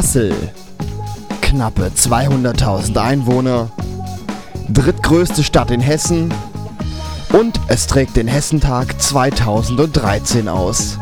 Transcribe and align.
Kassel. 0.00 0.34
Knappe 1.42 1.92
200.000 1.94 2.96
Einwohner. 2.96 3.68
Drittgrößte 4.70 5.44
Stadt 5.44 5.70
in 5.70 5.82
Hessen. 5.82 6.32
Und 7.34 7.60
es 7.68 7.86
trägt 7.86 8.16
den 8.16 8.26
Hessentag 8.26 8.98
2013 8.98 10.48
aus. 10.48 10.96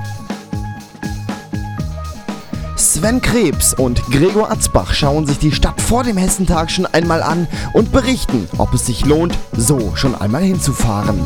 Sven 2.75 3.23
Krebs 3.23 3.73
und 3.73 4.05
Gregor 4.11 4.51
Atzbach 4.51 4.93
schauen 4.93 5.29
sich 5.29 5.39
die 5.39 5.53
Stadt 5.53 5.81
vor 5.81 6.03
dem 6.03 6.17
Hessentag 6.17 6.69
schon 6.69 6.87
einmal 6.87 7.23
an 7.23 7.47
und 7.75 7.93
berichten, 7.93 8.49
ob 8.59 8.75
es 8.75 8.87
sich 8.87 9.07
lohnt, 9.07 9.39
so 9.57 9.95
schon 9.95 10.17
einmal 10.17 10.43
hinzufahren. 10.43 11.25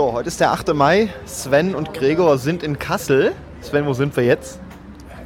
So, 0.00 0.14
heute 0.14 0.28
ist 0.28 0.40
der 0.40 0.52
8. 0.52 0.72
Mai. 0.72 1.10
Sven 1.26 1.74
und 1.74 1.92
Gregor 1.92 2.38
sind 2.38 2.62
in 2.62 2.78
Kassel. 2.78 3.32
Sven, 3.60 3.84
wo 3.84 3.92
sind 3.92 4.16
wir 4.16 4.24
jetzt? 4.24 4.58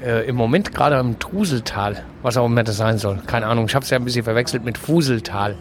Äh, 0.05 0.27
Im 0.27 0.35
Moment 0.35 0.75
gerade 0.75 0.99
im 0.99 1.17
Truseltal, 1.21 2.03
was 2.23 2.37
auch 2.37 2.47
immer 2.47 2.65
das 2.65 2.79
sein 2.79 2.99
soll. 2.99 3.23
Keine 3.25 3.47
Ahnung, 3.47 3.67
ich 3.67 3.77
habe 3.77 3.85
es 3.85 3.91
ja 3.91 3.99
ein 3.99 4.05
bisschen 4.05 4.25
verwechselt 4.25 4.65
mit 4.65 4.77
Fuseltal. 4.77 5.55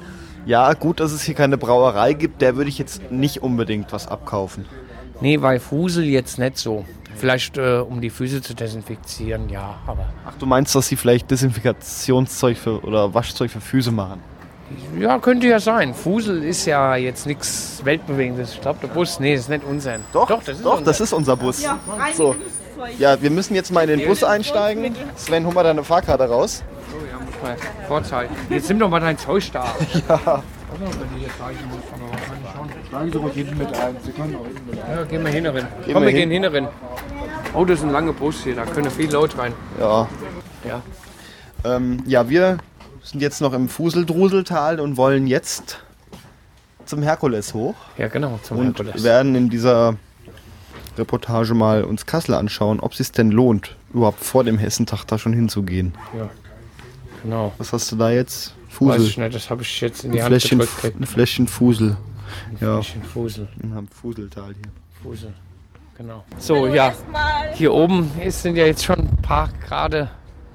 Ja, 0.48 0.74
gut, 0.74 1.00
dass 1.00 1.12
es 1.12 1.22
hier 1.22 1.36
keine 1.36 1.60
Brauerei 1.60 2.14
gibt. 2.14 2.42
Der 2.42 2.56
würde 2.56 2.70
ich 2.70 2.80
jetzt 2.80 3.12
nicht 3.12 3.44
unbedingt 3.44 3.94
was 3.94 4.08
abkaufen. 4.08 4.66
Nee, 5.22 5.44
weil 5.44 5.60
Fusel 5.60 6.06
jetzt 6.06 6.40
nicht 6.40 6.58
so. 6.58 6.84
Vielleicht 7.16 7.60
äh, 7.60 7.84
um 7.88 8.02
die 8.02 8.10
Füße 8.10 8.42
zu 8.42 8.56
desinfizieren, 8.56 9.48
ja, 9.48 9.76
aber 9.86 10.08
Ach, 10.26 10.34
du 10.40 10.48
meinst, 10.48 10.74
dass 10.74 10.88
sie 10.88 10.96
vielleicht 10.96 11.30
Desinfektionszeug 11.30 12.58
für, 12.58 12.84
oder 12.84 13.14
Waschzeug 13.14 13.52
für 13.52 13.62
Füße 13.62 13.92
machen? 13.92 14.33
Ja, 15.00 15.20
könnte 15.20 15.48
ja 15.48 15.60
sein. 15.60 15.94
Fusel 15.94 16.44
ist 16.44 16.66
ja 16.66 16.96
jetzt 16.96 17.26
nichts 17.26 17.82
Weltbewegendes. 17.84 18.54
Ich 18.54 18.62
glaube, 18.62 18.80
der 18.82 18.88
Bus, 18.88 19.20
nee, 19.20 19.34
das 19.34 19.44
ist 19.46 19.50
nicht 19.50 19.64
unser. 19.64 19.98
Doch, 20.12 20.28
Doch, 20.28 20.44
das 20.44 20.58
ist 20.58 20.66
doch, 20.66 20.74
unser. 20.74 20.86
das 20.86 21.00
ist 21.02 21.14
unser 21.14 21.36
Bus. 21.36 21.66
So. 22.16 22.36
Ja, 22.98 23.22
wir 23.22 23.30
müssen 23.30 23.56
jetzt 23.56 23.72
mal 23.72 23.88
in 23.90 24.00
den 24.00 24.08
Bus 24.08 24.24
einsteigen. 24.24 24.96
Sven, 25.16 25.46
hol 25.46 25.54
mal 25.54 25.64
deine 25.64 25.84
Fahrkarte 25.84 26.28
raus. 26.28 26.64
Oh, 26.92 27.06
ja, 27.10 27.20
muss 27.20 27.42
mal 27.42 27.56
vorzeigen. 27.88 28.36
Jetzt 28.50 28.68
nimm 28.70 28.80
doch 28.80 28.90
mal 28.90 29.00
dein 29.00 29.18
Zeug 29.18 29.50
da. 29.52 29.66
Sagen 32.92 33.12
Sie 33.12 33.18
ruhig 33.18 33.34
hinten 33.34 33.58
mit 33.58 33.68
ein. 33.78 33.96
Sie 34.04 34.12
können 34.12 34.36
auch 34.36 34.46
hinten 34.46 34.70
mit 34.70 34.84
ein. 34.84 34.98
Ja, 34.98 35.04
gehen 35.04 35.24
wir 35.24 35.32
hin 35.32 35.46
rein. 35.46 35.68
Gehen 35.86 35.94
Komm, 35.94 36.04
wir 36.04 36.10
hin. 36.10 36.30
gehen 36.30 36.44
hin 36.44 36.46
rein. 36.46 36.68
Oh, 37.54 37.66
das 37.66 37.80
ist 37.80 37.86
ein 37.86 37.92
langer 37.92 38.14
Bus 38.14 38.44
hier, 38.44 38.56
da 38.56 38.66
können 38.66 38.90
viele 38.90 39.14
Leute 39.14 39.38
rein. 39.38 39.54
Ja. 39.80 40.08
Ja. 40.68 40.82
Ähm, 41.64 42.02
ja, 42.06 42.28
wir 42.28 42.58
sind 43.04 43.22
jetzt 43.22 43.42
noch 43.42 43.54
im 43.54 43.70
Fuseldruseltal 43.70 44.80
und 44.80 44.98
wollen 44.98 45.28
jetzt 45.28 45.80
zum 46.86 47.02
Herkules 47.02 47.54
hoch 47.54 47.76
Ja, 47.98 48.08
genau, 48.08 48.40
zum 48.44 48.58
und 48.58 48.66
Herkules. 48.80 49.04
werden 49.04 49.36
in 49.36 49.50
dieser 49.50 49.96
Reportage 50.98 51.54
mal 51.54 51.84
uns 51.84 52.06
Kassel 52.06 52.36
anschauen, 52.36 52.80
ob 52.80 52.92
es 52.92 52.98
sich 53.00 53.12
denn 53.12 53.32
lohnt, 53.32 53.76
überhaupt 53.94 54.24
vor 54.24 54.44
dem 54.44 54.58
Hessentag 54.58 55.06
da 55.06 55.18
schon 55.18 55.34
hinzugehen. 55.34 55.94
Ja, 56.18 56.30
genau. 57.24 57.54
Was 57.58 57.74
hast 57.74 57.92
du 57.92 57.96
da 57.96 58.12
jetzt? 58.12 58.54
Weiß 58.68 58.96
Fusel. 58.98 59.02
ich 59.08 59.18
nicht, 59.18 59.36
das 59.36 59.50
habe 59.50 59.62
ich 59.62 59.82
jetzt 59.82 60.04
in 60.04 60.10
Ein 60.12 60.14
die 60.16 60.22
Hand 60.24 60.30
Fläschchen, 60.32 60.60
gedrückt. 60.60 61.00
ein 61.00 61.06
Fläschchen 61.06 61.48
Fusel. 61.48 61.98
Ja, 62.60 62.76
Fläschchen 62.82 63.04
Fusel, 63.04 63.48
im 63.62 63.88
Fuseltal 63.88 64.54
hier. 64.54 64.72
Fusel. 65.04 65.34
Genau. 65.98 66.24
So, 66.40 66.66
ja. 66.68 66.92
Hier 67.54 67.72
oben 67.72 68.10
ist, 68.24 68.42
sind 68.42 68.56
ja 68.56 68.66
jetzt 68.66 68.84
schon 68.84 68.98
ein 69.00 69.18
paar 69.22 69.50
Grade 69.68 70.10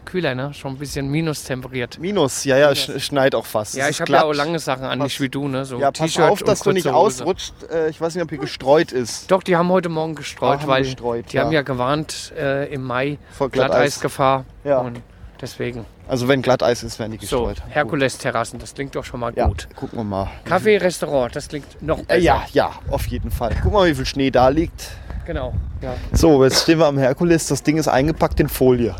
kühler, 0.08 0.34
ne? 0.34 0.52
Schon 0.54 0.72
ein 0.72 0.78
bisschen 0.78 1.08
minus 1.10 1.44
temperiert. 1.44 1.98
Minus, 2.00 2.44
ja, 2.44 2.56
ja, 2.56 2.74
sch 2.74 2.90
schneit 2.98 3.34
auch 3.34 3.46
fast. 3.46 3.76
Ja, 3.76 3.88
ich 3.88 4.00
habe 4.00 4.10
ja 4.12 4.24
auch 4.24 4.32
lange 4.32 4.58
Sachen 4.58 4.84
an, 4.84 4.98
nicht 4.98 5.20
wie 5.20 5.28
du, 5.28 5.46
ne? 5.46 5.64
So 5.64 5.78
Ja, 5.78 5.92
pass 5.92 6.18
auf, 6.18 6.42
dass 6.42 6.60
du 6.60 6.72
nicht 6.72 6.86
Hose. 6.86 6.94
ausrutscht. 6.96 7.52
Äh, 7.70 7.90
ich 7.90 8.00
weiß 8.00 8.14
nicht, 8.14 8.24
ob 8.24 8.30
hier 8.30 8.38
gestreut 8.38 8.90
ist. 8.90 9.30
Doch, 9.30 9.42
die 9.42 9.56
haben 9.56 9.68
heute 9.68 9.88
Morgen 9.88 10.12
Ah, 10.14 10.18
gestreut, 10.18 10.60
haben 10.60 10.66
weil 10.68 10.82
gestreut, 10.82 11.26
die 11.32 11.36
ja. 11.36 11.44
haben 11.44 11.52
ja 11.52 11.62
gewarnt 11.62 12.32
äh, 12.36 12.72
im 12.72 12.82
Mai 12.82 13.18
Vor 13.36 13.50
Glatteis. 13.50 13.70
Glatteisgefahr. 13.76 14.44
Ja. 14.64 14.78
Und 14.78 15.00
deswegen. 15.40 15.84
Also 16.08 16.26
wenn 16.26 16.40
Glatteis 16.40 16.82
ist, 16.82 16.98
werden 16.98 17.18
die 17.18 17.26
So, 17.26 17.44
gestreut. 17.44 17.62
Herkules-Terrassen, 17.68 18.58
das 18.58 18.74
klingt 18.74 18.94
doch 18.96 19.04
schon 19.04 19.20
mal 19.20 19.32
Ja, 19.36 19.46
gut. 19.46 19.68
gucken 19.76 19.98
wir 19.98 20.04
mal. 20.04 20.28
Café, 20.48 20.80
Restaurant, 20.80 21.36
das 21.36 21.48
klingt 21.48 21.82
noch 21.82 21.98
besser. 21.98 22.18
Äh, 22.18 22.22
ja, 22.22 22.46
ja, 22.54 22.70
auf 22.90 23.06
jeden 23.08 23.30
Fall. 23.30 23.54
Guck 23.62 23.72
mal, 23.74 23.86
wie 23.88 23.94
viel 23.94 24.06
Schnee 24.06 24.30
da 24.30 24.48
liegt. 24.48 24.90
Genau. 25.26 25.52
Ja. 25.82 25.92
So, 26.12 26.42
jetzt 26.42 26.62
stehen 26.62 26.78
wir 26.78 26.86
am 26.86 26.96
Herkules. 26.96 27.46
Das 27.48 27.62
Ding 27.62 27.76
ist 27.76 27.88
eingepackt 27.88 28.40
in 28.40 28.48
Folie. 28.48 28.94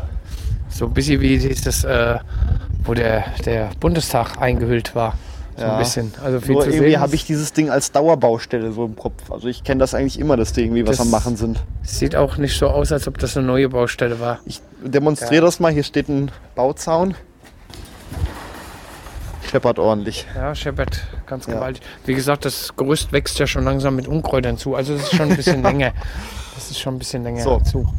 So 0.69 0.85
ein 0.85 0.93
bisschen 0.93 1.19
wie 1.21 1.37
dieses, 1.37 1.83
äh, 1.83 2.19
wo 2.83 2.93
der, 2.93 3.25
der 3.45 3.69
Bundestag 3.79 4.39
eingehüllt 4.41 4.95
war. 4.95 5.15
So 5.57 5.63
Ja. 5.65 5.73
ein 5.73 5.79
bisschen. 5.79 6.13
Also 6.23 6.39
viel 6.39 6.53
Nur 6.53 6.63
zu 6.63 6.69
irgendwie 6.69 6.97
habe 6.97 7.15
ich 7.15 7.25
dieses 7.25 7.51
Ding 7.51 7.69
als 7.69 7.91
Dauerbaustelle 7.91 8.71
so 8.71 8.85
im 8.85 8.95
Kopf. 8.95 9.29
Also 9.31 9.47
ich 9.47 9.63
kenne 9.63 9.79
das 9.79 9.93
eigentlich 9.93 10.17
immer, 10.19 10.37
dass 10.37 10.53
die 10.53 10.61
irgendwie 10.61 10.83
was 10.87 10.97
Das- 10.97 11.05
am 11.05 11.11
Machen 11.11 11.35
sind. 11.35 11.59
Sieht 11.83 12.15
auch 12.15 12.37
nicht 12.37 12.57
so 12.57 12.67
aus, 12.69 12.91
als 12.93 13.07
ob 13.07 13.17
das 13.17 13.35
eine 13.35 13.45
neue 13.45 13.67
Baustelle 13.69 14.19
war. 14.19 14.39
Ich 14.45 14.61
demonstriere 14.83 15.43
das 15.45 15.59
mal. 15.59 15.71
Hier 15.73 15.83
steht 15.83 16.07
ein 16.07 16.31
Bauzaun. 16.55 17.15
Scheppert 19.49 19.79
ordentlich. 19.79 20.27
Ja, 20.35 20.53
scheppert 20.53 21.01
ganz 21.25 21.47
Ja. 21.47 21.53
gewaltig. 21.55 21.81
Wie 22.05 22.13
gesagt, 22.13 22.45
das 22.45 22.75
Gerüst 22.77 23.11
wächst 23.11 23.39
ja 23.39 23.47
schon 23.47 23.63
langsam 23.63 23.95
mit 23.95 24.07
Unkräutern 24.07 24.57
zu. 24.57 24.75
Also 24.75 24.93
das 24.93 25.03
ist 25.03 25.15
schon 25.15 25.31
ein 25.31 25.35
bisschen 25.35 25.63
länger. 25.63 25.91
Das 26.55 26.69
ist 26.69 26.79
schon 26.79 26.95
ein 26.95 26.99
bisschen 26.99 27.23
länger 27.23 27.41
So. 27.43 27.59
zu. 27.59 27.91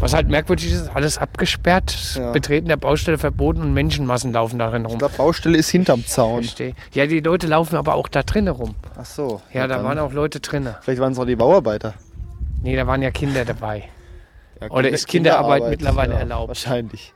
Was 0.00 0.14
halt 0.14 0.28
merkwürdig 0.28 0.72
ist, 0.72 0.90
alles 0.94 1.18
abgesperrt, 1.18 2.14
Ja. 2.16 2.30
Betreten 2.30 2.68
der 2.68 2.76
Baustelle 2.76 3.18
verboten 3.18 3.60
und 3.62 3.72
Menschenmassen 3.74 4.32
laufen 4.32 4.58
darin 4.58 4.84
rum. 4.84 4.92
Ich 4.94 4.98
glaube, 4.98 5.14
Baustelle 5.16 5.58
ist 5.58 5.70
hinterm 5.70 6.06
Zaun. 6.06 6.42
Verstehe. 6.44 6.74
Ja, 6.92 7.06
die 7.06 7.18
Leute 7.20 7.48
laufen 7.48 7.74
aber 7.76 7.94
auch 7.94 8.06
da 8.08 8.22
drinnen 8.22 8.54
rum. 8.54 8.74
Ach 8.96 9.04
so. 9.04 9.40
Ja, 9.52 9.66
da 9.66 9.82
waren 9.82 9.98
auch 9.98 10.12
Leute 10.12 10.38
drinnen. 10.40 10.74
Vielleicht 10.82 11.00
waren 11.00 11.12
es 11.12 11.18
auch 11.18 11.24
die 11.26 11.34
Bauarbeiter. 11.36 11.94
Nee, 12.62 12.76
da 12.76 12.86
waren 12.86 13.02
ja 13.02 13.10
Kinder 13.10 13.44
dabei. 13.44 13.84
Ja, 14.60 14.70
Oder 14.70 14.88
ist 14.88 15.06
Kinderarbeit 15.08 15.68
mittlerweile 15.68 16.14
erlaubt? 16.14 16.48
Wahrscheinlich. 16.48 17.12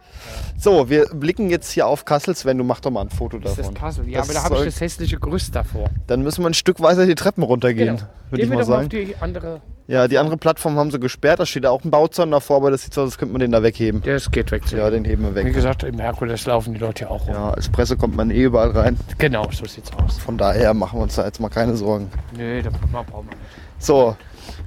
So, 0.56 0.88
wir 0.88 1.06
blicken 1.12 1.50
jetzt 1.50 1.72
hier 1.72 1.87
auf 1.88 2.04
Kassel. 2.04 2.37
Sven, 2.37 2.59
du 2.59 2.62
mach 2.65 2.78
doch 2.81 2.91
mal 2.92 3.00
ein 3.03 3.10
Foto 3.10 3.38
Das 3.38 3.56
davon. 3.56 3.75
ist 3.75 3.81
Kassel. 3.81 4.09
Ja, 4.09 4.19
Das 4.21 4.28
aber 4.28 4.34
da 4.38 4.44
habe 4.44 4.59
ich 4.60 4.65
das 4.75 4.81
hässliche 4.81 5.19
Gerüst 5.19 5.54
davor. 5.54 5.88
Dann 6.06 6.22
müssen 6.22 6.42
wir 6.44 6.50
ein 6.50 6.54
Stück 6.54 6.81
weiter 6.81 7.06
die 7.06 7.16
Treppen 7.16 7.42
runtergehen, 7.42 7.97
Genau. 7.97 8.09
würde 8.31 8.42
Gehen 8.42 8.44
ich 8.44 8.48
mal 8.56 8.60
doch 8.62 8.69
mal 8.69 8.75
auf 8.76 8.81
sagen. 8.82 8.88
die 8.91 9.16
andere. 9.21 9.60
Ja, 9.88 10.06
die 10.09 10.16
andere 10.19 10.37
Plattform 10.37 10.76
haben 10.76 10.91
sie 10.91 11.00
gesperrt. 11.00 11.41
Da 11.41 11.47
steht 11.47 11.66
auch 11.66 11.82
ein 11.84 11.91
Bauzaun 11.91 12.31
davor, 12.31 12.59
aber 12.59 12.70
das 12.70 12.82
sieht 12.82 12.94
so 12.94 13.03
aus, 13.03 13.06
als 13.09 13.19
könnte 13.19 13.32
man 13.32 13.41
den 13.41 13.50
da 13.53 13.62
wegheben. 13.62 14.00
Das 14.04 14.31
geht 14.31 14.50
weg. 14.53 14.62
Ja, 14.70 14.88
den 14.91 15.04
heben 15.04 15.22
wir 15.25 15.32
Wie 15.32 15.44
weg. 15.47 15.54
gesagt, 15.54 15.82
im 15.82 15.98
Herkules 15.98 16.47
laufen 16.47 16.72
die 16.75 16.81
Leute 16.81 17.04
ja 17.04 17.10
auch 17.10 17.26
rum. 17.26 17.34
Ja, 17.34 17.50
als 17.50 17.69
Presse 17.69 17.97
kommt 17.97 18.16
man 18.16 18.31
eh 18.31 18.42
überall 18.44 18.71
rein. 18.71 18.97
Genau, 19.19 19.48
so 19.50 19.66
sieht's 19.66 19.91
aus. 20.03 20.19
Von 20.19 20.38
daher 20.38 20.72
machen 20.72 20.98
wir 20.98 21.03
uns 21.03 21.16
da 21.16 21.25
jetzt 21.25 21.41
mal 21.41 21.48
keine 21.48 21.75
Sorgen. 21.76 22.10
Nö, 22.37 22.62
da 22.62 22.71
brauchen 22.71 23.06
wir 23.28 23.34
nicht. 23.37 23.37
So, 23.78 24.16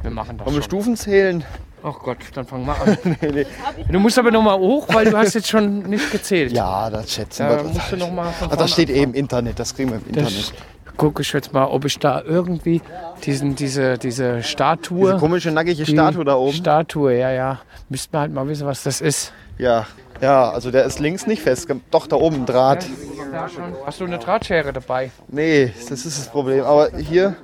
Wir 0.01 0.11
machen 0.11 0.37
das 0.37 0.45
wollen 0.45 0.55
wir 0.57 0.61
schon. 0.61 0.69
Stufen 0.69 0.95
zählen? 0.97 1.43
Ach 1.81 1.99
Gott, 1.99 2.17
dann 2.33 2.45
fangen 2.45 2.65
wir 2.65 2.75
an. 2.81 2.97
Du 3.91 3.99
musst 3.99 4.17
aber 4.19 4.31
noch 4.31 4.41
mal 4.41 4.57
hoch, 4.57 4.87
weil 4.91 5.05
du 5.09 5.15
hast 5.17 5.33
jetzt 5.35 5.47
schon 5.47 5.83
nicht 5.83 6.11
gezählt. 6.11 6.51
Ja, 6.51 6.89
das 6.89 7.11
schätzen 7.13 7.47
Da 7.47 7.57
wir. 7.57 7.63
musst 7.71 7.91
du 7.91 7.95
noch 7.97 8.11
mal 8.11 8.31
von 8.33 8.47
Ach, 8.51 8.55
das 8.57 8.57
vorne 8.57 8.67
steht 8.69 8.89
eh 8.89 8.93
anfangen. 8.93 9.13
im 9.13 9.19
Internet. 9.19 9.59
Das 9.59 9.75
kriegen 9.75 9.89
wir 9.91 9.97
im 9.97 10.11
Das 10.11 10.31
Internet. 10.33 10.53
Gucke 10.95 11.21
ich 11.21 11.31
jetzt 11.33 11.53
mal, 11.53 11.65
ob 11.65 11.85
ich 11.85 11.99
da 11.99 12.21
irgendwie 12.21 12.81
diesen, 13.23 13.55
diese, 13.55 13.97
diese 13.97 14.43
Statue. 14.43 15.11
Diese 15.11 15.17
komische, 15.17 15.51
nackige 15.51 15.85
Statue 15.85 16.25
da 16.25 16.35
oben. 16.35 16.53
Statue, 16.53 17.17
ja, 17.17 17.31
ja. 17.31 17.59
Müssten 17.89 18.13
wir 18.13 18.19
halt 18.21 18.33
mal 18.33 18.47
wissen, 18.47 18.65
was 18.65 18.83
das 18.83 19.01
ist. 19.01 19.31
Ja, 19.57 19.85
ja, 20.21 20.49
also 20.49 20.71
der 20.71 20.85
ist 20.85 20.99
links 20.99 21.27
nicht 21.27 21.41
fest. 21.41 21.67
Doch, 21.91 22.07
da 22.07 22.15
oben 22.15 22.37
ein 22.37 22.45
Draht. 22.45 22.85
Ja. 23.31 23.49
Hast 23.85 23.99
du 23.99 24.05
eine 24.05 24.17
Drahtschere 24.17 24.71
dabei? 24.71 25.11
Nee, 25.27 25.73
das 25.89 26.05
ist 26.05 26.19
das 26.19 26.27
Problem. 26.29 26.63
Aber 26.63 26.89
hier, 26.97 27.35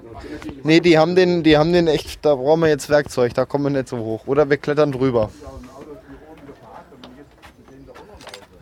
nee, 0.64 0.80
die 0.80 0.98
haben 0.98 1.16
den, 1.16 1.44
die 1.44 1.58
haben 1.58 1.74
den 1.74 1.88
echt, 1.88 2.24
da 2.26 2.36
brauchen 2.36 2.62
wir 2.62 2.70
jetzt 2.70 2.90
Werkzeug, 2.90 3.34
da 3.34 3.46
kommen 3.46 3.66
wir 3.66 3.72
nicht 3.72 3.90
so 3.90 3.98
hoch. 3.98 4.22
Oder 4.26 4.50
wir 4.50 4.58
klettern 4.58 4.92
drüber. 4.92 5.30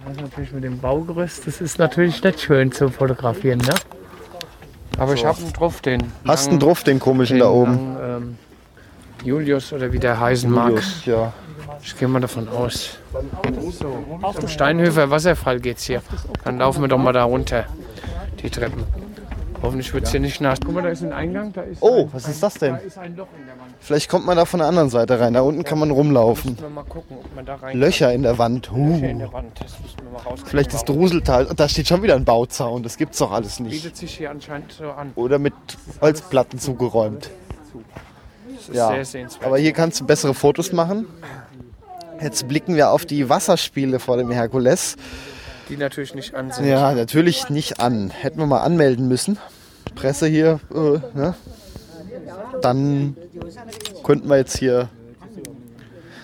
Das 0.05 0.15
ist 0.15 0.21
natürlich 0.21 0.51
mit 0.53 0.63
dem 0.63 0.79
Baugerüst, 0.79 1.45
das 1.45 1.61
ist 1.61 1.77
natürlich 1.77 2.23
nicht 2.23 2.41
schön 2.41 2.71
zu 2.71 2.89
fotografieren, 2.89 3.59
ne? 3.59 3.75
Aber 4.99 5.13
ich 5.13 5.25
habe 5.25 5.37
einen 5.39 5.53
drauf, 5.53 5.81
den. 5.81 6.11
Hast 6.27 6.45
langen- 6.45 6.49
einen 6.51 6.59
drauf, 6.59 6.83
den 6.83 6.99
komischen 6.99 7.37
den 7.37 7.43
da 7.43 7.49
oben. 7.49 7.71
langen, 7.95 7.97
ähm, 8.23 8.37
Julius 9.23 9.73
oder 9.73 9.91
wie 9.91 9.99
der 9.99 10.19
heißen 10.19 10.49
mag. 10.51 10.69
Julius, 10.69 11.05
ja. 11.05 11.33
Ich 11.81 11.97
gehe 11.97 12.07
mal 12.07 12.19
davon 12.19 12.47
aus. 12.49 12.97
So, 13.71 13.97
zum 14.37 14.47
Steinhöfer 14.49 15.09
Wasserfall 15.09 15.59
geht's 15.59 15.83
hier. 15.85 16.01
Dann 16.43 16.57
laufen 16.59 16.81
wir 16.81 16.87
doch 16.89 16.97
mal 16.97 17.13
da 17.13 17.23
runter, 17.23 17.65
die 18.41 18.49
Treppen. 18.49 18.83
Hoffentlich 19.61 19.93
wird 19.93 20.05
es 20.05 20.11
hier 20.11 20.19
nicht 20.21 20.39
nass. 20.39 20.59
Guck 20.63 20.73
mal, 20.75 20.83
da 20.83 20.89
ist 20.89 21.03
ein 21.03 21.11
Eingang. 21.11 21.51
Da 21.53 21.61
ist 21.61 21.81
Oh, 21.81 22.03
ein, 22.03 22.13
was 22.13 22.27
ist 22.27 22.41
das 22.41 22.53
denn? 22.55 22.73
Da 22.73 22.79
ist 22.79 22.97
ein 22.97 23.15
Loch 23.17 23.27
in 23.37 23.45
der 23.45 23.59
Wand. 23.59 23.73
Vielleicht 23.79 24.09
kommt 24.09 24.25
man 24.25 24.37
da 24.37 24.45
von 24.45 24.59
der 24.59 24.67
anderen 24.67 24.89
Seite 24.89 25.19
rein. 25.19 25.33
Da 25.33 25.41
unten 25.41 25.63
kann 25.63 25.79
man 25.79 25.91
rumlaufen. 25.91 26.57
Wir 26.59 26.69
mal 26.69 26.83
gucken, 26.83 27.17
ob 27.19 27.35
man 27.35 27.45
da 27.45 27.55
rein 27.55 27.77
Löcher 27.77 28.13
in 28.13 28.23
der 28.23 28.37
Wand. 28.37 28.69
kann. 28.69 28.91
Löcher 28.91 29.09
in 29.09 29.15
Huh. 29.17 29.19
der 29.19 29.33
Wand. 29.33 29.51
Das 29.61 29.79
müssen 29.81 29.97
wir 30.03 30.11
mal. 30.11 30.37
Vielleicht 30.45 30.73
das. 30.73 30.85
Druseltal. 30.85 31.45
Und 31.45 31.59
da 31.59 31.67
steht 31.67 31.87
schon 31.87 32.01
wieder 32.03 32.15
ein 32.15 32.25
Bauzaun. 32.25 32.83
Das 32.83 32.95
gibt's 32.97 33.17
doch 33.17 33.31
alles 33.31 33.59
nicht. 33.59 33.71
Bietet 33.83 33.97
sich 33.97 34.17
hier 34.17 34.31
anscheinend 34.31 34.71
so 34.71 34.89
an. 34.91 35.11
Oder 35.15 35.39
mit 35.39 35.53
Holzplatten 36.01 36.57
zugeräumt. 36.59 37.29
Das 38.55 38.69
ist 38.69 38.75
Ja. 38.75 38.89
sehr 38.89 39.05
sehenswert. 39.05 39.45
Aber 39.45 39.57
hier 39.57 39.73
kannst 39.73 39.99
du 39.99 40.05
bessere 40.05 40.33
Fotos 40.33 40.71
machen. 40.73 41.05
Jetzt 42.21 42.47
blicken 42.47 42.75
wir 42.75 42.91
auf 42.91 43.05
die 43.05 43.29
Wasserspiele 43.29 43.99
vor 43.99 44.17
dem 44.17 44.31
Herkules. 44.31 44.97
Die 45.69 45.77
natürlich 45.77 46.15
nicht 46.15 46.33
an 46.35 46.51
sind. 46.51 46.65
Ja, 46.65 46.93
natürlich 46.93 47.49
nicht 47.49 47.79
an. 47.79 48.09
Hätten 48.09 48.39
wir 48.39 48.45
mal 48.47 48.61
anmelden 48.61 49.07
müssen. 49.07 49.37
Presse 49.95 50.27
hier, 50.27 50.59
äh, 50.73 50.99
ne? 51.17 51.35
Dann 52.61 53.15
könnten 54.03 54.27
wir 54.29 54.37
jetzt 54.37 54.57
hier 54.57 54.89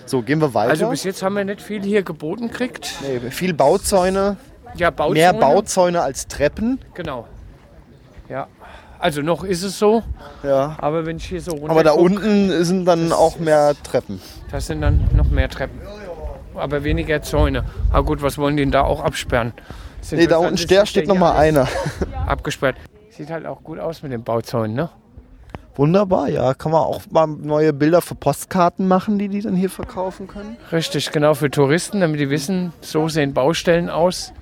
So, 0.04 0.22
gehen 0.22 0.40
wir 0.40 0.54
weiter. 0.54 0.70
Also 0.70 0.88
bis 0.90 1.02
jetzt 1.04 1.22
haben 1.22 1.34
wir 1.34 1.44
nicht 1.44 1.60
viel 1.60 1.82
hier 1.82 2.02
geboten 2.02 2.48
gekriegt. 2.48 2.94
nee, 3.02 3.30
viel 3.30 3.54
Bauzäune, 3.54 4.36
Ja, 4.76 4.90
Bauzäune. 4.90 5.14
mehr 5.18 5.32
Bauzäune 5.32 6.00
als 6.02 6.28
Treppen. 6.28 6.78
Genau. 6.94 7.26
Ja. 8.28 8.46
Also 8.98 9.20
noch 9.22 9.44
ist 9.44 9.62
es 9.62 9.78
so, 9.78 10.02
Ja. 10.42 10.76
aber 10.78 11.06
wenn 11.06 11.16
ich 11.18 11.26
hier 11.26 11.40
so 11.40 11.52
runter 11.52 11.70
Aber 11.70 11.82
da 11.84 11.90
guck, 11.90 12.00
unten 12.02 12.64
sind 12.64 12.84
dann 12.86 13.12
auch 13.12 13.38
mehr 13.38 13.74
Treppen. 13.82 14.20
das 14.50 14.66
sind 14.68 14.80
dann 14.80 15.08
noch 15.14 15.28
mehr 15.28 15.48
Treppen. 15.48 15.80
Aber 16.56 16.84
weniger 16.84 17.22
Zäune. 17.22 17.64
Aber 17.90 18.04
gut, 18.04 18.22
was 18.22 18.38
wollen 18.38 18.56
die 18.56 18.62
denn 18.62 18.72
da 18.72 18.82
auch 18.82 19.02
absperren? 19.02 19.52
Das 20.00 20.12
Nee, 20.12 20.26
da 20.26 20.38
unten 20.38 20.54
ist, 20.54 20.62
steht, 20.62 20.78
dass 20.78 20.88
steht 20.88 21.06
der 21.06 21.14
noch 21.14 21.20
mal 21.20 21.32
hier 21.32 21.40
einer. 21.40 21.68
Abgesperrt. 22.26 22.76
Sieht 23.10 23.30
halt 23.30 23.46
auch 23.46 23.62
gut 23.62 23.78
aus 23.78 24.02
mit 24.02 24.12
den 24.12 24.22
Bauzäunen, 24.22 24.76
ne? 24.76 24.90
Wunderbar, 25.74 26.28
ja. 26.28 26.54
Kann 26.54 26.72
man 26.72 26.82
auch 26.82 27.02
mal 27.10 27.26
neue 27.26 27.72
Bilder 27.72 28.00
für 28.00 28.14
Postkarten 28.14 28.88
machen, 28.88 29.18
die 29.18 29.28
die 29.28 29.42
dann 29.42 29.54
hier 29.54 29.68
verkaufen 29.68 30.26
können? 30.26 30.56
Richtig, 30.72 31.12
genau 31.12 31.34
für 31.34 31.50
Touristen, 31.50 32.00
damit 32.00 32.18
die 32.18 32.30
wissen, 32.30 32.72
so 32.80 33.08
sehen 33.08 33.34
Baustellen 33.34 33.90
aus. 33.90 34.32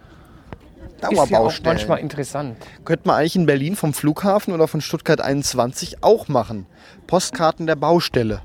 Ist 0.96 1.10
ja 1.12 1.22
auch 1.22 1.28
Dauerbaustellen. 1.28 1.76
manchmal 1.76 1.98
interessant. 1.98 2.56
Könnte 2.84 3.08
man 3.08 3.16
eigentlich 3.16 3.36
in 3.36 3.46
Berlin 3.46 3.76
vom 3.76 3.92
Flughafen 3.92 4.54
oder 4.54 4.68
von 4.68 4.80
Stuttgart 4.80 5.20
21 5.20 6.02
auch 6.02 6.28
machen. 6.28 6.66
Postkarten 7.06 7.66
der 7.66 7.76
Baustelle. 7.76 8.40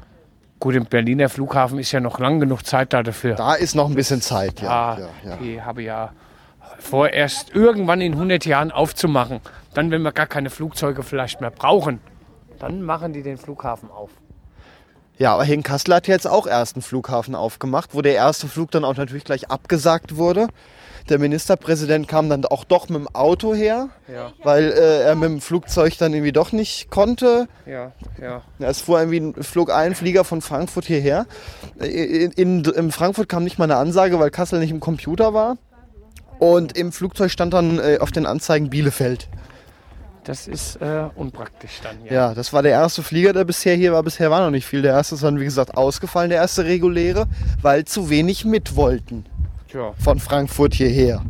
Gut, 0.60 0.76
im 0.76 0.86
Berliner 0.86 1.30
Flughafen 1.30 1.80
ist 1.80 1.92
ja 1.92 2.02
noch 2.02 2.20
lang 2.20 2.40
genug 2.40 2.66
Zeit 2.66 2.92
da 2.94 3.02
dafür. 3.02 3.36
Da 3.36 3.54
ist 3.54 3.76
noch 3.76 3.88
ein 3.88 3.96
bisschen 3.96 4.22
Zeit, 4.22 4.62
ja. 4.62 4.98
Ja, 4.98 5.00
ja, 5.00 5.30
ja. 5.30 5.38
die 5.38 5.62
habe 5.62 5.84
ja 5.84 6.12
vor, 6.80 7.10
erst 7.10 7.56
irgendwann 7.56 8.02
in 8.02 8.14
100 8.14 8.46
Jahren 8.46 8.72
aufzumachen. 8.72 9.40
Dann, 9.74 9.92
wenn 9.92 10.02
wir 10.02 10.12
gar 10.12 10.28
keine 10.28 10.50
Flugzeuge 10.50 11.04
vielleicht 11.04 11.40
mehr 11.40 11.52
brauchen, 11.52 12.00
dann 12.60 12.82
machen 12.82 13.14
die 13.14 13.24
den 13.24 13.38
Flughafen 13.38 13.90
auf. 13.90 14.10
Ja, 15.18 15.34
aber 15.34 15.44
hier 15.44 15.56
in 15.56 15.64
Kassel 15.64 15.96
hat 15.96 16.08
jetzt 16.08 16.28
auch 16.28 16.48
erst 16.48 16.76
einen 16.76 16.82
Flughafen 16.82 17.36
aufgemacht, 17.36 17.94
wo 17.94 18.02
der 18.02 18.16
erste 18.16 18.48
Flug 18.48 18.72
dann 18.72 18.86
auch 18.86 18.96
natürlich 18.96 19.26
gleich 19.26 19.50
abgesagt 19.50 20.16
wurde. 20.16 20.48
Der 21.10 21.18
Ministerpräsident 21.18 22.08
kam 22.08 22.30
dann 22.30 22.46
auch 22.46 22.64
doch 22.64 22.88
mit 22.88 23.00
dem 23.00 23.08
Auto 23.16 23.56
her, 23.56 23.90
Ja, 24.08 24.32
weil 24.44 24.72
äh, 24.72 25.02
er 25.04 25.16
mit 25.16 25.30
dem 25.30 25.42
Flugzeug 25.42 25.98
dann 25.98 26.14
irgendwie 26.14 26.32
doch 26.32 26.52
nicht 26.52 26.92
konnte. 26.92 27.48
ja, 27.66 27.92
ja. 28.22 28.42
Es 28.60 28.82
fuhr 28.82 29.00
irgendwie 29.00 29.20
ein, 29.20 29.44
flog 29.44 29.72
ein 29.72 29.96
Flieger 29.96 30.24
von 30.24 30.42
Frankfurt 30.42 30.86
hierher. 30.86 31.26
In, 31.80 32.32
in, 32.32 32.64
in 32.64 32.92
Frankfurt 32.92 33.28
kam 33.28 33.44
nicht 33.44 33.58
mal 33.58 33.66
eine 33.66 33.78
Ansage, 33.78 34.20
weil 34.20 34.30
Kassel 34.30 34.60
nicht 34.60 34.72
im 34.72 34.80
Computer 34.80 35.34
war. 35.34 35.58
Und 36.38 36.78
im 36.78 36.92
Flugzeug 36.92 37.32
stand 37.32 37.54
dann 37.54 37.80
äh, 37.80 37.98
auf 38.00 38.12
den 38.12 38.26
Anzeigen 38.26 38.70
Bielefeld. 38.70 39.28
Das 40.24 40.48
ist 40.48 40.76
äh, 40.76 41.06
unpraktisch 41.16 41.80
dann. 41.82 42.06
Ja. 42.06 42.14
Ja, 42.14 42.34
das 42.36 42.54
war 42.54 42.62
der 42.62 42.74
erste 42.74 43.02
Flieger, 43.02 43.34
der 43.34 43.46
bisher 43.46 43.76
hier 43.76 43.94
war. 43.94 44.04
Bisher 44.04 44.30
war 44.30 44.42
noch 44.42 44.52
nicht 44.52 44.66
viel. 44.68 44.84
Der 44.84 44.94
erste 44.94 45.16
ist 45.16 45.24
dann, 45.24 45.40
wie 45.40 45.46
gesagt, 45.46 45.76
ausgefallen, 45.76 46.30
der 46.30 46.40
erste 46.40 46.66
reguläre, 46.66 47.26
weil 47.62 47.86
zu 47.86 48.10
wenig 48.12 48.46
mit 48.46 48.76
wollten 48.76 49.26
Tja, 49.70 49.94
von 50.00 50.20
Frankfurt 50.20 50.74
hierher. 50.74 51.22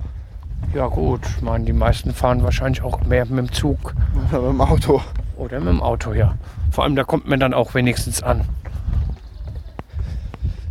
ja 0.74 0.88
gut, 0.88 1.22
ich 1.38 1.42
meine, 1.42 1.66
die 1.66 1.74
meisten 1.74 2.14
fahren 2.14 2.44
wahrscheinlich 2.44 2.82
auch 2.82 3.02
mehr 3.04 3.26
mit 3.26 3.38
dem 3.38 3.52
Zug 3.52 3.94
mit 4.32 4.42
dem 4.42 4.62
Auto. 4.62 5.02
oder 5.38 5.60
mit 5.60 5.68
dem 5.70 5.82
Auto, 5.82 6.14
ja. 6.14 6.36
Vor 6.72 6.84
allem, 6.84 6.96
da 6.96 7.04
kommt 7.04 7.28
man 7.28 7.40
dann 7.40 7.54
auch 7.54 7.74
wenigstens 7.74 8.24
an. 8.24 8.46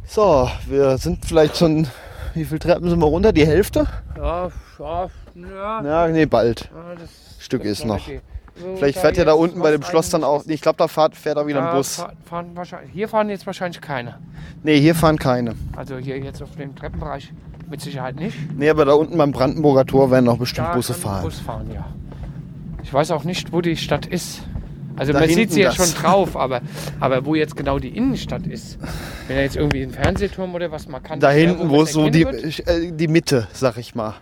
So, 0.07 0.49
wir 0.67 0.97
sind 0.99 1.25
vielleicht 1.25 1.57
schon. 1.59 1.87
Wie 2.35 2.45
viele 2.45 2.61
Treppen 2.61 2.89
sind 2.89 2.99
wir 3.01 3.07
runter? 3.07 3.33
Die 3.33 3.47
Hälfte? 3.47 3.87
Ja, 4.17 4.49
ja, 4.79 5.09
ja. 5.35 5.83
Ja, 5.85 6.09
nee, 6.09 6.25
bald. 6.27 6.71
ja 6.75 6.95
das 6.95 7.11
Stück 7.45 7.65
ist 7.65 7.85
noch. 7.85 7.97
okay. 7.97 8.21
So, 8.55 8.77
Vielleicht 8.77 8.99
fährt 8.99 9.17
ja 9.17 9.25
da 9.25 9.35
unten 9.35 9.61
bei 9.61 9.71
dem 9.71 9.83
Schloss 9.83 10.11
dann 10.11 10.25
auch. 10.25 10.45
Ich 10.47 10.61
glaube, 10.61 10.79
da 10.79 10.89
fährt, 10.89 11.15
fährt 11.15 11.37
auch 11.39 11.47
wieder 11.47 11.69
ein 11.71 11.77
Bus. 11.77 12.05
fahren- 12.25 12.57
hier 12.93 13.09
fahren 13.09 13.29
jetzt 13.29 13.47
wahrscheinlich 13.47 13.81
keine. 13.81 14.19
Nee, 14.65 14.81
hier 14.81 14.95
fahren 14.97 15.17
keine. 15.19 15.55
Also 15.77 15.97
hier 15.99 16.19
jetzt 16.19 16.43
auf 16.43 16.57
dem 16.57 16.75
Treppenbereich 16.75 17.33
mit 17.71 17.81
Sicherheit 17.81 18.17
nicht. 18.17 18.37
Nee, 18.57 18.69
aber 18.71 18.85
da 18.85 18.93
unten 18.95 19.17
beim 19.19 19.33
Brandenburger 19.33 19.85
Tor 19.87 20.11
werden 20.11 20.25
noch 20.25 20.39
bestimmt 20.39 20.69
Da 20.69 20.75
Busse 20.75 20.95
fahren. 20.95 21.23
Bus 21.23 21.39
fahren, 21.41 21.71
ja. 21.73 21.87
Ich 22.83 22.93
weiß 22.93 23.11
auch 23.11 23.25
nicht, 23.25 23.53
wo 23.53 23.61
die 23.61 23.77
Stadt 23.77 24.07
ist. 24.07 24.43
Also 24.97 25.13
Da 25.13 25.21
man 25.21 25.29
sieht 25.29 25.53
sie 25.53 25.61
ja 25.61 25.73
schon 25.73 25.93
drauf, 25.95 26.37
aber, 26.37 26.61
aber 26.99 27.25
wo 27.25 27.35
jetzt 27.35 27.57
genau 27.57 27.79
die 27.79 27.91
Innenstadt 27.97 28.47
ist. 28.47 28.79
Wenn 29.29 29.37
er 29.37 29.43
jetzt 29.45 29.57
irgendwie 29.57 29.83
ein 29.83 29.91
Fernsehturm 29.93 30.55
oder 30.55 30.73
was 30.73 30.89
man 30.89 31.03
kann. 31.03 31.21
Da 31.21 31.33
nicht, 31.33 31.47
hinten, 31.47 31.69
wo 31.71 31.83
es 31.83 31.93
so 31.93 32.09
die, 32.11 32.23
äh, 32.23 32.91
die 32.93 33.09
Mitte, 33.09 33.47
sag 33.53 33.77
ich 33.77 33.95
mal. 33.95 34.15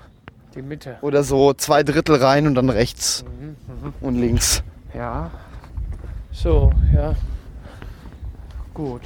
Die 0.55 0.63
Mitte. 0.63 0.97
Oder 1.01 1.23
so 1.23 1.53
zwei 1.55 1.83
Drittel 1.83 2.17
rein 2.17 2.47
und 2.47 2.55
dann 2.55 2.69
rechts 2.69 3.25
Mhm, 3.41 3.93
und 4.01 4.17
links. 4.17 4.63
Ja. 4.95 5.31
So, 6.33 6.73
ja. 6.95 7.15
Gut. 8.75 9.03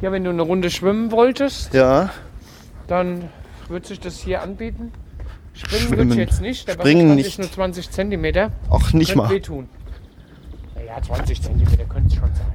Ja, 0.00 0.12
wenn 0.12 0.24
du 0.24 0.30
eine 0.30 0.42
Runde 0.42 0.70
schwimmen 0.70 1.10
wolltest, 1.10 1.72
Ja, 1.74 2.10
dann 2.88 3.28
wird 3.68 3.86
sich 3.86 4.00
das 4.00 4.18
hier 4.18 4.42
anbieten. 4.42 4.92
Springen, 5.52 5.82
Schwimmen. 5.82 6.08
wird 6.10 6.30
jetzt 6.30 6.40
nicht. 6.40 6.66
Der 6.66 6.74
Springen 6.74 7.14
nicht. 7.14 7.26
ist 7.26 7.38
nur 7.38 7.50
20 7.50 7.90
Zentimeter. 7.90 8.50
auch 8.70 8.92
nicht 8.92 9.14
mal. 9.14 9.30
wehtun. 9.30 9.68
Ja, 10.86 11.00
20 11.00 11.42
Zentimeter 11.42 11.84
könnte 11.84 12.08
es 12.08 12.14
schon 12.14 12.34
sein. 12.34 12.46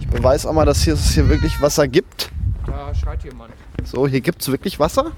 Ich 0.00 0.06
beweise 0.08 0.48
auch 0.48 0.52
mal, 0.52 0.64
dass 0.64 0.82
hier, 0.82 0.94
es 0.94 1.12
hier 1.12 1.28
wirklich 1.28 1.60
Wasser 1.60 1.88
gibt. 1.88 2.30
Da 2.66 2.94
schreit 2.94 3.24
jemand. 3.24 3.52
So, 3.82 4.06
hier 4.06 4.20
gibt 4.20 4.42
es 4.42 4.48
wirklich 4.48 4.78
Wasser. 4.78 5.12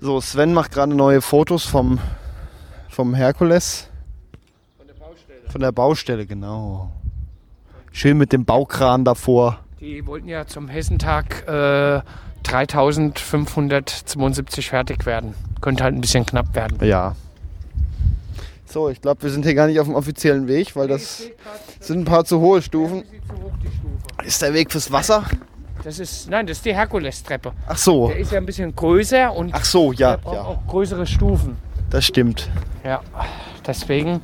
So, 0.00 0.20
Sven 0.20 0.54
macht 0.54 0.72
gerade 0.72 0.94
neue 0.94 1.20
Fotos 1.20 1.64
vom, 1.64 1.98
vom 2.88 3.14
Herkules. 3.14 3.88
Von 5.50 5.60
der 5.60 5.72
Baustelle. 5.72 6.26
Genau. 6.26 6.92
Schön 7.92 8.18
mit 8.18 8.32
dem 8.32 8.44
Baukran 8.44 9.04
davor. 9.04 9.58
Die 9.80 10.06
wollten 10.06 10.28
ja 10.28 10.46
zum 10.46 10.68
Hessentag 10.68 11.46
äh, 11.48 12.00
3572 12.42 14.68
fertig 14.68 15.06
werden. 15.06 15.34
Könnte 15.60 15.84
halt 15.84 15.94
ein 15.94 16.00
bisschen 16.00 16.26
knapp 16.26 16.52
werden. 16.54 16.78
Ja. 16.86 17.14
So, 18.66 18.88
ich 18.90 19.00
glaube, 19.00 19.22
wir 19.22 19.30
sind 19.30 19.44
hier 19.44 19.54
gar 19.54 19.68
nicht 19.68 19.78
auf 19.80 19.86
dem 19.86 19.94
offiziellen 19.94 20.48
Weg, 20.48 20.74
weil 20.76 20.88
das 20.88 21.22
sind 21.80 22.00
ein 22.00 22.04
paar 22.04 22.24
zu 22.24 22.40
hohe 22.40 22.60
Stufen. 22.62 23.04
Ist 24.24 24.42
der 24.42 24.52
Weg 24.54 24.72
fürs 24.72 24.90
Wasser? 24.92 25.24
Das 25.84 25.98
ist, 26.00 26.28
nein, 26.28 26.46
das 26.46 26.58
ist 26.58 26.66
die 26.66 26.74
Herkules-Treppe. 26.74 27.52
Ach 27.68 27.76
so. 27.76 28.08
Der 28.08 28.18
ist 28.18 28.32
ja 28.32 28.38
ein 28.38 28.46
bisschen 28.46 28.74
größer 28.74 29.32
und 29.32 29.54
Ach 29.54 29.64
so, 29.64 29.92
ja, 29.92 30.18
ja. 30.24 30.42
auch 30.42 30.66
größere 30.66 31.06
Stufen. 31.06 31.56
Das 31.90 32.04
stimmt. 32.04 32.48
Ja, 32.84 33.00
deswegen 33.66 34.20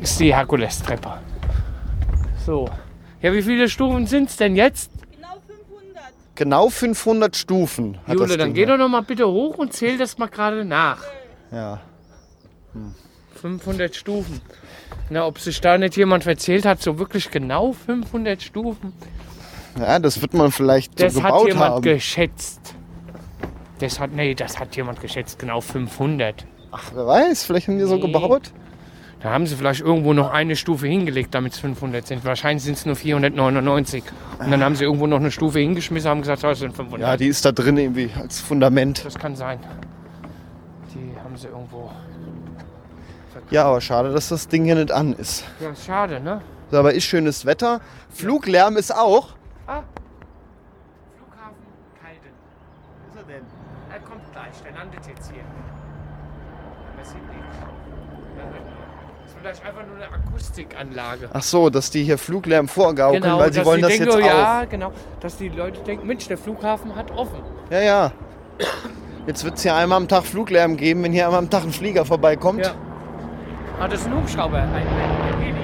ist 0.00 0.18
die 0.20 0.34
Herkules-Treppe. 0.34 1.12
So. 2.44 2.68
Ja, 3.22 3.32
wie 3.32 3.42
viele 3.42 3.68
Stufen 3.68 4.06
sind 4.06 4.28
es 4.30 4.36
denn 4.36 4.56
jetzt? 4.56 4.90
Genau 5.10 5.36
500. 5.46 6.04
Genau 6.34 6.68
500 6.68 7.36
Stufen 7.36 7.98
hat 8.06 8.14
Jule, 8.14 8.28
das 8.28 8.36
dann 8.36 8.46
Ding. 8.48 8.54
geh 8.54 8.66
doch 8.66 8.76
noch 8.76 8.88
mal 8.88 9.02
bitte 9.02 9.26
hoch 9.26 9.56
und 9.58 9.72
zähl 9.72 9.96
das 9.98 10.18
mal 10.18 10.28
gerade 10.28 10.64
nach. 10.64 11.02
Ja. 11.50 11.80
500 13.40 13.94
Stufen. 13.94 14.40
Na, 15.10 15.26
ob 15.26 15.38
sich 15.38 15.60
da 15.60 15.76
nicht 15.78 15.96
jemand 15.96 16.24
verzählt 16.24 16.64
hat, 16.64 16.82
so 16.82 16.98
wirklich 16.98 17.30
genau 17.30 17.72
500 17.72 18.42
Stufen. 18.42 18.92
ja, 19.78 19.98
das 19.98 20.20
wird 20.20 20.34
man 20.34 20.50
vielleicht 20.50 20.98
so 20.98 21.04
Das 21.04 21.14
hat 21.16 21.24
gebaut 21.24 21.48
jemand 21.48 21.70
haben. 21.74 21.82
geschätzt. 21.82 22.74
Das 23.78 24.00
hat, 24.00 24.12
nee, 24.12 24.34
das 24.34 24.58
hat 24.58 24.74
jemand 24.76 25.00
geschätzt, 25.00 25.38
genau 25.38 25.60
500. 25.60 26.46
Ach, 26.76 26.90
wer 26.92 27.06
weiß, 27.06 27.44
vielleicht 27.44 27.68
haben 27.68 27.78
die 27.78 27.84
so 27.84 27.94
Nee. 27.96 28.00
gebaut. 28.02 28.50
Da 29.20 29.30
haben 29.30 29.46
sie 29.46 29.54
vielleicht 29.56 29.80
irgendwo 29.80 30.12
noch 30.12 30.30
eine 30.32 30.54
Stufe 30.56 30.86
hingelegt, 30.86 31.34
damit 31.34 31.52
es 31.54 31.58
500 31.60 32.06
sind. 32.06 32.24
Wahrscheinlich 32.24 32.62
sind 32.64 32.74
es 32.76 32.84
nur 32.84 32.96
499. 32.96 34.02
Und 34.38 34.50
dann 34.50 34.62
haben 34.62 34.74
sie 34.76 34.84
irgendwo 34.84 35.06
noch 35.06 35.18
eine 35.20 35.30
Stufe 35.30 35.60
hingeschmissen, 35.60 36.10
haben 36.10 36.20
gesagt, 36.20 36.42
das 36.42 36.58
sind 36.58 36.74
500. 36.76 37.00
Ja, 37.08 37.16
die 37.16 37.28
ist 37.28 37.44
da 37.44 37.52
drin 37.52 37.78
irgendwie 37.78 38.10
als 38.20 38.40
Fundament. 38.40 39.04
das 39.04 39.14
kann 39.14 39.34
sein. 39.36 39.60
Die 40.94 41.14
haben 41.22 41.36
sie 41.36 41.46
irgendwo. 41.46 41.90
Ja, 43.50 43.64
aber 43.66 43.80
schade, 43.80 44.12
dass 44.12 44.28
das 44.28 44.48
Ding 44.48 44.64
hier 44.64 44.74
nicht 44.74 44.90
an 44.92 45.12
ist. 45.14 45.44
Ja, 45.60 45.74
schade, 45.74 46.20
ne? 46.20 46.40
So, 46.70 46.78
aber 46.78 46.92
ist 46.92 47.04
schönes 47.04 47.46
Wetter. 47.46 47.80
Fluglärm 48.10 48.76
ist 48.76 48.94
auch. 48.94 49.28
Ah. 49.66 49.82
Flughafen 51.16 51.54
Kalden. 52.02 52.34
Was 53.06 53.14
ist 53.14 53.20
er 53.22 53.32
denn? 53.32 53.44
Er 53.92 54.00
kommt 54.00 54.32
gleich, 54.32 54.54
der 54.64 54.72
landet 54.72 55.00
jetzt 55.06 55.30
hier. 55.32 55.42
Man 57.04 57.12
sieht 57.12 57.28
nichts. 57.28 57.56
Das 59.22 59.30
ist 59.30 59.38
vielleicht 59.38 59.66
einfach 59.66 59.86
nur 59.86 59.96
eine 59.96 60.10
Akustikanlage. 60.10 61.28
Ach 61.32 61.42
so, 61.42 61.70
dass 61.70 61.90
die 61.90 62.02
hier 62.02 62.18
Fluglärm 62.18 62.68
vorgaukeln, 62.68 63.22
weil 63.22 63.52
sie 63.52 63.64
wollen 63.64 63.82
das 63.82 63.90
denken, 63.90 64.06
jetzt 64.06 64.16
oh, 64.16 64.20
auch. 64.20 64.26
Ja, 64.26 64.64
genau. 64.64 64.92
Dass 65.20 65.36
die 65.36 65.48
Leute 65.48 65.80
denken, 65.82 66.06
Mensch, 66.06 66.28
der 66.28 66.38
Flughafen 66.38 66.94
hat 66.94 67.10
offen. 67.10 67.42
Ja, 67.70 67.80
ja. 67.80 68.12
Jetzt 69.26 69.44
wird 69.44 69.56
es 69.56 69.62
hier 69.62 69.74
einmal 69.74 69.98
am 69.98 70.08
Tag 70.08 70.24
Fluglärm 70.24 70.76
geben, 70.76 71.02
wenn 71.02 71.12
hier 71.12 71.26
einmal 71.26 71.40
am 71.40 71.50
Tag 71.50 71.64
ein 71.64 71.72
Flieger 71.72 72.04
vorbeikommt. 72.04 72.64
Ja. 72.64 72.74
Ah, 73.80 73.88
das 73.88 74.00
ist 74.00 74.06
ein 74.06 74.14
Hubschrauber, 74.14 74.58
ein, 74.58 74.72
ein, 74.72 74.86
Heli. 75.40 75.54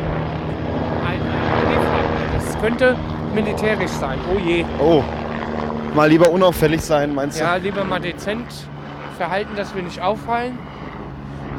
Ein, 1.06 1.20
ein 1.20 1.68
Heli 1.68 2.44
Das 2.44 2.60
könnte 2.60 2.96
militärisch 3.34 3.90
sein. 3.92 4.18
Oh 4.34 4.38
je. 4.38 4.64
Oh, 4.78 5.02
mal 5.94 6.08
lieber 6.08 6.30
unauffällig 6.30 6.80
sein, 6.80 7.14
meinst 7.14 7.38
Ja, 7.38 7.56
lieber 7.56 7.84
mal 7.84 8.00
dezent 8.00 8.46
verhalten, 9.16 9.54
dass 9.54 9.74
wir 9.74 9.82
nicht 9.82 10.00
auffallen. 10.00 10.58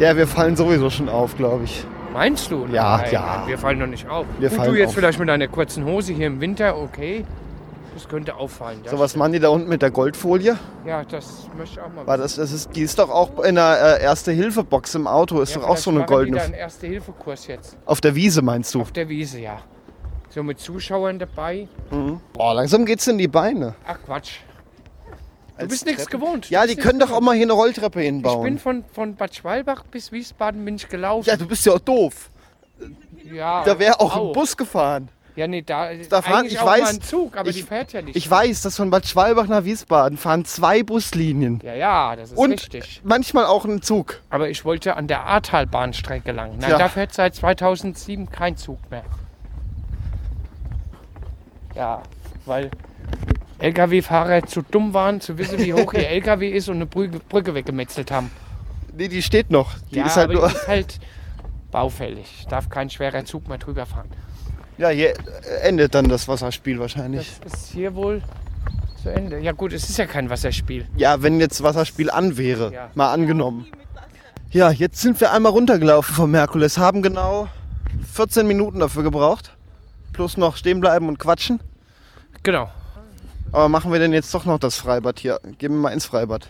Ja, 0.01 0.17
wir 0.17 0.25
fallen 0.25 0.55
sowieso 0.55 0.89
schon 0.89 1.09
auf, 1.09 1.37
glaube 1.37 1.65
ich. 1.65 1.85
Meinst 2.11 2.49
du? 2.49 2.65
Ja, 2.71 2.97
Nein, 2.97 3.11
ja. 3.11 3.43
Wir 3.45 3.57
fallen 3.57 3.79
doch 3.79 3.85
nicht 3.85 4.09
auf. 4.09 4.25
Wir 4.39 4.49
Gut, 4.49 4.57
fallen 4.57 4.73
du 4.73 4.79
jetzt 4.79 4.89
auf. 4.89 4.95
vielleicht 4.95 5.19
mit 5.19 5.29
deiner 5.29 5.47
kurzen 5.47 5.85
Hose 5.85 6.11
hier 6.13 6.25
im 6.25 6.41
Winter, 6.41 6.75
okay. 6.75 7.23
Das 7.93 8.07
könnte 8.07 8.35
auffallen. 8.35 8.79
Ja, 8.83 8.89
So, 8.89 8.97
was 8.99 9.15
machen 9.15 9.33
die 9.33 9.39
da 9.39 9.49
unten 9.49 9.69
mit 9.69 9.83
der 9.83 9.91
Goldfolie? 9.91 10.57
Ja, 10.87 11.03
das 11.03 11.47
möchte 11.55 11.79
ich 11.79 11.85
auch 11.85 11.93
mal 11.93 12.07
War 12.07 12.17
das, 12.17 12.35
das 12.37 12.51
ist, 12.51 12.75
die 12.75 12.81
ist 12.81 12.97
doch 12.97 13.11
auch 13.11 13.43
in 13.43 13.55
der 13.55 13.99
äh, 13.99 14.03
Erste-Hilfe-Box 14.03 14.95
im 14.95 15.05
Auto, 15.05 15.39
ist 15.41 15.53
Ja, 15.53 15.61
doch 15.61 15.69
auch 15.69 15.77
so 15.77 15.91
eine 15.91 15.99
machen 15.99 16.07
die 16.07 16.13
goldene. 16.15 16.37
da 16.37 16.43
einen 16.45 16.53
Erste-Hilfe-Kurs 16.55 17.45
jetzt. 17.47 17.77
Auf 17.85 18.01
der 18.01 18.15
Wiese 18.15 18.41
meinst 18.41 18.73
du? 18.73 18.81
Auf 18.81 18.91
der 18.91 19.07
Wiese, 19.07 19.39
ja. 19.39 19.59
So 20.29 20.41
mit 20.41 20.59
Zuschauern 20.59 21.19
dabei. 21.19 21.67
Boah, 22.33 22.55
langsam 22.55 22.85
geht's 22.85 23.05
in 23.07 23.17
die 23.19 23.27
Beine. 23.27 23.75
Ach 23.85 23.99
Quatsch. 24.05 24.39
Du 25.61 25.67
bist 25.67 25.85
nichts 25.85 26.07
gewohnt. 26.07 26.49
Ja, 26.49 26.65
die 26.67 26.75
können 26.75 26.99
doch 26.99 27.11
auch 27.11 27.21
mal 27.21 27.35
hier 27.35 27.45
eine 27.45 27.53
Rolltreppe 27.53 27.99
gewohnt. 28.01 28.25
Ich 28.25 28.31
bin 28.33 28.43
hinbauen. 28.43 28.59
von, 28.59 28.85
von 28.93 29.15
Bad 29.15 29.35
Schwalbach 29.35 29.83
bis 29.83 30.11
Wiesbaden 30.11 30.63
bin 30.65 30.75
ich 30.75 30.87
gelaufen. 30.89 31.27
Ja, 31.29 31.35
du 31.37 31.47
bist 31.47 31.65
ja 31.65 31.73
auch 31.73 31.79
doof. 31.79 32.29
Ja, 33.31 33.63
Da 33.63 33.77
wäre 33.79 33.99
auch 33.99 34.15
ein 34.29 34.33
Bus 34.33 34.57
gefahren. 34.57 35.09
Ja, 35.37 35.47
nee, 35.47 35.61
da, 35.61 35.91
Da 36.09 36.21
fahren- 36.21 36.45
ich 36.45 36.59
auch 36.59 36.67
weiß- 36.67 36.99
Zug, 36.99 37.37
aber 37.37 37.49
ich- 37.49 37.55
die 37.55 37.61
fährt 37.63 37.93
ja 37.93 38.01
nicht. 38.01 38.17
Ich 38.17 38.29
weiß, 38.29 38.63
dass 38.63 38.75
von 38.75 38.89
Bad 38.89 39.07
Schwalbach 39.07 39.47
nach 39.47 39.63
Wiesbaden 39.63 40.17
fahren 40.17 40.43
zwei 40.43 40.83
Buslinien. 40.83 41.61
Ja, 41.63 41.73
ja, 41.73 42.15
das 42.17 42.31
ist 42.31 42.37
Und 42.37 42.51
richtig. 42.51 42.99
manchmal 43.05 43.45
auch 43.45 43.63
ein 43.63 43.81
Zug. 43.81 44.19
Aber 44.29 44.49
ich 44.49 44.65
wollte 44.65 44.97
an 44.97 45.07
der 45.07 45.25
Ahrtalbahnstrecke 45.25 46.33
lang. 46.33 46.57
Nein, 46.57 46.69
Tja. 46.71 46.77
da 46.77 46.89
fährt 46.89 47.13
seit 47.13 47.33
2007 47.35 48.29
kein 48.29 48.57
Zug 48.57 48.79
mehr. 48.91 49.03
Ja, 51.75 52.03
weil 52.45 52.69
LKW-Fahrer 53.61 54.43
zu 54.43 54.61
dumm 54.61 54.93
waren, 54.93 55.21
zu 55.21 55.37
wissen, 55.37 55.59
wie 55.59 55.73
hoch 55.73 55.93
ihr 55.93 56.07
LKW 56.09 56.49
ist 56.49 56.69
und 56.69 56.75
eine 56.75 56.85
Brücke, 56.85 57.19
Brücke 57.19 57.53
weggemetzelt 57.53 58.11
haben. 58.11 58.31
Nee, 58.95 59.07
die 59.07 59.21
steht 59.21 59.51
noch. 59.51 59.75
Die 59.91 59.97
ja, 59.97 60.05
ist 60.05 60.17
halt 60.17 60.31
aber 60.31 60.39
nur. 60.39 60.49
die 60.49 60.55
ist 60.55 60.67
halt 60.67 60.99
baufällig. 61.71 62.45
Darf 62.49 62.69
kein 62.69 62.89
schwerer 62.89 63.23
Zug 63.25 63.47
mehr 63.47 63.57
drüber 63.57 63.85
fahren. 63.85 64.09
Ja, 64.77 64.89
hier 64.89 65.13
endet 65.61 65.95
dann 65.95 66.09
das 66.09 66.27
Wasserspiel 66.27 66.79
wahrscheinlich. 66.79 67.39
Das 67.43 67.53
ist 67.53 67.71
hier 67.71 67.95
wohl 67.95 68.21
zu 69.01 69.09
Ende. 69.09 69.39
Ja 69.39 69.51
gut, 69.51 69.73
es 69.73 69.89
ist 69.89 69.97
ja 69.97 70.05
kein 70.05 70.29
Wasserspiel. 70.29 70.87
Ja, 70.97 71.21
wenn 71.21 71.39
jetzt 71.39 71.61
Wasserspiel 71.63 72.09
an 72.09 72.37
wäre. 72.37 72.73
Ja. 72.73 72.89
Mal 72.95 73.11
angenommen. 73.11 73.67
Ja, 74.49 74.71
jetzt 74.71 75.01
sind 75.01 75.21
wir 75.21 75.31
einmal 75.31 75.51
runtergelaufen 75.51 76.15
vom 76.15 76.33
Herkules. 76.33 76.77
Haben 76.77 77.01
genau 77.01 77.47
14 78.13 78.45
Minuten 78.45 78.79
dafür 78.79 79.03
gebraucht. 79.03 79.55
Plus 80.13 80.35
noch 80.35 80.57
stehen 80.57 80.81
bleiben 80.81 81.07
und 81.07 81.19
quatschen. 81.19 81.61
Genau, 82.43 82.69
Aber 83.51 83.67
machen 83.69 83.91
wir 83.91 83.99
denn 83.99 84.13
jetzt 84.13 84.33
doch 84.33 84.45
noch 84.45 84.59
das 84.59 84.75
Freibad 84.77 85.19
hier? 85.19 85.39
Gehen 85.57 85.71
wir 85.73 85.79
mal 85.79 85.89
ins 85.91 86.05
Freibad. 86.05 86.47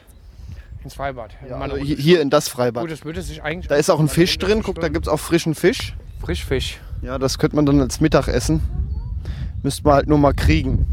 ins 0.84 0.93
Freibad. 0.93 1.31
Mal 1.50 1.62
Also 1.63 1.75
eine 1.75 1.84
hi- 1.84 1.96
hier 1.96 2.22
in 2.22 2.29
das 2.29 2.48
Freibad. 2.48 2.84
Gut, 2.84 2.91
das 2.91 3.03
würde 3.05 3.22
sich 3.22 3.41
eigentlich. 3.43 3.67
Da 3.67 3.75
ist 3.75 3.89
auch 3.89 4.00
ein 4.00 4.08
Fisch 4.08 4.38
drin. 4.38 4.62
Guck, 4.63 4.79
da 4.79 4.89
gibt 4.89 5.08
es 5.08 5.12
auch 5.12 5.20
frischen 5.20 5.55
Fisch. 5.55 5.96
Frischfisch. 6.20 6.79
Ja, 7.01 7.17
das 7.17 7.39
könnte 7.39 7.55
man 7.55 7.65
dann 7.65 7.81
als 7.81 8.00
Mittagessen. 8.01 8.62
Müsste 9.63 9.84
man 9.84 9.93
halt 9.96 10.08
nur 10.08 10.17
mal 10.20 10.34
kriegen. 10.34 10.86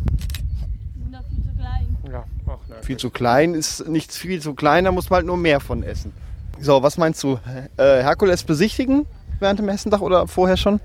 sind 0.99 1.13
doch 1.15 1.21
viel 1.29 1.43
zu 1.45 1.55
klein. 1.59 1.97
Ja, 2.11 2.25
ach, 2.47 2.59
nein. 2.69 2.83
Viel 2.83 2.97
zu 2.97 3.11
klein 3.11 3.55
ist 3.55 3.87
nichts 3.89 4.17
viel 4.17 4.41
zu 4.41 4.55
klein, 4.55 4.85
da 4.85 4.93
muss 4.93 5.11
man 5.11 5.19
halt 5.19 5.27
nur 5.27 5.37
mehr 5.37 5.61
von 5.61 5.83
essen. 5.83 6.13
So, 6.61 6.83
was 6.83 6.97
meinst 6.99 7.23
du? 7.23 7.39
Äh, 7.77 8.03
Herkules 8.03 8.43
besichtigen 8.45 9.07
während 9.41 9.59
dem 9.59 9.67
Messentag 9.67 10.01
oder 10.01 10.27
vorher 10.27 10.57
schon? 10.57 10.81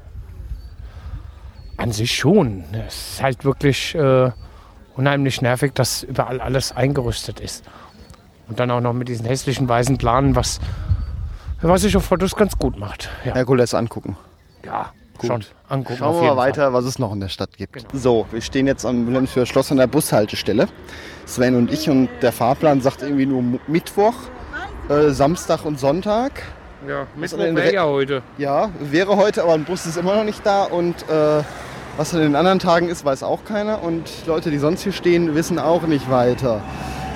An 1.77 1.92
sich 1.92 2.13
schon. 2.15 2.63
Es 2.88 3.13
ist 3.13 3.22
halt 3.24 3.44
wirklich 3.44 3.96
äh, 3.96 4.32
unheimlich 4.95 5.41
nervig, 5.41 5.73
dass 5.73 6.03
überall 6.03 6.39
alles 6.41 6.71
eingerüstet 6.75 7.39
ist. 7.39 7.63
Und 8.47 8.59
dann 8.59 8.69
auch 8.71 8.81
noch 8.81 8.93
mit 8.93 9.07
diesen 9.07 9.25
hässlichen 9.25 9.67
weißen 9.69 9.97
Planen, 9.97 10.35
was, 10.35 10.59
was 11.62 11.81
sich 11.81 11.95
auf 11.95 12.05
Fotos 12.05 12.35
ganz 12.35 12.57
gut 12.57 12.77
macht. 12.77 13.09
Ja, 13.25 13.33
Herkules 13.33 13.73
angucken. 13.73 14.17
ja 14.65 14.91
Gut. 15.17 15.27
schon. 15.27 15.45
Angucken. 15.69 15.97
Schauen 16.00 16.15
wir 16.15 16.21
mal 16.21 16.23
jeden 16.25 16.35
Fall. 16.38 16.47
weiter, 16.47 16.73
was 16.73 16.85
es 16.85 17.00
noch 17.00 17.13
in 17.13 17.19
der 17.21 17.29
Stadt 17.29 17.55
gibt. 17.57 17.73
Genau. 17.73 17.88
So, 17.93 18.25
wir 18.31 18.41
stehen 18.41 18.67
jetzt 18.67 18.85
am 18.85 19.07
Wilhelmshöher 19.07 19.45
Schloss 19.45 19.71
an 19.71 19.77
der 19.77 19.88
Bushaltestelle. 19.88 20.67
Sven 21.25 21.55
und 21.55 21.71
ich 21.71 21.89
und 21.89 22.09
der 22.21 22.31
Fahrplan 22.31 22.81
sagt 22.81 23.01
irgendwie 23.01 23.25
nur 23.25 23.43
Mittwoch, 23.67 24.13
äh, 24.89 25.09
Samstag 25.12 25.65
und 25.65 25.79
Sonntag. 25.79 26.41
Ja, 26.88 27.07
Mittwoch 27.15 27.38
wäre 27.39 27.55
Re- 27.55 27.73
ja 27.73 27.85
heute. 27.85 28.21
Ja, 28.38 28.69
wäre 28.79 29.15
heute, 29.15 29.43
aber 29.43 29.53
ein 29.53 29.63
Bus 29.63 29.85
ist 29.85 29.95
immer 29.97 30.15
noch 30.17 30.25
nicht 30.25 30.45
da 30.45 30.63
und 30.63 30.95
äh, 31.09 31.41
was 31.97 32.13
an 32.13 32.21
den 32.21 32.35
anderen 32.35 32.59
Tagen 32.59 32.89
ist, 32.89 33.05
weiß 33.05 33.23
auch 33.23 33.45
keiner 33.45 33.83
und 33.83 34.09
Leute, 34.25 34.50
die 34.51 34.57
sonst 34.57 34.81
hier 34.83 34.91
stehen, 34.93 35.35
wissen 35.35 35.59
auch 35.59 35.83
nicht 35.83 36.09
weiter. 36.09 36.62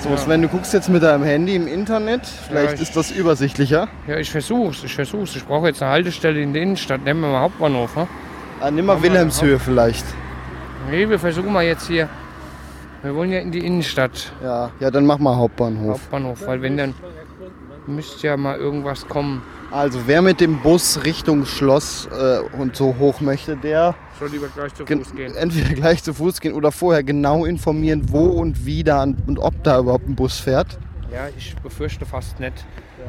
So, 0.00 0.10
Ja. 0.10 0.16
Sven, 0.16 0.42
du 0.42 0.48
guckst 0.48 0.72
jetzt 0.72 0.88
mit 0.88 1.02
deinem 1.02 1.24
Handy 1.24 1.56
im 1.56 1.66
Internet, 1.66 2.24
vielleicht 2.26 2.74
ich- 2.74 2.82
ist 2.82 2.96
das 2.96 3.10
übersichtlicher. 3.10 3.88
Ja, 4.06 4.16
ich 4.16 4.30
versuch's, 4.30 4.84
ich 4.84 4.94
versuch's. 4.94 5.34
Ich 5.34 5.44
brauche 5.44 5.66
jetzt 5.66 5.82
eine 5.82 5.90
Haltestelle 5.90 6.40
in 6.40 6.52
der 6.52 6.62
Innenstadt. 6.62 7.02
Nehmen 7.04 7.20
wir 7.22 7.28
mal 7.28 7.40
Hauptbahnhof. 7.40 7.96
Ne? 7.96 8.06
Ah, 8.60 8.70
nimm 8.70 8.86
mal 8.86 9.02
Wilhelmshöhe 9.02 9.58
vielleicht. 9.58 10.04
Nee, 10.90 11.08
wir 11.08 11.18
versuchen 11.18 11.52
mal 11.52 11.64
jetzt 11.64 11.88
hier. 11.88 12.08
Wir 13.02 13.14
wollen 13.14 13.32
ja 13.32 13.40
in 13.40 13.50
die 13.52 13.64
Innenstadt. 13.64 14.32
Ja, 14.42 14.70
ja, 14.80 14.90
dann 14.90 15.04
mach 15.06 15.18
mal 15.18 15.36
Hauptbahnhof. 15.36 15.94
Hauptbahnhof, 16.00 16.46
weil 16.46 16.62
wenn 16.62 16.76
dann 16.76 16.94
müsste 17.86 18.26
ja 18.28 18.36
mal 18.36 18.56
irgendwas 18.56 19.06
kommen. 19.08 19.42
Also, 19.70 20.00
wer 20.06 20.22
mit 20.22 20.40
dem 20.40 20.60
Bus 20.60 21.00
Richtung 21.04 21.44
Schloss 21.44 22.08
äh, 22.12 22.38
und 22.56 22.74
so 22.76 22.96
hoch 22.98 23.20
möchte, 23.20 23.56
der 23.56 23.94
Soll 24.18 24.28
lieber 24.30 24.48
gleich 24.48 24.74
zu 24.74 24.84
Fuß 24.84 25.14
gehen. 25.14 25.36
entweder 25.36 25.74
gleich 25.74 26.02
zu 26.02 26.12
Fuß 26.12 26.40
gehen 26.40 26.54
oder 26.54 26.72
vorher 26.72 27.02
genau 27.02 27.44
informieren, 27.44 28.02
wo 28.08 28.26
und 28.26 28.66
wie 28.66 28.82
da 28.82 29.02
und 29.02 29.38
ob 29.38 29.62
da 29.62 29.78
überhaupt 29.78 30.08
ein 30.08 30.16
Bus 30.16 30.38
fährt. 30.38 30.78
Ja, 31.12 31.28
ich 31.36 31.54
befürchte 31.56 32.04
fast 32.04 32.38
nicht. 32.40 32.64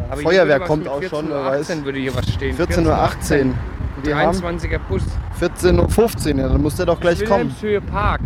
Aber 0.09 0.21
Feuerwehr 0.21 0.59
kommt 0.59 0.87
auch 0.87 1.01
schon, 1.03 1.27
14.18 1.27 1.29
wer 1.29 1.45
weiß. 1.45 1.69
Uhr 1.69 1.85
würde 1.85 1.99
hier 1.99 2.15
was 2.15 2.29
stehen. 2.31 2.55
14.18 2.57 2.85
Uhr. 2.85 2.95
Ein 2.97 3.53
Wir 4.03 4.17
haben 4.17 4.37
23er 4.37 4.79
Bus. 4.87 5.01
14.15 5.41 6.33
Uhr, 6.33 6.39
ja, 6.39 6.47
dann 6.49 6.61
muss 6.61 6.75
der 6.75 6.85
doch 6.85 6.99
gleich 6.99 7.25
kommen. 7.25 7.53
Wilhelmshöhe 7.61 7.81
Park. 7.81 8.21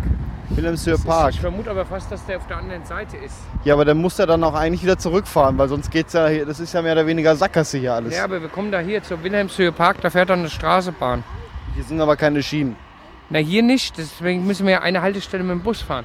Wilhelmshöhe 0.50 0.98
Park. 0.98 1.30
Ich 1.32 1.40
vermute 1.40 1.70
aber 1.70 1.84
fast, 1.84 2.12
dass 2.12 2.24
der 2.26 2.36
auf 2.36 2.46
der 2.46 2.58
anderen 2.58 2.84
Seite 2.84 3.16
ist. 3.16 3.34
Ja, 3.64 3.74
aber 3.74 3.84
dann 3.84 3.98
muss 3.98 4.18
er 4.18 4.26
dann 4.26 4.44
auch 4.44 4.54
eigentlich 4.54 4.82
wieder 4.82 4.98
zurückfahren, 4.98 5.58
weil 5.58 5.68
sonst 5.68 5.90
geht's 5.90 6.12
ja 6.12 6.28
hier, 6.28 6.46
das 6.46 6.60
ist 6.60 6.72
ja 6.74 6.82
mehr 6.82 6.92
oder 6.92 7.06
weniger 7.06 7.34
Sackgasse 7.34 7.78
hier 7.78 7.94
alles. 7.94 8.14
Ja, 8.14 8.24
aber 8.24 8.40
wir 8.40 8.48
kommen 8.48 8.70
da 8.70 8.78
hier 8.78 9.02
zur 9.02 9.24
Wilhelmshöhe 9.24 9.72
Park, 9.72 10.00
da 10.02 10.10
fährt 10.10 10.30
dann 10.30 10.40
eine 10.40 10.50
Straßenbahn. 10.50 11.24
Hier 11.74 11.84
sind 11.84 12.00
aber 12.00 12.16
keine 12.16 12.42
Schienen. 12.42 12.76
Na, 13.30 13.38
hier 13.38 13.62
nicht, 13.62 13.98
deswegen 13.98 14.46
müssen 14.46 14.66
wir 14.66 14.74
ja 14.74 14.82
eine 14.82 15.02
Haltestelle 15.02 15.42
mit 15.42 15.52
dem 15.52 15.62
Bus 15.62 15.82
fahren. 15.82 16.04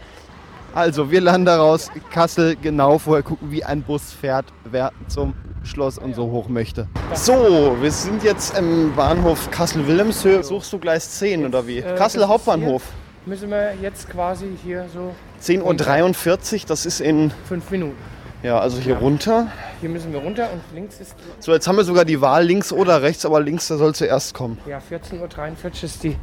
Also, 0.73 1.09
wir 1.11 1.21
landen 1.21 1.45
daraus, 1.45 1.89
Kassel 2.11 2.55
genau 2.55 2.97
vorher 2.99 3.23
gucken, 3.23 3.51
wie 3.51 3.63
ein 3.63 3.81
Bus 3.81 4.13
fährt, 4.13 4.45
wer 4.65 4.91
zum 5.07 5.33
Schloss 5.63 5.97
und 5.97 6.15
so 6.15 6.29
hoch 6.31 6.47
möchte. 6.47 6.87
So, 7.13 7.75
wir 7.81 7.91
sind 7.91 8.23
jetzt 8.23 8.57
im 8.57 8.93
Bahnhof 8.95 9.49
Kassel-Wilhelmshöhe. 9.51 10.43
Suchst 10.43 10.71
du 10.71 10.79
Gleis 10.79 11.17
10 11.19 11.45
oder 11.45 11.65
wie? 11.67 11.79
äh, 11.79 11.95
Kassel 11.95 12.27
Hauptbahnhof. 12.27 12.83
Müssen 13.25 13.49
wir 13.49 13.73
jetzt 13.81 14.09
quasi 14.09 14.47
hier 14.63 14.87
so 14.93 15.13
10.43 15.43 16.61
Uhr, 16.61 16.67
das 16.67 16.85
ist 16.85 17.01
in, 17.01 17.31
fünf 17.47 17.69
Minuten. 17.69 17.97
Ja, 18.43 18.59
also 18.59 18.79
hier 18.79 18.93
Ja. 18.93 18.99
runter. 18.99 19.47
Hier 19.81 19.89
müssen 19.89 20.11
wir 20.13 20.19
runter 20.19 20.49
und 20.51 20.61
links 20.73 20.99
ist, 20.99 21.15
So, 21.39 21.53
jetzt 21.53 21.67
haben 21.67 21.77
wir 21.77 21.83
sogar 21.83 22.05
die 22.05 22.19
Wahl 22.21 22.43
links 22.45 22.71
oder 22.71 23.01
rechts, 23.01 23.25
aber 23.25 23.41
links, 23.41 23.67
der 23.67 23.77
soll 23.77 23.93
zuerst 23.95 24.33
kommen. 24.33 24.57
ja, 24.67 24.79
14.43 24.79 25.63
Uhr 25.63 25.83
ist 25.83 26.03
die, 26.03 26.15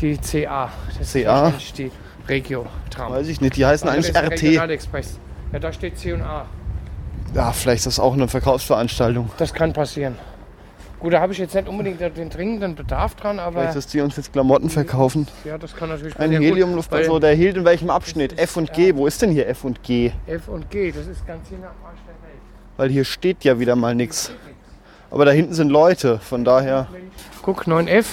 die 0.00 0.18
CA. 0.18 0.70
Das 0.98 1.00
ist 1.00 1.12
CA? 1.24 1.42
wahrscheinlich 1.42 1.72
die 1.72 1.90
Regio-Tram. 2.28 3.12
Weiß 3.12 3.28
ich 3.28 3.40
nicht, 3.40 3.56
die 3.56 3.66
heißen 3.66 3.88
Ah, 3.88 3.92
eigentlich 3.92 4.08
ist 4.08 4.16
RT. 4.16 4.42
Ja, 5.52 5.58
da 5.58 5.72
steht 5.72 5.98
C 5.98 6.12
und 6.12 6.22
A. 6.22 6.46
Ja, 7.34 7.52
vielleicht 7.52 7.80
ist 7.80 7.86
das 7.86 8.00
auch 8.00 8.12
eine 8.14 8.28
Verkaufsveranstaltung. 8.28 9.30
Das 9.38 9.52
kann 9.52 9.72
passieren. 9.72 10.16
Gut, 11.00 11.14
da 11.14 11.20
habe 11.20 11.32
ich 11.32 11.38
jetzt 11.38 11.54
nicht 11.54 11.66
unbedingt 11.66 11.98
den 12.00 12.28
dringenden 12.28 12.74
Bedarf 12.74 13.14
dran, 13.14 13.38
aber 13.38 13.60
Vielleicht, 13.62 13.76
dass 13.76 13.86
die 13.86 14.00
uns 14.02 14.16
jetzt 14.16 14.32
Klamotten 14.34 14.68
verkaufen. 14.68 15.26
ja, 15.44 15.56
das 15.56 15.74
kann 15.74 15.88
natürlich 15.88 16.18
Ein 16.18 16.30
Heliumluftballon. 16.30 17.06
So, 17.06 17.18
der 17.18 17.34
hielt 17.34 17.56
in 17.56 17.64
welchem 17.64 17.88
Abschnitt? 17.88 18.38
F 18.38 18.58
und 18.58 18.72
G. 18.74 18.94
Wo 18.94 19.06
ist 19.06 19.22
denn 19.22 19.30
hier 19.30 19.48
F 19.48 19.64
und 19.64 19.82
G? 19.82 20.12
F 20.26 20.48
und 20.48 20.70
G, 20.70 20.92
das 20.92 21.06
ist 21.06 21.26
ganz 21.26 21.48
hier 21.48 21.58
am 21.58 21.64
Arsch 21.64 22.00
der 22.06 22.14
Welt. 22.28 22.40
Weil 22.76 22.90
hier 22.90 23.04
steht 23.04 23.44
ja 23.44 23.58
wieder 23.58 23.76
mal 23.76 23.94
nichts. 23.94 24.30
Aber 25.10 25.24
da 25.24 25.30
hinten 25.30 25.54
sind 25.54 25.70
Leute, 25.70 26.18
von 26.18 26.44
daher. 26.44 26.86
Guck, 27.42 27.66
9F 27.66 28.04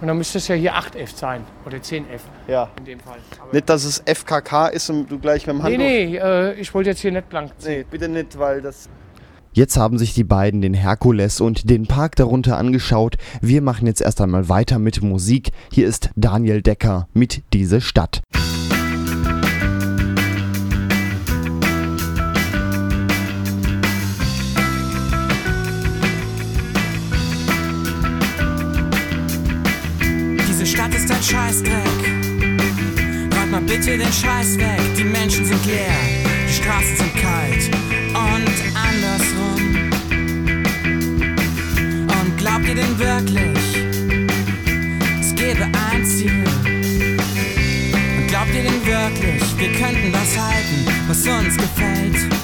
und 0.00 0.06
dann 0.06 0.18
müsste 0.18 0.38
es 0.38 0.46
ja 0.48 0.54
hier 0.54 0.74
8F 0.74 1.16
sein 1.16 1.44
oder 1.66 1.78
10F 1.78 2.20
Ja. 2.46 2.68
in 2.78 2.84
dem 2.84 3.00
Fall. 3.00 3.18
Aber 3.40 3.52
Nicht, 3.54 3.68
dass 3.68 3.84
es 3.84 4.00
FKK 4.04 4.68
ist 4.68 4.90
und 4.90 5.10
du 5.10 5.18
gleich 5.18 5.46
mit 5.46 5.56
dem 5.56 5.62
nee, 5.62 5.64
Handtuch. 5.64 5.78
nee, 5.78 6.16
äh, 6.18 6.52
ich 6.60 6.72
wollte 6.74 6.90
jetzt 6.90 7.00
hier 7.00 7.10
nicht 7.10 7.28
blank 7.28 7.52
ziehen. 7.58 7.78
Nee, 7.78 7.86
bitte 7.90 8.08
nicht, 8.08 8.38
weil 8.38 8.60
das. 8.60 8.88
Jetzt 9.52 9.76
haben 9.76 9.98
sich 9.98 10.14
die 10.14 10.24
beiden 10.24 10.60
den 10.60 10.74
Herkules 10.74 11.40
und 11.40 11.68
den 11.68 11.86
Park 11.86 12.16
darunter 12.16 12.58
angeschaut. 12.58 13.16
Wir 13.40 13.62
machen 13.62 13.86
jetzt 13.86 14.00
erst 14.00 14.20
einmal 14.20 14.48
weiter 14.48 14.78
mit 14.78 15.02
Musik. 15.02 15.50
Hier 15.72 15.86
ist 15.86 16.10
Daniel 16.16 16.62
Decker 16.62 17.08
mit 17.14 17.42
Diese 17.52 17.80
Stadt. 17.80 18.20
Diese 30.46 30.66
Stadt 30.66 30.94
ist 30.94 31.10
ein 31.10 31.22
Scheißdreck. 31.22 31.72
Räumt 33.36 33.50
mal 33.50 33.62
bitte 33.62 33.96
den 33.96 34.12
Scheiß 34.12 34.58
weg. 34.58 34.80
Die 34.96 35.04
Menschen 35.04 35.44
sind 35.44 35.64
leer, 35.66 35.88
die 36.46 36.52
Straßen 36.52 36.96
sind 36.96 37.14
kalt 37.16 37.77
ihr 42.68 42.74
denn 42.74 42.98
wirklich, 42.98 43.82
es 45.20 45.34
gäbe 45.34 45.64
ein 45.64 46.04
Ziel? 46.04 46.44
Und 48.18 48.28
glaubt 48.28 48.54
ihr 48.54 48.62
denn 48.62 48.86
wirklich, 48.86 49.42
wir 49.58 49.72
könnten 49.72 50.12
was 50.12 50.38
halten, 50.38 50.86
was 51.06 51.26
uns 51.26 51.56
gefällt? 51.56 52.37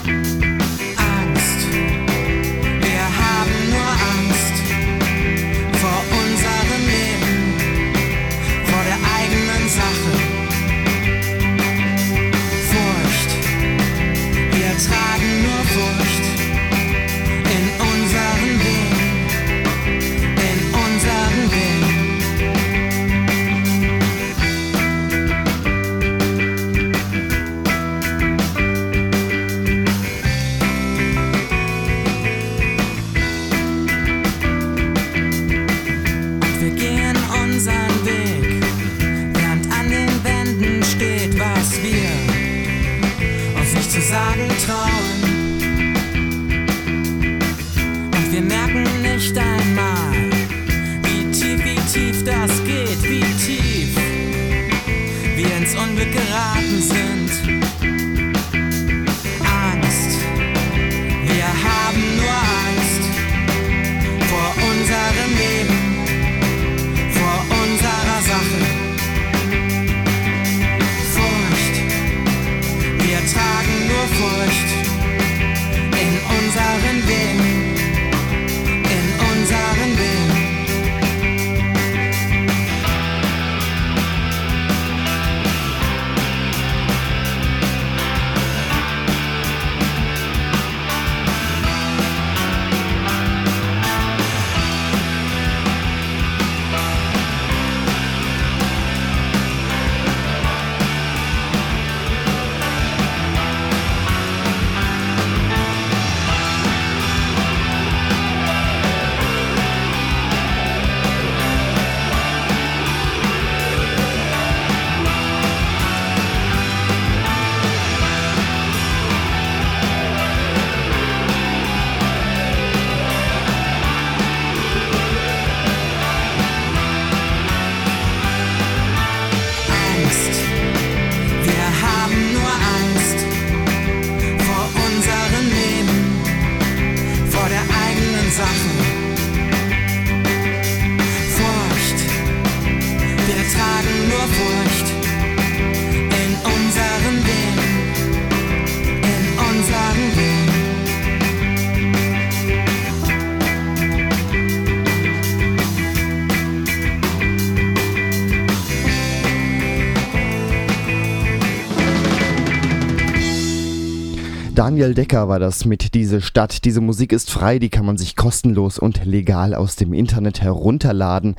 Daniel 164.75 164.95
Decker 164.95 165.29
war 165.29 165.39
das 165.39 165.67
mit 165.67 165.95
Diese 165.95 166.21
Stadt. 166.21 166.65
Diese 166.65 166.81
Musik 166.81 167.13
ist 167.13 167.31
frei, 167.31 167.61
die 167.61 167.69
kann 167.69 167.87
man 167.87 167.97
sich 167.97 168.17
kostenlos 168.17 168.77
und 168.77 169.05
legal 169.05 169.55
aus 169.55 169.77
dem 169.77 169.93
Internet 169.93 170.43
herunterladen. 170.43 171.37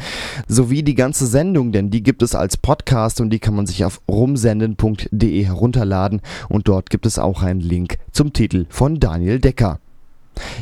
Sowie 0.48 0.84
die 0.84 0.96
ganze 0.96 1.28
Sendung, 1.28 1.74
denn 1.74 1.90
die 1.90 2.02
gibt 2.02 2.22
es 2.22 2.34
als 2.34 2.56
Podcast 2.56 3.20
und 3.20 3.32
die 3.32 3.40
kann 3.40 3.54
man 3.54 3.68
sich 3.68 3.84
auf 3.84 4.00
rumsenden.de 4.08 5.44
herunterladen 5.44 6.22
und 6.48 6.70
dort 6.70 6.90
gibt 6.90 7.06
es 7.06 7.20
auch 7.20 7.44
einen 7.44 7.60
Link 7.60 7.98
zum 8.14 8.32
Titel 8.32 8.68
von 8.70 9.02
Daniel 9.02 9.42
Decker. 9.42 9.82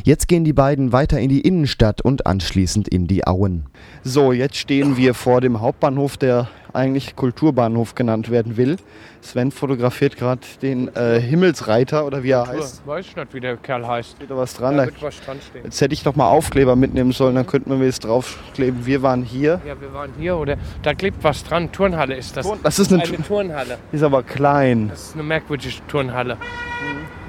Jetzt 0.04 0.28
gehen 0.28 0.44
die 0.44 0.52
beiden 0.52 0.92
weiter 0.92 1.18
in 1.18 1.28
die 1.28 1.40
Innenstadt 1.40 2.00
und 2.02 2.26
anschließend 2.26 2.88
in 2.88 3.06
die 3.06 3.26
Auen. 3.26 3.66
So, 4.02 4.32
jetzt 4.32 4.56
stehen 4.56 4.96
wir 4.96 5.14
vor 5.14 5.40
dem 5.40 5.60
Hauptbahnhof, 5.60 6.16
der 6.16 6.48
eigentlich 6.72 7.14
Kulturbahnhof 7.14 7.94
genannt 7.94 8.30
werden 8.30 8.56
will. 8.56 8.76
Sven 9.22 9.52
fotografiert 9.52 10.16
gerade 10.16 10.40
den 10.60 10.94
äh, 10.96 11.20
Himmelsreiter 11.20 12.04
oder 12.04 12.22
wie 12.24 12.30
er 12.32 12.46
heißt. 12.48 12.86
Weiß 12.86 13.06
ich 13.06 13.16
nicht, 13.16 13.32
wie 13.32 13.40
der 13.40 13.56
Kerl 13.56 13.86
heißt. 13.86 14.16
Steht 14.16 14.28
da 14.30 14.36
was 14.36 14.54
dran? 14.54 14.76
Da 14.76 14.80
Da, 14.84 14.86
wird 14.92 15.02
was 15.02 15.20
dran 15.20 15.38
stehen. 15.48 15.62
jetzt 15.64 15.80
hätte 15.80 15.94
ich 15.94 16.02
doch 16.02 16.16
mal 16.16 16.28
Aufkleber 16.28 16.74
mitnehmen 16.76 17.12
sollen, 17.12 17.36
dann 17.36 17.46
könnten 17.46 17.78
wir 17.78 17.86
jetzt 17.86 18.04
draufkleben. 18.04 18.84
Wir 18.84 19.02
waren 19.02 19.22
hier. 19.22 19.60
Ja, 19.66 19.80
wir 19.80 19.94
waren 19.94 20.10
hier 20.18 20.36
oder 20.36 20.56
da 20.82 20.92
klebt 20.94 21.22
was 21.22 21.44
dran. 21.44 21.70
Turnhalle 21.72 22.16
ist 22.16 22.36
das. 22.36 22.44
Turn- 22.46 22.58
das 22.62 22.78
ist 22.78 22.92
eine 22.92 23.02
eine 23.04 23.22
Turnhalle. 23.22 23.78
Ist 23.92 24.02
aber 24.02 24.22
klein. 24.24 24.88
Das 24.90 25.00
ist 25.08 25.14
eine 25.14 25.22
merkwürdige 25.22 25.72
Turnhalle. 25.88 26.36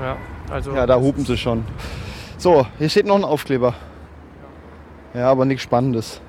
Ja, 0.02 0.18
also 0.52 0.74
Ja, 0.76 0.86
da 0.86 1.00
hupen 1.00 1.24
sie 1.24 1.38
schon. 1.38 1.64
So, 2.38 2.66
hier 2.78 2.90
steht 2.90 3.06
noch 3.06 3.16
ein 3.16 3.24
Aufkleber. 3.24 3.74
Ja, 5.14 5.32
aber 5.32 5.46
nichts 5.46 5.64
Spannendes. 5.64 6.22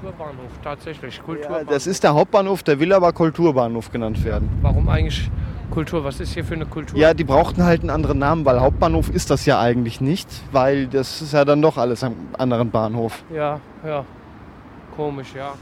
Kulturbahnhof, 0.00 0.50
tatsächlich. 0.62 1.16
Ja, 1.16 1.22
Kulturbahnhof. 1.22 1.68
das 1.68 1.86
ist 1.86 2.04
der 2.04 2.14
Hauptbahnhof, 2.14 2.62
der 2.62 2.78
will 2.80 2.92
aber 2.92 3.12
Kulturbahnhof 3.12 3.90
genannt 3.90 4.22
werden. 4.24 4.48
Warum 4.62 4.88
eigentlich 4.88 5.30
Kultur? 5.70 6.04
Was 6.04 6.20
ist 6.20 6.34
hier 6.34 6.44
für 6.44 6.54
eine 6.54 6.66
Kultur? 6.66 6.98
Ja, 6.98 7.14
die 7.14 7.24
brauchten 7.24 7.64
halt 7.64 7.80
einen 7.80 7.90
anderen 7.90 8.18
Namen, 8.18 8.44
weil 8.44 8.60
Hauptbahnhof 8.60 9.08
ist 9.10 9.30
das 9.30 9.46
ja 9.46 9.60
eigentlich 9.60 10.00
nicht, 10.00 10.28
weil 10.52 10.86
das 10.86 11.22
ist 11.22 11.32
ja 11.32 11.44
dann 11.44 11.62
doch 11.62 11.76
alles 11.78 12.02
am 12.04 12.14
anderen 12.36 12.70
Bahnhof. 12.70 13.22
ja, 13.34 13.60
ja. 13.84 14.04
Komisch, 14.96 15.28
ja. 15.34 15.52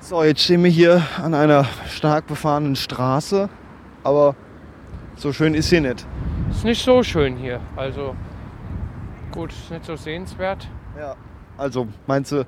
So, 0.00 0.22
jetzt 0.22 0.42
stehen 0.42 0.62
wir 0.62 0.70
hier 0.70 1.02
an 1.22 1.34
einer 1.34 1.66
stark 1.90 2.26
befahrenen 2.26 2.76
Straße, 2.76 3.48
aber 4.02 4.36
so 5.16 5.32
schön 5.32 5.54
ist 5.54 5.68
sie 5.68 5.80
nicht. 5.80 6.06
Ist 6.54 6.64
nicht 6.64 6.84
so 6.84 7.02
schön 7.02 7.36
hier. 7.36 7.60
Also 7.76 8.14
gut, 9.32 9.50
ist 9.50 9.70
nicht 9.70 9.84
so 9.84 9.96
sehenswert. 9.96 10.68
Ja. 10.98 11.16
Also, 11.58 11.88
meinst 12.06 12.32
du, 12.32 12.46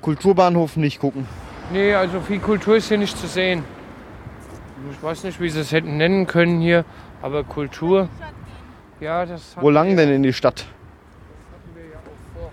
Kulturbahnhof 0.00 0.76
nicht 0.76 1.00
gucken? 1.00 1.26
Nee, 1.72 1.94
also 1.94 2.20
viel 2.20 2.38
Kultur 2.38 2.76
ist 2.76 2.88
hier 2.88 2.98
nicht 2.98 3.16
zu 3.18 3.26
sehen. 3.26 3.64
Ich 4.92 5.02
weiß 5.02 5.24
nicht, 5.24 5.40
wie 5.40 5.50
sie 5.50 5.60
es 5.60 5.72
hätten 5.72 5.96
nennen 5.98 6.26
können 6.26 6.60
hier, 6.60 6.84
aber 7.22 7.44
Kultur. 7.44 8.08
Ja, 9.00 9.26
das 9.26 9.56
Wo 9.60 9.68
lang 9.70 9.96
denn 9.96 10.08
in 10.08 10.22
die 10.22 10.32
Stadt? 10.32 10.66
hatten 11.52 11.74
wir 11.74 11.84
ja 11.90 11.98
auch 11.98 12.40
vor. 12.40 12.50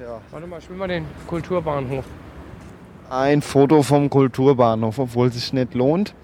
Ja. 0.00 0.20
Warte 0.30 0.46
mal, 0.46 0.58
ich 0.60 0.70
will 0.70 0.76
mal 0.76 0.88
den 0.88 1.04
Kulturbahnhof. 1.26 2.04
Ein 3.10 3.42
Foto 3.42 3.82
vom 3.82 4.08
Kulturbahnhof, 4.08 4.98
obwohl 4.98 5.28
es 5.28 5.34
sich 5.34 5.52
nicht 5.52 5.74
lohnt. 5.74 6.14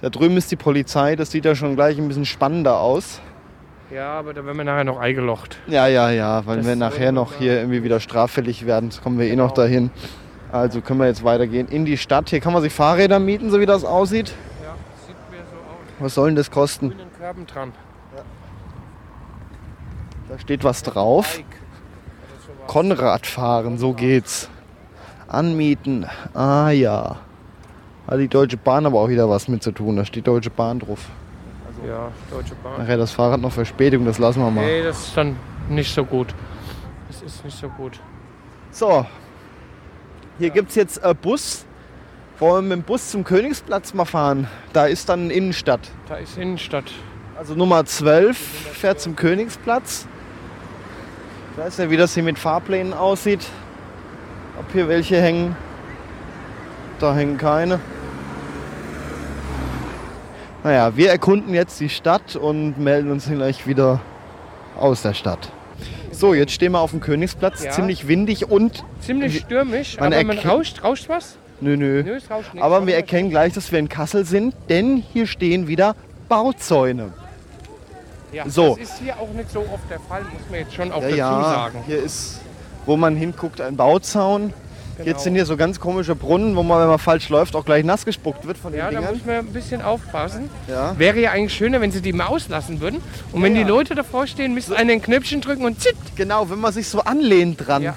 Da 0.00 0.08
drüben 0.08 0.36
ist 0.36 0.50
die 0.50 0.56
Polizei, 0.56 1.14
das 1.14 1.30
sieht 1.30 1.44
ja 1.44 1.54
schon 1.54 1.76
gleich 1.76 1.98
ein 1.98 2.08
bisschen 2.08 2.24
spannender 2.24 2.80
aus. 2.80 3.20
Ja, 3.92 4.12
aber 4.12 4.32
da 4.34 4.44
werden 4.44 4.56
wir 4.56 4.64
nachher 4.64 4.84
noch 4.84 4.98
eingelocht. 5.00 5.58
Ja, 5.66 5.86
ja, 5.88 6.10
ja, 6.10 6.46
weil 6.46 6.58
Das 6.58 6.66
wir 6.66 6.76
nachher 6.76 7.10
noch 7.12 7.34
hier 7.34 7.58
irgendwie 7.58 7.82
wieder 7.82 7.98
straffällig 8.00 8.64
werden, 8.66 8.90
kommen 9.02 9.18
wir 9.18 9.26
eh 9.26 9.34
noch 9.36 9.52
Genau. 9.54 9.62
dahin. 9.66 9.90
Also 10.52 10.80
können 10.80 11.00
wir 11.00 11.06
jetzt 11.06 11.24
weitergehen 11.24 11.68
in 11.68 11.84
die 11.84 11.96
Stadt. 11.96 12.30
Hier 12.30 12.40
kann 12.40 12.52
man 12.52 12.62
sich 12.62 12.72
Fahrräder 12.72 13.18
mieten, 13.18 13.50
so 13.50 13.60
wie 13.60 13.66
das 13.66 13.84
aussieht. 13.84 14.32
Ja, 14.62 14.74
sieht 15.06 15.16
mir 15.30 15.38
so 15.50 15.56
aus. 15.56 15.76
Was 15.98 16.14
soll 16.14 16.28
denn 16.28 16.36
das 16.36 16.50
kosten? 16.50 16.90
Grünen 16.90 17.12
Körben 17.18 17.46
dran. 17.46 17.72
Da 20.28 20.38
steht 20.38 20.62
was 20.62 20.82
drauf. 20.84 21.34
Sowas. 21.34 21.46
Konrad 22.68 23.26
fahren, 23.26 23.78
so 23.78 23.92
geht's. 23.92 24.48
Anmieten. 25.26 26.06
Ah 26.34 26.70
ja. 26.70 27.16
Hat 28.06 28.18
die 28.20 28.28
Deutsche 28.28 28.56
Bahn 28.56 28.86
aber 28.86 29.00
auch 29.00 29.08
wieder 29.08 29.28
was 29.28 29.48
mit 29.48 29.62
zu 29.62 29.72
tun. 29.72 29.96
Da 29.96 30.04
steht 30.04 30.26
Deutsche 30.26 30.50
Bahn 30.50 30.78
drauf. 30.78 31.08
Ja, 31.86 32.10
Deutsche 32.30 32.54
Bahn. 32.56 32.78
Nachher 32.78 32.96
das 32.96 33.12
Fahrrad 33.12 33.40
noch 33.40 33.52
Verspätung, 33.52 34.04
das 34.04 34.18
lassen 34.18 34.40
wir 34.40 34.50
mal. 34.50 34.64
Nee, 34.64 34.82
das 34.82 35.06
ist 35.06 35.16
dann 35.16 35.36
nicht 35.68 35.94
so 35.94 36.04
gut. 36.04 36.34
Das 37.08 37.22
ist 37.22 37.44
nicht 37.44 37.58
so 37.58 37.68
gut. 37.68 37.98
So. 38.70 39.06
Hier 40.38 40.50
gibt's 40.50 40.74
jetzt 40.74 41.02
einen 41.02 41.16
Bus. 41.16 41.64
Wollen 42.38 42.68
wir 42.68 42.76
mit 42.76 42.84
dem 42.84 42.86
Bus 42.86 43.10
zum 43.10 43.24
Königsplatz 43.24 43.92
mal 43.92 44.04
fahren? 44.04 44.48
Da 44.72 44.86
ist 44.86 45.08
dann 45.08 45.30
Innenstadt. 45.30 45.80
Da 46.08 46.16
ist 46.16 46.38
Innenstadt. 46.38 46.90
Also 47.36 47.54
Nummer 47.54 47.84
12 47.84 48.36
fährt 48.38 49.00
zum 49.00 49.16
Königsplatz. 49.16 50.06
Ich 51.52 51.58
weiß 51.58 51.78
ja, 51.78 51.90
wie 51.90 51.96
das 51.96 52.14
hier 52.14 52.22
mit 52.22 52.38
Fahrplänen 52.38 52.94
aussieht. 52.94 53.46
Ob 54.58 54.70
hier 54.72 54.88
welche 54.88 55.20
hängen. 55.20 55.56
Da 56.98 57.14
hängen 57.14 57.38
keine. 57.38 57.80
Naja, 60.62 60.96
wir 60.96 61.10
erkunden 61.10 61.54
jetzt 61.54 61.80
die 61.80 61.88
Stadt 61.88 62.36
und 62.36 62.78
melden 62.78 63.10
uns 63.10 63.26
gleich 63.26 63.66
wieder 63.66 64.00
aus 64.78 65.02
der 65.02 65.14
Stadt. 65.14 65.50
So, 66.12 66.34
jetzt 66.34 66.52
stehen 66.52 66.72
wir 66.72 66.80
auf 66.80 66.90
dem 66.90 67.00
Königsplatz. 67.00 67.64
Ja. 67.64 67.70
Ziemlich 67.70 68.06
windig 68.08 68.50
und. 68.50 68.84
Ziemlich 69.00 69.38
stürmisch, 69.38 69.98
Man 69.98 70.12
aber 70.12 70.24
man 70.24 70.38
rauscht. 70.38 70.84
Rauscht 70.84 71.08
was? 71.08 71.36
Nö, 71.62 71.76
nö. 71.76 72.02
Nö. 72.02 72.18
Aber 72.60 72.86
wir 72.86 72.94
erkennen 72.94 73.30
gleich, 73.30 73.54
dass 73.54 73.72
wir 73.72 73.78
in 73.78 73.88
Kassel 73.88 74.24
sind, 74.26 74.54
denn 74.68 74.96
hier 75.12 75.26
stehen 75.26 75.66
wieder 75.66 75.94
Bauzäune. 76.28 77.12
ja, 78.32 78.48
so. 78.48 78.76
Das 78.78 78.90
ist 78.90 78.98
hier 78.98 79.18
auch 79.18 79.32
nicht 79.32 79.50
so 79.50 79.60
oft 79.60 79.88
der 79.90 80.00
Fall, 80.00 80.22
muss 80.22 80.42
man 80.50 80.60
jetzt 80.60 80.74
schon 80.74 80.92
auch 80.92 81.02
Ja, 81.02 81.08
dazu 81.08 81.16
ja, 81.16 81.42
sagen. 81.42 81.78
hier 81.86 82.02
ist, 82.02 82.40
wo 82.86 82.96
man 82.96 83.16
hinguckt, 83.16 83.60
ein 83.60 83.76
Bauzaun. 83.76 84.52
Genau. 85.04 85.10
Jetzt 85.16 85.24
sind 85.24 85.34
hier 85.34 85.46
so 85.46 85.56
ganz 85.56 85.80
komische 85.80 86.14
Brunnen, 86.14 86.56
wo 86.56 86.62
man, 86.62 86.80
wenn 86.80 86.88
man 86.88 86.98
falsch 86.98 87.28
läuft, 87.28 87.56
auch 87.56 87.64
gleich 87.64 87.84
nass 87.84 88.04
gespuckt 88.04 88.46
wird 88.46 88.58
von 88.58 88.72
den 88.72 88.78
Ja, 88.80 88.90
da 88.90 88.98
Dingern. 88.98 89.14
muss 89.14 89.24
man 89.24 89.34
ein 89.36 89.46
bisschen 89.46 89.82
aufpassen. 89.82 90.50
Ja. 90.68 90.98
Wäre 90.98 91.18
ja 91.20 91.30
eigentlich 91.32 91.54
schöner, 91.54 91.80
wenn 91.80 91.90
sie 91.90 92.00
die 92.02 92.12
mal 92.12 92.26
auslassen 92.26 92.80
würden. 92.80 93.00
Und 93.32 93.42
wenn 93.42 93.56
Ja, 93.56 93.62
die. 93.64 93.68
Leute 93.68 93.94
davor 93.94 94.26
stehen, 94.26 94.54
müssten 94.54 94.74
einen 94.74 94.90
ein 94.90 95.02
Knöpfchen 95.02 95.40
drücken 95.40 95.64
und 95.64 95.80
zitt. 95.80 95.96
Genau, 96.16 96.50
wenn 96.50 96.58
man 96.60 96.72
sich 96.72 96.88
so 96.88 97.00
anlehnt 97.00 97.66
dran. 97.66 97.82
Ja, 97.82 97.96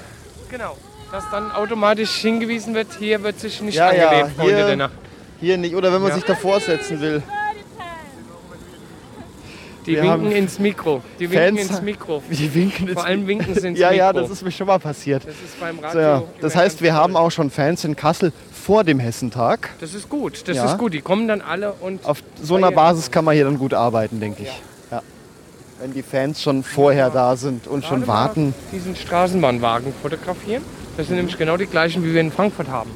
genau. 0.49 0.77
Dass 1.11 1.23
dann 1.31 1.51
automatisch 1.51 2.11
hingewiesen 2.15 2.73
wird, 2.73 2.87
hier 2.97 3.21
wird 3.23 3.39
sich 3.39 3.61
nicht 3.61 3.75
Ja, 3.75 3.91
ja, 3.93 4.09
angelebt, 4.09 4.35
Freunde 4.37 4.55
hier- 4.55 4.65
der 4.65 4.75
Nacht. 4.77 4.93
Hier 5.39 5.57
nicht, 5.57 5.75
oder 5.75 5.91
wenn 5.93 6.01
man 6.01 6.13
sich 6.13 6.23
davor 6.23 6.59
setzen 6.59 7.01
will. 7.01 7.21
Die 9.85 9.93
Wir 9.95 10.03
winken 10.03 10.31
ins 10.31 10.59
Mikro. 10.59 11.01
Die 11.19 11.29
winken 11.29 11.57
Fans- 11.57 11.69
ins 11.69 11.81
Mikro. 11.81 12.23
Die 12.29 12.53
winken 12.55 12.87
ins 12.87 12.93
Vor 12.93 13.05
allem 13.05 13.27
winken 13.27 13.53
sie 13.55 13.67
ins 13.67 13.79
Ja, 13.79 13.89
Mikro. 13.89 13.97
ja, 14.05 14.13
das 14.13 14.29
ist 14.29 14.43
mir 14.43 14.51
schon 14.51 14.67
mal 14.67 14.79
passiert. 14.79 15.23
Das 15.25 15.35
ist 15.35 15.59
beim 15.59 15.75
So, 15.77 15.81
Radio. 15.83 16.01
ja. 16.01 16.17
immer 16.17 16.27
Das 16.41 16.55
heißt, 16.55 16.81
wir 16.81 16.93
haben 16.93 17.15
auch 17.15 17.31
schon 17.31 17.49
Fans 17.49 17.83
in 17.83 17.95
Kassel 17.95 18.31
vor 18.51 18.83
dem 18.83 18.99
Hessentag. 18.99 19.69
Das 19.79 19.93
ist 19.93 20.07
gut, 20.09 20.47
das 20.47 20.55
Ja. 20.57 20.65
ist 20.65 20.77
gut. 20.77 20.93
Die 20.93 21.01
kommen 21.01 21.27
dann 21.27 21.41
alle 21.41 21.73
und. 21.73 22.05
Auf 22.05 22.23
so 22.41 22.55
einer 22.55 22.71
Basis 22.71 23.11
kann 23.11 23.25
man 23.25 23.35
hier 23.35 23.43
dann 23.45 23.57
gut 23.57 23.73
arbeiten, 23.73 24.19
denke 24.19 24.43
ich. 24.43 24.61
Ja. 24.91 25.01
Wenn 25.81 25.93
die 25.93 26.03
Fans 26.03 26.41
schon 26.41 26.63
vorher 26.63 27.09
da 27.09 27.35
sind 27.35 27.67
und 27.67 27.83
schon 27.83 27.99
Gerade 28.01 28.07
mal 28.07 28.13
warten. 28.27 28.53
Diesen 28.71 28.95
Straßenbahnwagen 28.95 29.93
fotografieren. 30.01 30.63
Das 30.95 31.07
sind 31.07 31.17
nämlich 31.17 31.37
genau 31.37 31.57
die 31.57 31.65
gleichen, 31.65 32.03
wie 32.05 32.13
wir 32.13 32.21
in 32.21 32.31
Frankfurt 32.31 32.69
haben. 32.69 32.91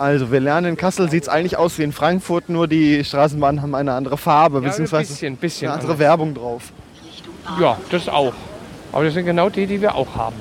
Also, 0.00 0.32
wir 0.32 0.40
lernen, 0.40 0.66
in 0.70 0.76
Kassel 0.78 1.10
sieht 1.10 1.24
es 1.24 1.28
eigentlich 1.28 1.58
aus 1.58 1.76
wie 1.76 1.82
in 1.82 1.92
Frankfurt, 1.92 2.48
nur 2.48 2.66
die 2.66 3.04
Straßenbahnen 3.04 3.60
haben 3.60 3.74
eine 3.74 3.92
andere 3.92 4.16
Farbe, 4.16 4.56
Ja, 4.56 4.62
ein 4.62 4.68
beziehungsweise 4.70 5.12
bisschen, 5.12 5.36
bisschen. 5.36 5.66
eine 5.68 5.74
andere 5.74 5.92
anders. 5.92 5.98
Werbung 6.06 6.32
drauf. 6.34 6.72
Ja, 7.60 7.76
das 7.90 8.08
auch. 8.08 8.32
Aber 8.92 9.04
das 9.04 9.12
sind 9.12 9.26
genau 9.26 9.50
die, 9.50 9.66
die 9.66 9.78
wir 9.78 9.94
auch 9.94 10.16
haben. 10.16 10.36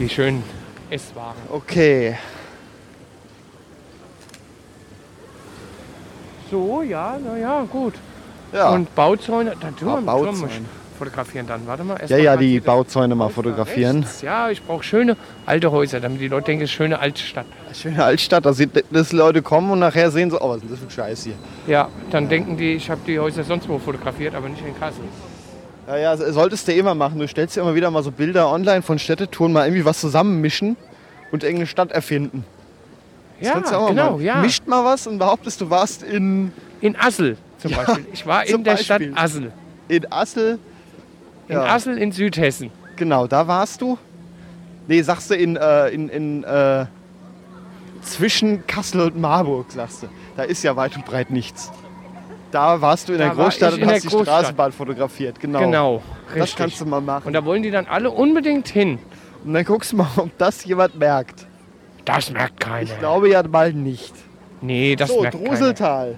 Die 0.00 0.08
schönen 0.08 0.42
S-Wagen. 0.90 1.38
Okay. 1.52 2.18
So, 6.50 6.82
ja, 6.82 7.16
naja, 7.24 7.64
gut. 7.70 7.94
Ja, 8.52 8.70
Und 8.70 8.92
Bauzäune, 8.96 9.54
dann 9.60 9.76
tun 9.76 9.86
wir 9.88 10.00
Bauzäune. 10.02 10.50
Fotografieren 11.06 11.46
dann. 11.46 11.66
Warte 11.66 11.82
mal. 11.84 11.98
ja, 12.06 12.16
mal 12.16 12.22
ja, 12.22 12.36
die 12.36 12.60
Bauzäune 12.60 13.14
mal 13.14 13.28
fotografieren. 13.28 14.00
rechts. 14.02 14.22
Ja, 14.22 14.50
ich 14.50 14.62
brauche 14.62 14.84
schöne 14.84 15.16
alte 15.46 15.70
Häuser, 15.72 15.98
damit 16.00 16.20
die 16.20 16.28
Leute 16.28 16.46
denken, 16.46 16.64
es 16.64 16.70
ist 16.70 16.76
eine 16.80 16.86
schöne 16.88 16.98
alte 17.00 17.22
Stadt. 17.22 17.46
Schöne 17.74 18.04
Altstadt, 18.04 18.46
da 18.46 18.52
sieht, 18.52 18.84
dass 18.90 19.12
Leute 19.12 19.42
kommen 19.42 19.70
und 19.70 19.80
nachher 19.80 20.10
sehen 20.10 20.30
so, 20.30 20.40
oh, 20.40 20.50
was 20.50 20.56
ist 20.58 20.62
denn 20.62 20.70
das 20.70 20.78
für 20.80 20.86
ein 20.86 20.90
Scheiß 20.90 21.24
hier. 21.24 21.34
Ja, 21.66 21.88
dann 22.10 22.28
denken 22.28 22.56
die, 22.56 22.74
ich 22.74 22.88
habe 22.90 23.00
die 23.06 23.18
Häuser 23.18 23.42
sonst 23.44 23.68
wo 23.68 23.78
fotografiert, 23.78 24.34
aber 24.34 24.48
nicht 24.48 24.64
in 24.64 24.78
Kassel. 24.78 25.04
Ja, 25.88 25.96
ja, 25.96 26.16
so- 26.16 26.30
solltest 26.32 26.68
du 26.68 26.72
immer 26.72 26.94
machen. 26.94 27.18
Du 27.18 27.26
stellst 27.26 27.56
dir 27.56 27.62
immer 27.62 27.74
wieder 27.74 27.90
mal 27.90 28.02
so 28.04 28.12
Bilder 28.12 28.48
online 28.50 28.82
von 28.82 28.98
Städtetouren, 28.98 29.52
mal 29.52 29.66
irgendwie 29.66 29.84
was 29.84 30.00
zusammenmischen 30.00 30.76
und 31.32 31.42
irgendeine 31.42 31.66
Stadt 31.66 31.90
erfinden. 31.90 32.44
Das 33.40 33.48
Ja, 33.48 33.54
mal 33.80 33.88
genau, 33.88 34.10
machen. 34.12 34.22
ja. 34.22 34.36
Mischt 34.36 34.66
mal 34.68 34.84
was 34.84 35.06
und 35.08 35.18
behauptest, 35.18 35.60
du 35.60 35.68
warst 35.70 36.02
in, 36.04 36.52
In 36.80 36.94
Assel 36.96 37.36
zum 37.58 37.72
Ja, 37.72 37.78
Beispiel. 37.78 38.06
Ich 38.12 38.24
war 38.26 38.46
in 38.46 38.62
der 38.62 38.72
Beispiel. 38.72 38.84
Stadt 38.84 39.02
Assel. 39.16 39.52
in 39.88 40.12
Assel. 40.12 40.58
In 41.52 41.58
Ja. 41.58 41.74
Assel 41.74 41.98
in 41.98 42.12
Südhessen. 42.12 42.70
Genau, 42.96 43.26
da 43.26 43.46
warst 43.46 43.80
du. 43.80 43.98
Nee, 44.88 45.02
sagst 45.02 45.30
du 45.30 45.34
in, 45.34 45.56
äh, 45.56 45.88
in, 45.88 46.08
in 46.08 46.44
äh, 46.44 46.86
zwischen 48.02 48.66
Kassel 48.66 49.00
und 49.02 49.20
Marburg, 49.20 49.66
sagst 49.70 50.02
du. 50.02 50.08
Da 50.36 50.42
ist 50.44 50.62
ja 50.62 50.74
weit 50.76 50.96
und 50.96 51.04
breit 51.04 51.30
nichts. 51.30 51.70
Da 52.50 52.80
warst 52.80 53.08
du 53.08 53.12
in 53.12 53.18
Da 53.18 53.26
der 53.26 53.34
Großstadt 53.34 53.74
und 53.74 53.86
hast 53.86 54.02
die 54.04 54.08
Großstadt. 54.08 54.38
Straßenbahn 54.40 54.72
fotografiert. 54.72 55.40
Genau. 55.40 55.60
Genau, 55.60 56.02
Das 56.28 56.36
richtig. 56.36 56.56
kannst 56.56 56.80
du 56.80 56.86
mal 56.86 57.00
machen. 57.00 57.26
Und 57.28 57.32
da 57.32 57.44
wollen 57.44 57.62
die 57.62 57.70
dann 57.70 57.86
alle 57.86 58.10
unbedingt 58.10 58.68
hin. 58.68 58.98
Und 59.44 59.54
dann 59.54 59.64
guckst 59.64 59.92
du 59.92 59.96
mal, 59.96 60.08
ob 60.16 60.36
das 60.38 60.64
jemand 60.64 60.98
merkt. 60.98 61.46
Das 62.04 62.30
merkt 62.30 62.60
keiner. 62.60 62.82
Ich 62.82 62.98
glaube 62.98 63.30
ja 63.30 63.42
mal 63.46 63.72
nicht. 63.72 64.14
nee, 64.60 64.96
das 64.96 65.08
so, 65.10 65.20
merkt 65.22 65.36
keiner. 65.36 65.48
Druseltal. 65.48 66.16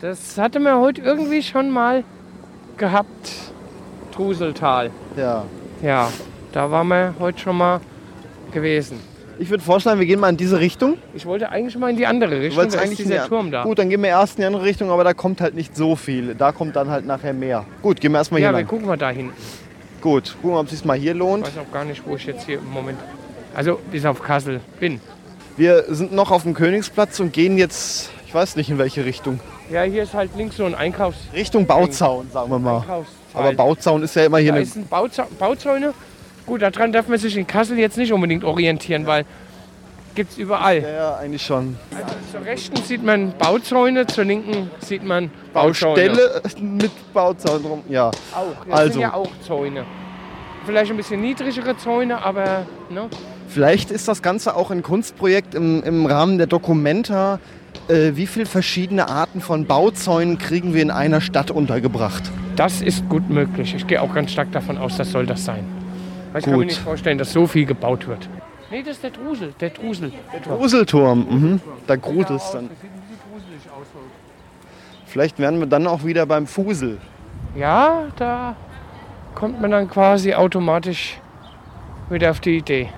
Das 0.00 0.38
hatte 0.38 0.60
man 0.60 0.78
heute 0.78 1.02
irgendwie 1.02 1.42
schon 1.42 1.70
mal 1.70 2.04
gehabt. 2.76 3.47
Truseltal. 4.18 4.90
Ja. 5.16 5.44
Ja, 5.80 6.10
da 6.52 6.68
waren 6.72 6.88
wir 6.88 7.14
heute 7.20 7.38
schon 7.38 7.56
mal 7.56 7.80
gewesen. 8.52 8.98
Ich 9.38 9.48
würde 9.48 9.62
vorschlagen, 9.62 10.00
wir 10.00 10.06
gehen 10.06 10.18
mal 10.18 10.28
in 10.30 10.36
diese 10.36 10.58
Richtung. 10.58 10.98
Ich 11.14 11.24
wollte 11.24 11.48
eigentlich 11.50 11.78
mal 11.78 11.90
in 11.90 11.96
die 11.96 12.04
andere 12.06 12.40
Richtung. 12.40 12.60
Da 12.64 12.66
ist 12.68 12.76
eigentlich 12.76 12.98
in 12.98 13.06
dieser 13.10 13.22
die- 13.22 13.28
Turm 13.28 13.52
da. 13.52 13.62
Gut, 13.62 13.78
dann 13.78 13.88
gehen 13.88 14.02
wir 14.02 14.08
erst 14.08 14.36
in 14.38 14.42
die 14.42 14.46
andere 14.46 14.64
Richtung, 14.64 14.90
aber 14.90 15.04
da 15.04 15.14
kommt 15.14 15.40
halt 15.40 15.54
nicht 15.54 15.76
so 15.76 15.94
viel. 15.94 16.34
Da 16.34 16.50
kommt 16.50 16.74
dann 16.74 16.90
halt 16.90 17.06
nachher 17.06 17.32
mehr. 17.32 17.64
Gut, 17.80 18.00
gehen 18.00 18.10
wir 18.10 18.18
erstmal 18.18 18.40
ja, 18.40 18.48
hier 18.48 18.54
wir 18.56 18.58
lang. 18.62 18.66
gucken 18.68 18.86
mal 18.88 18.98
da 18.98 19.10
hinten. 19.10 19.32
Gut, 20.00 20.34
gucken 20.42 20.56
wir, 20.56 20.60
ob 20.60 20.66
es 20.66 20.72
sich 20.72 20.84
mal 20.84 20.96
hier 20.98 21.12
Ich 21.12 21.18
lohnt. 21.18 21.46
weiß 21.46 21.52
auch 21.58 21.72
gar 21.72 21.84
nicht, 21.84 22.02
wo 22.04 22.16
ich 22.16 22.26
jetzt 22.26 22.44
hier 22.46 22.58
im 22.58 22.70
Moment. 22.72 22.98
Also 23.54 23.78
bis 23.92 24.04
auf 24.04 24.20
Kassel 24.20 24.60
bin. 24.80 25.00
Wir 25.56 25.84
sind 25.94 26.12
noch 26.12 26.32
auf 26.32 26.42
dem 26.42 26.54
Königsplatz 26.54 27.20
und 27.20 27.32
gehen 27.32 27.56
jetzt, 27.56 28.10
ich 28.26 28.34
weiß 28.34 28.56
nicht 28.56 28.68
in 28.70 28.78
welche 28.78 29.04
Richtung. 29.04 29.38
Ja, 29.70 29.82
hier 29.82 30.02
ist 30.02 30.14
halt 30.14 30.30
links 30.36 30.56
so 30.56 30.64
ein 30.64 30.74
Einkaufs 30.74 31.18
Richtung 31.32 31.66
Bauzaun, 31.66 32.28
sagen 32.32 32.50
wir 32.50 32.58
mal. 32.58 32.78
Einkaufsteil. 32.80 33.17
Aber 33.34 33.52
Bauzaun 33.52 34.02
ist 34.02 34.14
ja 34.16 34.24
immer 34.26 34.38
hier 34.38 34.52
da 34.52 34.56
eine. 34.56 34.64
ist 34.64 34.76
ein 34.76 34.86
Bauzau 34.86 35.24
Bauzäune. 35.38 35.94
Gut, 36.46 36.62
daran 36.62 36.92
darf 36.92 37.08
man 37.08 37.18
sich 37.18 37.36
in 37.36 37.46
Kassel 37.46 37.78
jetzt 37.78 37.98
nicht 37.98 38.12
unbedingt 38.12 38.42
orientieren, 38.44 39.06
weil 39.06 39.24
gibt 40.14 40.32
es 40.32 40.38
überall. 40.38 40.80
Ja, 40.82 40.88
ja, 40.90 41.16
eigentlich 41.16 41.42
schon. 41.42 41.76
Zur 42.32 42.44
rechten 42.44 42.76
sieht 42.82 43.04
man 43.04 43.32
Bauzäune, 43.38 44.06
zur 44.06 44.24
linken 44.24 44.70
sieht 44.80 45.04
man 45.04 45.30
Bauzäune. 45.52 46.08
Baustelle 46.10 46.42
mit 46.60 47.12
Bauzaun 47.12 47.62
drum. 47.62 47.82
Ja. 47.88 48.08
Auch. 48.08 48.64
Das 48.68 48.78
Also. 48.78 48.92
sind 48.94 49.02
ja 49.02 49.14
auch 49.14 49.30
Zäune. 49.46 49.84
Vielleicht 50.66 50.90
ein 50.90 50.96
bisschen 50.96 51.20
niedrigere 51.20 51.76
Zäune, 51.76 52.24
aber 52.24 52.66
ne? 52.90 53.08
Vielleicht 53.48 53.90
ist 53.90 54.08
das 54.08 54.20
Ganze 54.20 54.56
auch 54.56 54.70
ein 54.70 54.82
Kunstprojekt 54.82 55.54
im, 55.54 55.82
im 55.82 56.04
Rahmen 56.06 56.36
der 56.38 56.46
Documenta. 56.46 57.38
Äh, 57.88 58.16
wie 58.16 58.26
viele 58.26 58.46
verschiedene 58.46 59.08
Arten 59.08 59.40
von 59.40 59.66
Bauzäunen 59.66 60.38
kriegen 60.38 60.74
wir 60.74 60.82
in 60.82 60.90
einer 60.90 61.20
Stadt 61.20 61.50
untergebracht? 61.50 62.30
das 62.58 62.82
ist 62.82 63.08
gut 63.08 63.30
möglich. 63.30 63.74
Ich 63.76 63.86
gehe 63.86 64.02
auch 64.02 64.12
ganz 64.12 64.32
stark 64.32 64.50
davon 64.50 64.78
aus, 64.78 64.96
das 64.96 65.12
soll 65.12 65.26
das 65.26 65.44
sein. 65.44 65.64
Weil 66.32 66.40
ich 66.40 66.44
kann 66.44 66.54
mir 66.54 66.58
Gut. 66.58 66.66
nicht 66.66 66.80
vorstellen, 66.80 67.16
dass 67.16 67.32
so 67.32 67.46
viel 67.46 67.64
gebaut 67.64 68.08
wird. 68.08 68.28
Nee, 68.70 68.82
das 68.82 68.96
ist 68.96 69.04
der 69.04 69.10
Drusel. 69.10 69.54
Der 69.60 69.70
Drusel. 69.70 70.12
Gruselturm, 70.42 71.26
mhm. 71.30 71.60
da 71.86 71.94
gruselt 71.94 72.40
es 72.40 72.50
dann. 72.50 72.68
Vielleicht 75.06 75.38
werden 75.38 75.60
wir 75.60 75.66
dann 75.66 75.86
auch 75.86 76.04
wieder 76.04 76.26
beim 76.26 76.48
Fusel. 76.48 76.98
Ja, 77.54 78.06
da 78.16 78.56
kommt 79.36 79.60
man 79.60 79.70
dann 79.70 79.88
quasi 79.88 80.34
automatisch 80.34 81.18
wieder 82.10 82.32
auf 82.32 82.40
die 82.40 82.56
Idee. 82.56 82.88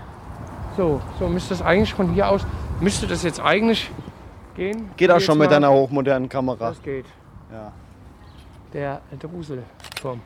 So, 0.77 1.03
so 1.19 1.29
müsste 1.29 1.51
das 1.51 1.63
eigentlich 1.63 1.93
von 1.93 2.15
hier 2.15 2.29
aus, 2.29 2.47
müsste 2.81 3.07
das 3.07 3.23
jetzt 3.23 3.41
eigentlich 3.41 3.91
gehen. 4.61 4.91
Geht 4.97 5.11
auch 5.11 5.21
schon 5.21 5.39
mit 5.39 5.51
deiner 5.51 5.71
hochmodernen 5.73 6.29
Kamera. 6.29 6.69
Das 6.71 6.83
geht. 6.83 7.07
Ja. 7.51 7.73
Der 8.75 9.01
Druselturm. 9.19 10.21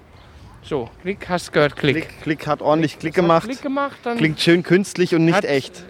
So, 0.62 0.88
Klick, 1.02 1.28
hast 1.28 1.52
gehört, 1.52 1.76
Klick. 1.76 1.94
Klick, 2.08 2.22
Klick 2.22 2.46
hat 2.46 2.60
ordentlich 2.62 2.98
Klick 2.98 3.12
hat 3.12 3.22
gemacht. 3.22 3.44
Klick 3.46 3.62
gemacht, 3.62 3.96
Klingt 4.16 4.40
schön 4.40 4.62
künstlich 4.62 5.14
und 5.14 5.24
nicht 5.24 5.36
Hat- 5.36 5.44
echt. 5.44 5.84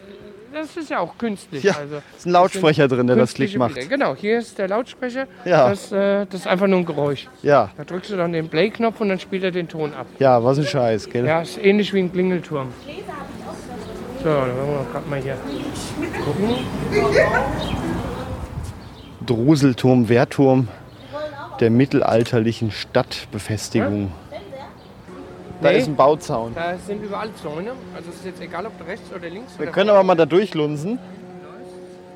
Das 0.53 0.77
ist 0.77 0.89
ja 0.91 1.01
auch 1.01 1.19
künstlich. 1.19 1.65
Ja, 1.65 1.73
also, 1.77 1.97
Ist 2.17 2.27
ein 2.27 2.31
Lautsprecher 2.31 2.87
drin, 2.87 3.09
der 3.09 3.17
das 3.17 3.35
Klick 3.35 3.57
macht. 3.57 3.75
Bilder. 3.75 3.89
Genau, 3.89 4.15
hier 4.15 4.39
ist 4.39 4.57
der 4.57 4.69
Lautsprecher. 4.69 5.27
Ja. 5.45 5.69
Das, 5.69 5.91
äh, 5.91 6.27
das 6.27 6.41
ist 6.43 6.47
einfach 6.47 6.69
nur 6.69 6.79
ein 6.79 6.85
Geräusch. 6.87 7.29
Ja, 7.43 7.71
Da 7.77 7.83
drückst 7.83 8.11
du 8.13 8.17
dann 8.17 8.33
den 8.33 8.49
Play-Knopf 8.49 9.01
und 9.01 9.09
dann 9.09 9.19
spielt 9.19 9.43
er 9.43 9.51
den 9.51 9.67
Ton 9.69 9.93
ab. 9.95 10.07
ja, 10.21 10.43
was 10.45 10.59
ein 10.59 10.65
Scheiß, 10.65 11.09
gell? 11.11 11.27
Ja, 11.27 11.41
ist 11.43 11.59
ähnlich 11.59 11.93
wie 11.93 11.99
ein 12.01 12.13
Klingelturm. 12.13 12.69
So, 14.23 14.25
dann 14.29 14.57
wollen 14.57 14.79
wir 14.79 14.87
gerade 14.93 15.09
mal 15.11 15.21
hier 15.21 15.37
gucken. 16.25 17.84
Druselturm, 19.27 20.09
Wehrturm 20.09 20.69
der 21.61 21.71
mittelalterlichen 21.71 22.71
Stadtbefestigung. 22.71 24.11
Da 25.63 25.71
Nee. 25.71 25.79
ist 25.79 25.87
ein 25.89 25.95
Bauzaun. 25.97 26.53
Da 26.55 26.77
sind 26.85 27.03
überall 27.03 27.29
Zäune. 27.41 27.71
Also 27.95 28.11
es 28.11 28.17
ist 28.17 28.25
jetzt 28.27 28.43
egal, 28.43 28.67
ob 28.67 28.73
rechts 28.87 29.09
oder 29.15 29.29
links 29.31 29.57
Wir 29.57 29.65
oder 29.65 29.73
können 29.73 29.91
aber 29.91 30.03
mal 30.03 30.15
da 30.17 30.27
durchlunsen. 30.27 30.99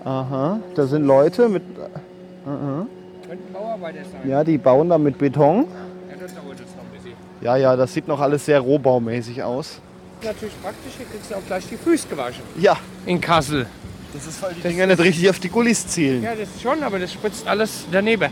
Aha, 0.05 0.59
da 0.75 0.87
sind 0.87 1.05
Leute 1.05 1.49
mit. 1.49 1.63
Könnten 2.45 3.53
Bauarbeiter 3.53 3.99
sein. 4.05 4.29
Ja, 4.29 4.43
die 4.45 4.59
bauen 4.59 4.89
da 4.89 4.99
mit 4.99 5.19
Beton. 5.19 5.67
Ja, 6.11 6.17
das 6.21 6.35
dauert 6.35 6.59
jetzt 6.59 6.77
noch 6.77 6.83
ein 6.85 6.91
bisschen. 6.95 7.13
Ja, 7.41 7.57
ja, 7.57 7.77
das 7.77 7.95
sieht 7.95 8.09
noch 8.09 8.21
alles 8.21 8.45
sehr 8.45 8.61
rohbaumäßig 8.61 9.43
aus. 9.43 9.81
Natürlich 10.23 10.61
praktisch, 10.63 10.93
hier 10.97 11.07
kriegst 11.07 11.31
du 11.31 11.37
auch 11.37 11.47
gleich 11.47 11.67
die 11.69 11.77
Füße 11.77 12.09
gewaschen. 12.09 12.43
Ja, 12.59 12.77
In 13.07 13.21
Kassel. 13.21 13.67
Das 14.13 14.27
ist, 14.27 14.43
weil 14.43 14.55
die 14.55 14.61
Dinger 14.61 14.87
nicht 14.87 15.01
richtig 15.01 15.29
auf 15.31 15.39
die 15.39 15.49
Gullis 15.49 15.87
zielen. 15.87 16.23
Ja, 16.23 16.35
das 16.35 16.49
schon, 16.63 16.83
aber 16.83 16.99
das 16.99 17.13
spritzt 17.13 17.47
alles 17.47 17.85
daneben. 17.93 18.31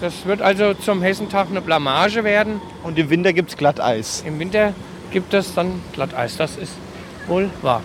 Das 0.00 0.26
wird 0.26 0.42
also 0.42 0.74
zum 0.74 1.02
Hessentag 1.02 1.48
eine 1.48 1.60
Blamage 1.60 2.22
werden. 2.22 2.60
Und 2.84 2.98
im 2.98 3.10
Winter 3.10 3.32
gibt 3.32 3.50
es 3.50 3.56
Glatteis. 3.56 4.22
Im 4.26 4.38
Winter 4.38 4.72
gibt 5.10 5.34
es 5.34 5.54
dann 5.54 5.80
Glatteis. 5.92 6.36
Das 6.36 6.56
ist 6.56 6.72
wohl 7.26 7.50
wahr. 7.62 7.82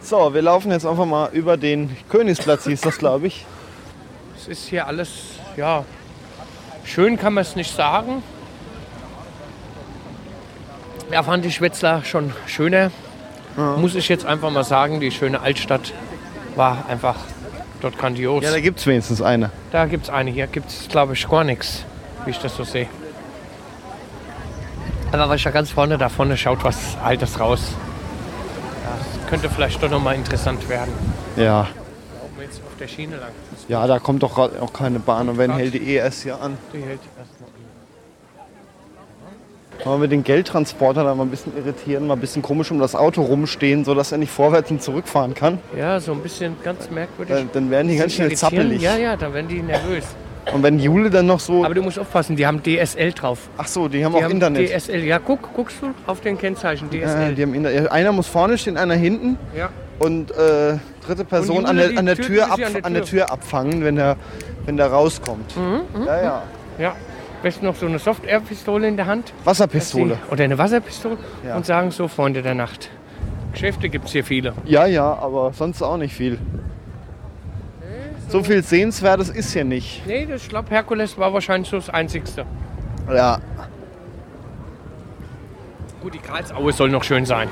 So, 0.00 0.32
wir 0.34 0.42
laufen 0.42 0.70
jetzt 0.70 0.86
einfach 0.86 1.06
mal 1.06 1.30
über 1.32 1.56
den 1.56 1.96
Königsplatz, 2.08 2.64
hieß 2.64 2.80
das, 2.80 2.98
glaube 2.98 3.26
ich. 3.26 3.44
Es 4.36 4.48
ist 4.48 4.68
hier 4.68 4.86
alles, 4.86 5.10
ja, 5.56 5.84
schön 6.84 7.18
kann 7.18 7.34
man 7.34 7.42
es 7.42 7.56
nicht 7.56 7.74
sagen. 7.74 8.22
Ja, 11.10 11.22
fand 11.22 11.44
die 11.44 11.52
Schwetzler 11.52 12.04
schon 12.04 12.32
schöner. 12.46 12.90
Muss 13.56 13.94
ich 13.94 14.08
jetzt 14.08 14.26
einfach 14.26 14.50
mal 14.50 14.64
sagen, 14.64 15.00
die 15.00 15.10
schöne 15.10 15.40
Altstadt 15.40 15.92
war 16.56 16.86
einfach 16.88 17.16
dort 17.80 17.98
grandios. 17.98 18.42
Ja, 18.42 18.50
da 18.50 18.60
gibt 18.60 18.80
es 18.80 18.86
wenigstens 18.86 19.22
eine. 19.22 19.50
Da 19.70 19.86
gibt 19.86 20.04
es 20.04 20.10
eine. 20.10 20.30
Hier 20.30 20.46
gibt 20.46 20.70
es, 20.70 20.88
glaube 20.88 21.12
ich, 21.12 21.28
gar 21.28 21.44
nichts, 21.44 21.84
wie 22.24 22.30
ich 22.30 22.38
das 22.38 22.56
so 22.56 22.64
sehe. 22.64 22.88
Aber 25.12 25.28
was 25.28 25.44
ja 25.44 25.50
ganz 25.50 25.70
vorne 25.70 25.98
da 25.98 26.08
vorne 26.08 26.36
schaut 26.36 26.64
was 26.64 26.96
Altes 27.02 27.38
raus. 27.38 27.60
Das 28.84 29.28
könnte 29.30 29.48
vielleicht 29.48 29.82
doch 29.82 29.90
noch 29.90 30.02
mal 30.02 30.14
interessant 30.14 30.68
werden. 30.68 30.92
Ja. 31.36 31.68
Ob 32.22 32.36
wir 32.36 32.44
jetzt 32.44 32.60
auf 32.66 32.76
der 32.78 32.88
Schiene 32.88 33.16
lang. 33.16 33.30
Ja, 33.68 33.86
da 33.86 33.98
kommt 33.98 34.22
doch 34.22 34.36
auch 34.36 34.72
keine 34.72 34.98
Bahn. 34.98 35.28
Und 35.28 35.38
wenn 35.38 35.52
hält 35.52 35.74
die 35.74 35.94
erst 35.94 36.22
hier 36.22 36.40
an. 36.40 36.58
Die 36.72 36.82
hält 36.82 37.00
erstmal. 39.86 39.96
Mal 39.98 40.02
mit 40.02 40.12
den 40.12 40.24
Geldtransportern 40.24 41.16
mal 41.16 41.24
ein 41.24 41.30
bisschen 41.30 41.56
irritieren, 41.56 42.06
mal 42.06 42.14
ein 42.14 42.20
bisschen 42.20 42.42
komisch 42.42 42.70
um 42.70 42.78
das 42.78 42.94
Auto 42.94 43.22
rumstehen, 43.22 43.84
sodass 43.84 44.12
er 44.12 44.18
nicht 44.18 44.30
vorwärts 44.30 44.70
und 44.70 44.82
zurückfahren 44.82 45.34
kann. 45.34 45.58
Ja, 45.76 46.00
so 46.00 46.12
ein 46.12 46.20
bisschen 46.20 46.56
ganz 46.62 46.90
merkwürdig. 46.90 47.34
Dann, 47.34 47.50
dann 47.52 47.70
werden 47.70 47.88
die 47.88 47.96
ganz 47.96 48.12
schnell 48.14 48.28
Irritieren. 48.28 48.52
zappelig. 48.56 48.82
Ja, 48.82 48.96
ja, 48.96 49.16
dann 49.16 49.32
werden 49.34 49.48
die 49.48 49.62
nervös. 49.62 50.04
Und 50.52 50.62
wenn 50.62 50.78
Jule 50.78 51.10
dann 51.10 51.26
noch 51.26 51.40
so. 51.40 51.64
Aber 51.64 51.74
du 51.74 51.82
musst 51.82 51.98
aufpassen, 51.98 52.36
die 52.36 52.46
haben 52.46 52.62
DSL 52.62 53.12
drauf. 53.12 53.48
Ach 53.58 53.66
so, 53.66 53.88
die 53.88 54.04
haben 54.04 54.12
Die 54.12 54.18
auch 54.18 54.22
haben 54.22 54.32
Internet. 54.32 54.70
DSL. 54.70 55.02
Ja, 55.02 55.18
guck, 55.18 55.52
guckst 55.54 55.78
du 55.82 55.88
auf 56.06 56.20
den 56.20 56.38
Kennzeichen 56.38 56.88
Ja, 56.92 57.06
DSL. 57.08 57.34
die 57.34 57.42
haben 57.42 57.54
Internet. 57.54 57.90
Einer 57.90 58.12
muss 58.12 58.28
vorne 58.28 58.56
stehen, 58.56 58.76
einer 58.76 58.94
hinten. 58.94 59.38
Ja. 59.56 59.70
Und 59.98 60.30
äh, 60.30 60.78
dritte 61.04 61.24
Person 61.24 61.56
Jule, 61.56 61.68
an, 61.68 61.76
der, 61.78 61.98
an, 61.98 62.06
der 62.06 62.14
Tür 62.16 62.26
sich 62.26 62.42
ab, 62.44 62.60
an 62.64 62.72
der 62.74 62.84
an 62.84 62.94
der 62.94 63.02
Tür. 63.02 63.26
Tür 63.26 63.32
abfangen, 63.32 63.82
wenn 63.84 63.96
der, 63.96 64.16
wenn 64.66 64.76
der 64.76 64.86
rauskommt. 64.86 65.54
ja, 66.06 66.22
ja. 66.22 66.42
ja. 66.78 66.96
Besten 67.46 67.64
noch 67.66 67.76
so 67.76 67.86
eine 67.86 68.00
Soft-Air-Pistole 68.00 68.88
in 68.88 68.96
der 68.96 69.06
Hand. 69.06 69.32
Wasserpistole. 69.44 70.18
Oder 70.32 70.42
eine 70.42 70.58
Wasserpistole. 70.58 71.16
Ja. 71.46 71.56
Und 71.56 71.64
sagen 71.64 71.92
so, 71.92 72.08
Freunde 72.08 72.42
der 72.42 72.56
Nacht. 72.56 72.90
Geschäfte 73.52 73.88
gibt 73.88 74.06
es 74.06 74.10
hier 74.10 74.24
viele. 74.24 74.52
Ja, 74.64 74.86
ja, 74.86 75.14
aber 75.14 75.52
sonst 75.52 75.80
auch 75.80 75.96
nicht 75.96 76.12
viel. 76.12 76.40
So 78.28 78.42
viel 78.42 78.64
Sehenswertes 78.64 79.28
ist 79.28 79.52
hier 79.52 79.62
nicht. 79.62 80.04
Nee, 80.08 80.26
das, 80.26 80.42
ich 80.42 80.48
glaube, 80.48 80.70
Herkules 80.70 81.16
war 81.18 81.32
wahrscheinlich 81.32 81.70
so 81.70 81.76
das 81.76 81.88
Einzigste. 81.88 82.44
Ja, 83.14 83.38
Gut, 86.02 86.14
die 86.14 86.18
Karlsaue 86.18 86.72
soll 86.72 86.88
noch 86.88 87.04
schön 87.04 87.24
sein. 87.24 87.48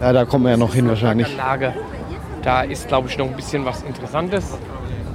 ja 0.00 0.12
da 0.12 0.24
kommen 0.24 0.44
wir 0.44 0.52
ja 0.52 0.56
noch 0.56 0.72
hin 0.72 0.86
wahrscheinlich. 0.88 1.26
Anlage. 1.32 1.74
Da 2.42 2.62
ist, 2.62 2.86
glaube 2.86 3.08
ich, 3.08 3.18
noch 3.18 3.26
ein 3.26 3.34
bisschen 3.34 3.64
was 3.64 3.82
Interessantes. 3.82 4.56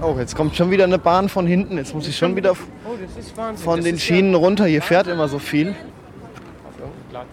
Oh, 0.01 0.15
jetzt 0.17 0.35
kommt 0.35 0.55
schon 0.55 0.71
wieder 0.71 0.85
eine 0.85 0.97
Bahn 0.97 1.27
von 1.27 1.45
hinten. 1.45 1.77
Jetzt 1.77 1.93
muss 1.93 2.07
ich 2.07 2.17
schon 2.17 2.35
wieder 2.35 2.51
Oh, 2.51 3.55
von 3.57 3.83
den 3.83 3.99
Schienen 3.99 4.33
runter. 4.33 4.65
Hier 4.65 4.81
fährt 4.81 5.07
immer 5.07 5.27
so 5.27 5.39
viel. 5.39 5.67
Ja, 5.67 5.73
auf 5.73 6.79
irgendeinem 6.79 7.09
Platz. 7.09 7.27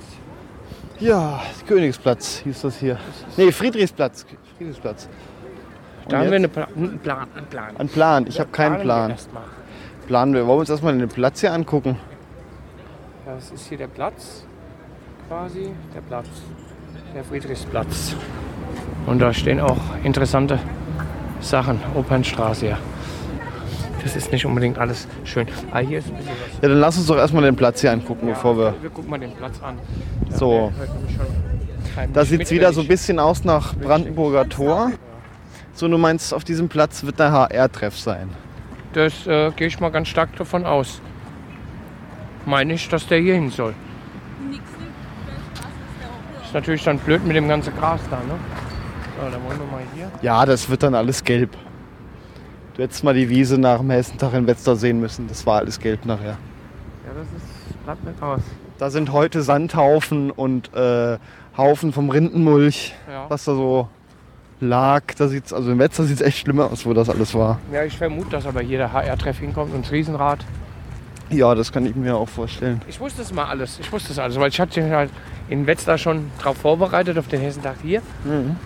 Ja, 0.98 1.42
Königsplatz 1.68 2.40
hieß 2.44 2.62
das 2.62 2.78
hier. 2.78 2.98
Nee, 3.36 3.52
Friedrichsplatz. 3.52 4.26
Friedrichsplatz. 4.58 5.08
Da 6.08 6.16
Und 6.16 6.22
haben 6.22 6.30
wir 6.30 6.36
einen 6.36 6.50
Plan. 6.50 7.28
Einen 7.36 7.46
Plan. 7.46 7.76
Ein 7.78 7.88
Plan. 7.88 8.26
Ich 8.26 8.40
habe 8.40 8.50
keinen 8.50 8.80
Plan. 8.80 9.14
Planen 10.08 10.34
wir. 10.34 10.40
Wollen 10.46 10.56
wir 10.56 10.60
uns 10.60 10.70
erstmal 10.70 10.96
den 10.98 11.08
Platz 11.08 11.40
hier 11.40 11.52
angucken? 11.52 11.98
Das 13.24 13.50
ist 13.50 13.68
hier 13.68 13.78
der 13.78 13.88
Platz, 13.88 14.44
quasi 15.28 15.70
der 15.94 16.00
Platz, 16.00 16.28
der 17.14 17.24
Friedrichsplatz. 17.24 18.16
Und 19.06 19.20
da 19.20 19.32
stehen 19.32 19.60
auch 19.60 19.78
interessante 20.02 20.58
Sachen, 21.40 21.80
Opernstraße. 21.94 22.66
Ja. 22.66 22.78
Das 24.02 24.14
ist 24.14 24.30
nicht 24.30 24.46
unbedingt 24.46 24.78
alles 24.78 25.08
schön. 25.24 25.48
Ah, 25.72 25.78
hier 25.78 25.98
ist 25.98 26.08
ein 26.08 26.16
bisschen 26.16 26.32
was. 26.32 26.62
Ja, 26.62 26.68
dann 26.68 26.78
lass 26.78 26.96
uns 26.96 27.06
doch 27.06 27.16
erstmal 27.16 27.42
den 27.42 27.56
Platz 27.56 27.80
hier 27.80 27.90
angucken, 27.90 28.28
bevor 28.28 28.56
wir. 28.56 28.74
Wir 28.80 28.90
gucken 28.90 29.10
mal 29.10 29.18
den 29.18 29.32
Platz 29.32 29.60
an. 29.62 29.78
So. 30.30 30.50
Der 30.50 30.86
hört 30.86 30.94
nämlich 30.94 31.16
schon 31.16 31.26
heimlich 31.96 32.14
Da 32.14 32.24
sieht 32.24 32.42
es 32.42 32.50
wieder 32.50 32.72
so 32.72 32.82
ein 32.82 32.88
bisschen 32.88 33.18
aus 33.18 33.44
nach 33.44 33.74
Brandenburger 33.74 34.48
Tor. 34.48 34.92
So, 35.74 35.88
du 35.88 35.98
meinst, 35.98 36.32
auf 36.32 36.44
diesem 36.44 36.68
Platz 36.68 37.04
wird 37.04 37.18
der 37.18 37.32
HR-Treff 37.32 37.98
sein. 37.98 38.30
Das 38.92 39.26
äh, 39.26 39.50
gehe 39.56 39.66
ich 39.66 39.80
mal 39.80 39.90
ganz 39.90 40.08
stark 40.08 40.34
davon 40.36 40.64
aus. 40.64 41.00
Meine 42.44 42.74
ich, 42.74 42.88
dass 42.88 43.06
der 43.08 43.18
hier 43.18 43.34
hin 43.34 43.50
soll. 43.50 43.74
Ist 46.44 46.54
natürlich 46.54 46.84
dann 46.84 46.98
blöd 46.98 47.26
mit 47.26 47.36
dem 47.36 47.48
ganzen 47.48 47.76
Gras 47.76 48.00
da, 48.08 48.16
ne? 48.18 48.38
So, 49.18 49.30
dann 49.30 49.44
wollen 49.44 49.58
wir 49.58 49.66
mal 49.66 49.82
hier. 49.94 50.10
Ja, 50.22 50.44
das 50.46 50.68
wird 50.68 50.82
dann 50.82 50.94
alles 50.94 51.24
gelb. 51.24 51.56
Du 52.74 52.82
hättest 52.82 53.02
mal 53.04 53.14
die 53.14 53.28
Wiese 53.28 53.56
nach 53.58 53.78
dem 53.78 53.90
Hessentag 53.90 54.34
in 54.34 54.46
Wetzlar 54.46 54.76
sehen 54.76 55.00
müssen. 55.00 55.26
Das 55.28 55.46
war 55.46 55.58
alles 55.58 55.78
gelb 55.80 56.04
nachher. 56.04 56.36
Ja, 57.06 57.12
das 57.16 57.26
ist, 57.28 57.84
bleibt 57.84 58.04
nicht 58.04 58.22
aus. 58.22 58.40
Da 58.78 58.90
sind 58.90 59.12
heute 59.12 59.40
Sandhaufen 59.40 60.30
und 60.30 60.74
äh, 60.74 61.16
Haufen 61.56 61.92
vom 61.92 62.10
Rindenmulch, 62.10 62.94
Ja. 63.10 63.24
was 63.30 63.44
da 63.46 63.54
so 63.54 63.88
lag. 64.60 65.02
Da 65.16 65.28
sieht's, 65.28 65.54
also 65.54 65.70
in 65.70 65.78
Wetzlar 65.78 66.06
sieht 66.06 66.20
es 66.20 66.26
echt 66.26 66.38
schlimmer 66.38 66.70
aus, 66.70 66.84
wo 66.84 66.92
das 66.92 67.08
alles 67.08 67.32
war. 67.34 67.58
Ja, 67.72 67.82
ich 67.84 67.96
vermute, 67.96 68.28
dass 68.30 68.44
aber 68.46 68.60
hier 68.60 68.76
der 68.76 68.92
HR-Treff 68.92 69.38
hinkommt 69.38 69.72
und 69.74 69.86
das 69.86 69.92
Riesenrad. 69.92 70.40
Ja, 71.30 71.54
das 71.54 71.72
kann 71.72 71.86
ich 71.86 71.96
mir 71.96 72.14
auch 72.16 72.28
vorstellen. 72.28 72.82
Ich 72.86 73.00
wusste 73.00 73.22
es 73.22 73.32
mal 73.32 73.46
alles. 73.46 73.78
Ich 73.80 73.90
wusste 73.90 74.12
es 74.12 74.18
alles, 74.18 74.38
weil 74.38 74.50
ich 74.50 74.60
hatte 74.60 74.88
halt 74.90 75.10
in 75.48 75.66
Wetzlar 75.66 75.98
schon 75.98 76.30
darauf 76.38 76.56
vorbereitet, 76.58 77.18
auf 77.18 77.28
den 77.28 77.40
Hessentag 77.40 77.76
hier. 77.82 78.02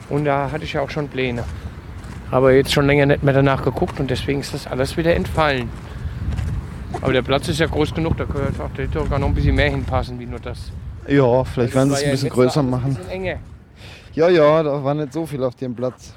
Und 0.08 0.24
da 0.24 0.50
hatte 0.50 0.64
ich 0.64 0.72
ja 0.72 0.80
auch 0.80 0.90
schon 0.90 1.08
Pläne. 1.08 1.44
Aber 2.30 2.52
jetzt 2.52 2.72
schon 2.72 2.86
länger 2.86 3.06
nicht 3.06 3.22
mehr 3.22 3.34
danach 3.34 3.62
geguckt 3.64 3.98
und 4.00 4.08
deswegen 4.10 4.40
ist 4.40 4.54
das 4.54 4.66
alles 4.66 4.96
wieder 4.96 5.14
entfallen. 5.14 5.68
Aber 7.02 7.12
der 7.12 7.22
Platz 7.22 7.48
ist 7.48 7.58
ja 7.60 7.66
groß 7.66 7.94
genug, 7.94 8.16
da 8.16 8.24
könnte 8.24 8.62
auch- 8.62 8.70
da 8.76 8.82
hätte 8.82 8.98
sogar 9.00 9.18
noch 9.18 9.28
ein 9.28 9.34
bisschen 9.34 9.54
mehr 9.56 9.70
hinpassen, 9.70 10.18
wie 10.20 10.26
nur 10.26 10.38
das. 10.40 10.70
Ja, 11.08 11.44
vielleicht 11.44 11.74
werden 11.74 11.88
sie 11.90 11.96
es 11.96 12.04
ein 12.04 12.10
bisschen 12.12 12.28
größer 12.30 12.62
machen. 12.62 12.94
Bisschen 12.94 13.10
enger. 13.10 13.36
Ja, 14.12 14.28
ja, 14.28 14.62
da 14.62 14.82
war 14.84 14.94
nicht 14.94 15.12
so 15.12 15.24
viel 15.26 15.42
auf 15.42 15.54
dem 15.54 15.74
Platz. 15.74 16.14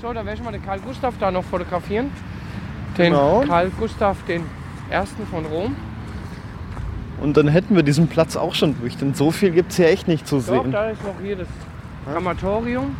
So, 0.00 0.08
da 0.12 0.24
werde 0.24 0.38
ich 0.38 0.42
mal 0.44 0.52
den 0.52 0.64
Karl 0.64 0.80
Gustav 0.80 1.14
da 1.18 1.30
noch 1.30 1.44
fotografieren. 1.44 2.10
Den 2.98 3.12
Genau. 3.12 3.42
Karl 3.46 3.70
Gustav, 3.78 4.16
den 4.28 4.42
ersten 4.90 5.26
von 5.26 5.46
Rom. 5.46 5.74
Und 7.20 7.36
dann 7.36 7.48
hätten 7.48 7.74
wir 7.76 7.82
diesen 7.82 8.08
Platz 8.08 8.36
auch 8.36 8.54
schon 8.54 8.74
durch, 8.80 8.96
denn 8.96 9.14
so 9.14 9.30
viel 9.30 9.50
gibt 9.50 9.70
es 9.70 9.76
hier 9.76 9.88
echt 9.88 10.08
nicht 10.08 10.26
zu 10.26 10.36
Doch, 10.36 10.42
sehen. 10.62 10.72
da 10.72 10.90
ist 10.90 11.02
noch 11.02 11.14
hier 11.22 11.36
das 11.36 11.48
Krematorium. 12.12 12.94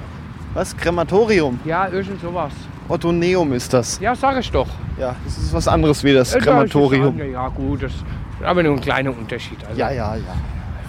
Was? 0.55 0.77
Krematorium? 0.77 1.59
Ja, 1.64 1.88
irgend 1.88 2.20
sowas. 2.20 2.53
Ottoneum 2.88 3.53
ist 3.53 3.72
das. 3.72 3.98
Ja, 4.00 4.14
sag 4.14 4.38
ich 4.38 4.50
doch. 4.50 4.68
Ja, 4.98 5.16
das 5.24 5.38
ist 5.38 5.53
was 5.53 5.66
anderes 5.68 6.05
wie 6.05 6.12
das 6.12 6.31
Äh, 6.31 6.33
da 6.33 6.38
ist 6.38 6.44
Krematorium. 6.44 7.18
Ja, 7.33 7.48
gut, 7.48 7.83
das 7.83 7.92
ist 7.92 8.05
aber 8.44 8.62
nur 8.62 8.74
ein 8.74 8.81
kleiner 8.81 9.11
Unterschied. 9.11 9.59
Also, 9.66 9.79
Ja, 9.81 9.90
ja, 9.90 10.14
ja. 10.16 10.22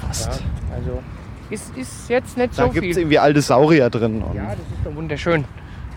Fast. 0.06 0.28
ja, 0.28 0.76
also 0.76 1.02
ist, 1.50 1.76
ist 1.78 2.10
jetzt 2.10 2.38
nicht 2.38 2.58
Da 2.58 2.64
so 2.66 2.70
gibt 2.70 2.86
es 2.86 2.94
viel. 2.96 2.98
irgendwie 3.04 3.20
alte 3.20 3.42
Saurier 3.42 3.90
drin. 3.90 4.24
Ja, 4.36 4.44
das 4.50 4.58
ist 4.60 4.86
doch 4.86 4.96
wunderschön. 4.96 5.46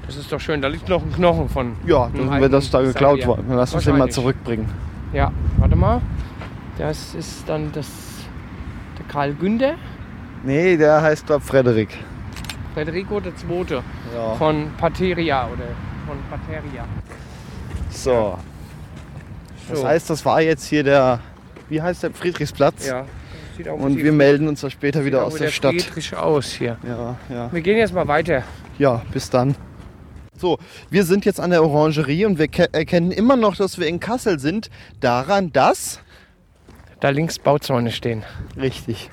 Das 0.07 0.17
ist 0.17 0.33
doch 0.33 0.41
schön. 0.41 0.63
Da 0.63 0.69
liegt 0.69 0.89
noch 0.89 1.03
ein 1.03 1.13
Knochen 1.13 1.49
von. 1.49 1.73
ja, 1.87 2.09
dann 2.15 2.41
wird 2.41 2.53
das 2.53 2.71
da 2.71 2.81
geklaut 2.81 3.27
worden. 3.27 3.45
Lass 3.51 3.75
uns 3.75 3.85
den 3.85 3.99
mal 3.99 4.09
zurückbringen. 4.11 4.67
Ja, 5.13 5.31
warte 5.59 5.77
mal. 5.77 6.01
Das 6.79 7.15
ist 7.15 7.49
dann 7.49 7.73
das 7.73 7.87
der 8.99 9.07
Karl 9.07 9.35
Günther, 9.35 9.75
Nee, 10.45 10.77
der 10.77 11.03
heißt 11.03 11.27
glaub 11.27 11.43
Frederik. 11.43 11.89
Federico 12.75 13.19
II. 13.19 13.83
Ja. 14.15 14.35
von 14.37 14.71
Pateria 14.79 15.47
oder 15.49 15.65
von 16.07 16.17
Pateria. 16.31 16.85
So. 17.91 18.39
Das 19.69 19.81
So. 19.81 19.87
heißt, 19.87 20.11
das 20.11 20.25
war 20.25 20.41
jetzt 20.41 20.65
hier 20.67 20.85
der, 20.85 21.19
wie 21.69 21.83
heißt 21.83 22.05
der, 22.05 22.13
Friedrichsplatz? 22.13 22.87
Ja, 22.87 23.05
auch 23.69 23.79
Und 23.81 23.97
wir 23.97 24.13
melden 24.13 24.47
uns 24.47 24.61
da 24.61 24.71
später 24.71 25.05
wieder 25.05 25.25
aus 25.25 25.35
wie 25.35 25.39
der 25.41 25.49
Stadt. 25.49 25.75
Friedrich 25.75 26.15
aus 26.17 26.47
hier. 26.53 26.77
Ja, 26.87 27.17
ja. 27.29 27.53
Wir 27.53 27.61
gehen 27.61 27.77
jetzt 27.77 27.93
mal 27.93 28.07
weiter. 28.07 28.45
Ja, 28.79 29.03
bis 29.13 29.29
dann. 29.29 29.57
So, 30.37 30.59
wir 30.89 31.03
sind 31.03 31.25
jetzt 31.25 31.41
an 31.41 31.51
der 31.51 31.65
Orangerie 31.65 32.25
und 32.27 32.39
wir 32.39 32.47
ke- 32.47 32.73
erkennen 32.73 33.11
immer 33.11 33.35
noch, 33.37 33.57
dass 33.57 33.77
wir 33.81 33.89
in 33.89 33.99
Kassel 33.99 34.39
sind, 34.39 34.71
daran, 35.01 35.53
dass. 35.53 36.01
Da 37.01 37.11
links 37.11 37.39
Bauzäune 37.39 37.91
stehen. 37.93 38.25
Richtig. 38.57 39.11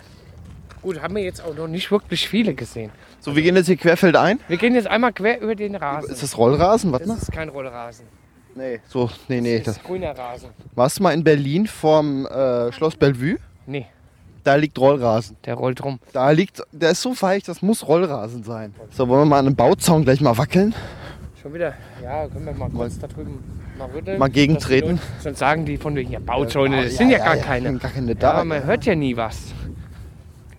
Gut, 0.82 1.02
haben 1.02 1.15
wir 1.15 1.24
jetzt 1.24 1.43
auch 1.43 1.56
noch 1.56 1.67
nicht 1.67 1.89
wirklich 1.91 2.28
viele 2.28 2.54
gesehen. 2.54 2.91
So, 3.19 3.36
wir 3.36 3.41
gehen 3.41 3.56
jetzt 3.56 3.65
hier 3.67 3.78
querfeldein. 3.78 4.39
Wir 4.48 4.58
gehen 4.58 4.76
jetzt 4.76 4.88
einmal 4.88 5.13
quer 5.13 5.41
über 5.41 5.56
den 5.56 5.76
Rasen. 5.76 6.12
Ist 6.12 6.21
das 6.24 6.38
Rollrasen? 6.38 6.91
Warte 6.91 7.06
Das 7.08 7.15
mal. 7.15 7.21
ist 7.21 7.32
kein 7.32 7.50
Rollrasen. 7.50 8.06
Nee. 8.56 8.80
So, 8.88 9.10
nee, 9.28 9.41
nee. 9.41 9.58
Das 9.58 9.65
Das. 9.65 9.78
ist 9.78 9.84
grüner 9.84 10.17
Rasen. 10.17 10.50
Warst 10.76 11.00
du 11.00 11.04
mal 11.04 11.12
in 11.13 11.24
Berlin 11.24 11.67
vorm 11.67 12.26
äh, 12.28 12.71
Schloss 12.71 12.95
Bellevue? 12.95 13.38
Nee, 13.65 13.88
Da 14.43 14.56
liegt 14.56 14.78
Rollrasen. 14.78 15.38
der 15.45 15.56
rollt 15.56 15.84
rum. 15.84 16.00
Da 16.13 16.30
liegt, 16.30 16.62
der 16.71 16.91
ist 16.91 17.02
so 17.02 17.19
weich, 17.19 17.43
das 17.43 17.62
muss 17.63 17.88
Rollrasen 17.88 18.43
sein. 18.43 18.76
So, 18.91 19.08
wollen 19.10 19.21
wir 19.21 19.26
mal 19.26 19.39
an 19.39 19.48
einem 19.48 19.56
Bauzaun 19.56 20.04
gleich 20.04 20.21
mal 20.21 20.38
wackeln? 20.38 20.76
Schon 21.45 21.53
wieder? 21.53 21.75
Ja, 22.01 22.27
können 22.27 22.43
wir 22.43 22.53
mal 22.53 22.71
kurz 22.71 22.97
da 22.97 23.05
drüben 23.05 23.38
mal 23.77 23.88
rütteln. 23.91 24.17
Mal 24.17 24.31
gegentreten. 24.31 24.99
Sonst 25.21 25.38
sagen 25.38 25.63
die 25.63 25.77
von 25.77 25.95
hier 25.95 26.19
Bauzäune, 26.19 26.86
das 26.86 26.97
sind 26.97 27.12
ja, 27.12 27.19
gar 27.19 27.36
keine. 27.36 27.77
Gar 27.77 27.91
keine 27.91 28.08
Ja, 28.08 28.13
da. 28.15 28.31
aber 28.31 28.45
man 28.45 28.63
hört 28.63 28.86
ja 28.86 28.95
nie 28.95 29.15
was. 29.15 29.53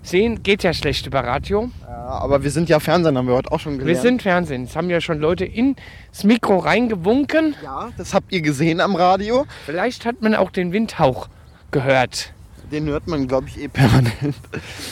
Sehen 0.03 0.45
geht 0.45 0.63
ja 0.63 0.73
schlecht 0.73 1.05
über 1.09 1.25
Radio. 1.25 1.71
Ja, 1.83 2.07
aber 2.07 2.45
wir 2.45 2.53
sind 2.53 2.69
ja 2.69 2.79
Fernsehen, 2.79 3.19
haben 3.19 3.27
wir 3.27 3.35
heute 3.35 3.51
auch 3.51 3.59
schon 3.59 3.79
gelernt. 3.79 3.97
Wir 3.97 4.01
sind 4.01 4.23
Fernsehen. 4.23 4.63
Es 4.63 4.77
haben 4.77 4.89
ja 4.89 5.01
schon 5.01 5.19
Leute 5.19 5.45
ins 5.45 5.77
Mikro 6.23 6.59
reingewunken. 6.59 7.57
Ja, 7.65 7.89
das 7.99 8.15
habt 8.15 8.33
ihr 8.33 8.41
gesehen 8.41 8.81
am 8.81 8.95
Radio. 8.95 9.45
Vielleicht 9.65 10.07
hat 10.07 10.23
man 10.23 10.37
auch 10.37 10.53
den 10.53 10.71
Windhauch 10.71 11.27
gehört. 11.73 12.33
Den 12.71 12.87
hört 12.87 13.09
man, 13.09 13.27
glaube 13.27 13.49
ich, 13.49 13.61
eh 13.61 13.67
permanent. 13.67 14.37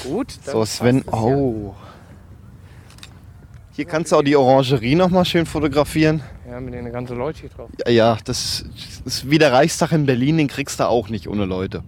Gut. 0.03 0.33
So, 0.45 0.65
Sven, 0.65 1.05
oh. 1.07 1.73
Hier 3.77 3.87
kannst 3.87 4.13
du 4.13 4.17
auch 4.17 4.23
die 4.23 4.37
Orangerie 4.37 4.95
noch 4.95 5.11
mal 5.11 5.25
schön 5.25 5.47
fotografieren. 5.47 6.23
Ja, 6.49 6.61
mit 6.61 6.75
den 6.75 6.93
ganzen 6.93 7.19
Leuten 7.19 7.41
hier 7.41 7.49
drauf. 7.51 7.69
Ja, 7.85 7.91
ja 7.91 8.19
das 8.25 8.65
ist 9.05 9.29
wie 9.29 9.39
der 9.39 9.53
Reichstag 9.53 9.91
in 9.91 10.07
Berlin, 10.07 10.39
den 10.39 10.47
kriegst 10.47 10.79
du 10.79 10.89
auch 10.89 11.09
nicht 11.09 11.27
ohne 11.27 11.45
Leute. 11.45 11.83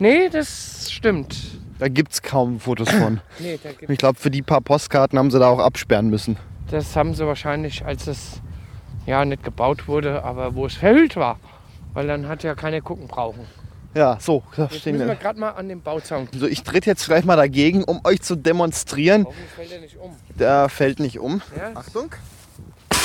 Nee, 0.00 0.28
das 0.28 0.90
stimmt. 0.90 1.36
Da 1.78 1.86
gibt's 1.86 2.22
kaum 2.22 2.58
Fotos 2.58 2.90
von. 2.90 3.20
Nee, 3.38 3.56
da 3.62 3.70
gibt, 3.70 3.88
Ich 3.88 3.98
glaube, 3.98 4.18
für 4.18 4.32
die 4.32 4.42
paar 4.42 4.60
Postkarten 4.60 5.16
haben 5.16 5.30
sie 5.30 5.38
da 5.38 5.48
auch 5.48 5.60
absperren 5.60 6.10
müssen. 6.10 6.38
das 6.72 6.96
haben 6.96 7.14
sie 7.14 7.24
wahrscheinlich, 7.24 7.84
als 7.84 8.08
es 8.08 8.42
ja 9.06 9.24
nicht 9.24 9.44
gebaut 9.44 9.86
wurde, 9.86 10.24
aber 10.24 10.56
wo 10.56 10.66
es 10.66 10.74
verhüllt 10.74 11.14
war. 11.14 11.38
Weil 11.94 12.08
dann 12.08 12.26
hat 12.26 12.42
ja 12.42 12.56
keiner 12.56 12.80
gucken 12.80 13.06
brauchen. 13.06 13.46
Ja, 13.96 14.18
so, 14.20 14.42
da 14.54 14.64
Jetzt 14.64 14.80
stehen 14.80 14.92
müssen 14.96 15.06
wir 15.06 15.14
wir. 15.14 15.16
gerade 15.16 15.40
mal 15.40 15.50
an 15.52 15.70
den 15.70 15.80
Bauzaun. 15.80 16.28
So, 16.38 16.46
ich 16.46 16.62
trete 16.62 16.90
jetzt 16.90 17.06
gleich 17.06 17.24
mal 17.24 17.36
dagegen, 17.36 17.82
um 17.82 18.02
euch 18.04 18.20
zu 18.20 18.36
demonstrieren. 18.36 19.24
Hoffentlich 19.24 19.50
fällt 19.50 19.72
er 19.72 19.80
nicht 19.80 19.96
um. 19.96 20.16
Der 20.38 20.68
fällt 20.68 21.00
nicht 21.00 21.18
um. 21.18 21.40
Ja, 21.56 21.70
Achtung. 21.74 22.10
ja 22.10 22.96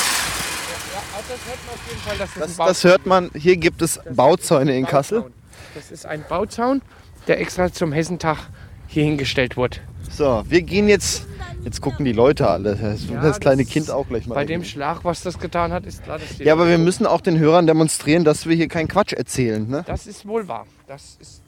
das 1.30 1.39
hört 1.47 1.60
man 1.65 1.73
auf 1.75 1.88
jeden 1.88 2.01
Fall, 2.01 2.17
dass 2.17 2.30
das, 2.34 2.39
Das, 2.39 2.51
ein 2.51 2.58
Bauzaun 2.58 2.67
das 2.67 2.84
hört 2.84 3.06
man. 3.06 3.32
Hier 3.36 3.56
gibt 3.56 3.82
es 3.82 4.01
Bauzäune 4.13 4.77
in 4.77 4.86
Kassel. 4.86 5.32
Das 5.75 5.91
ist 5.91 6.06
ein 6.06 6.25
Bauzaun, 6.27 6.82
der 7.27 7.39
extra 7.39 7.71
zum 7.71 7.93
Hessentag 7.93 8.49
hier 8.88 9.06
hingestellt 9.06 9.56
wurde. 9.56 9.77
So, 10.10 10.43
wir 10.49 10.62
gehen 10.62 10.89
jetzt. 10.89 11.25
Jetzt 11.63 11.82
gucken 11.82 12.06
die 12.06 12.12
Leute 12.12 12.47
alle. 12.50 12.76
Das, 12.76 13.08
Ja, 13.08 13.21
das 13.21 13.39
kleine 13.39 13.63
das- 13.63 13.71
Kind 13.71 13.91
auch 13.91 14.08
gleich 14.08 14.26
mal. 14.28 14.36
Bei 14.36 14.45
dem. 14.45 14.63
Schlag, 14.63 15.04
was 15.04 15.21
das 15.21 15.38
getan 15.39 15.71
hat, 15.71 15.86
ist 15.86 16.04
klar, 16.04 16.17
dass 16.19 16.38
die 16.38 16.43
Ja, 16.43 16.54
aber 16.54 16.67
wir 16.67 16.78
müssen 16.78 17.06
auch 17.06 17.21
den 17.21 17.38
Hörern 17.38 17.67
demonstrieren, 17.67 18.24
dass 18.24 18.47
wir 18.47 18.56
hier 18.56 18.67
keinen 18.67 18.88
Quatsch 18.88 19.13
erzählen. 19.13 19.67
Ne? 19.67 19.84
Das 19.86 20.08
ist 20.08 20.28
wohl 20.28 20.47
wahr. 20.47 20.65
Das 20.88 21.17
ist 21.19 21.41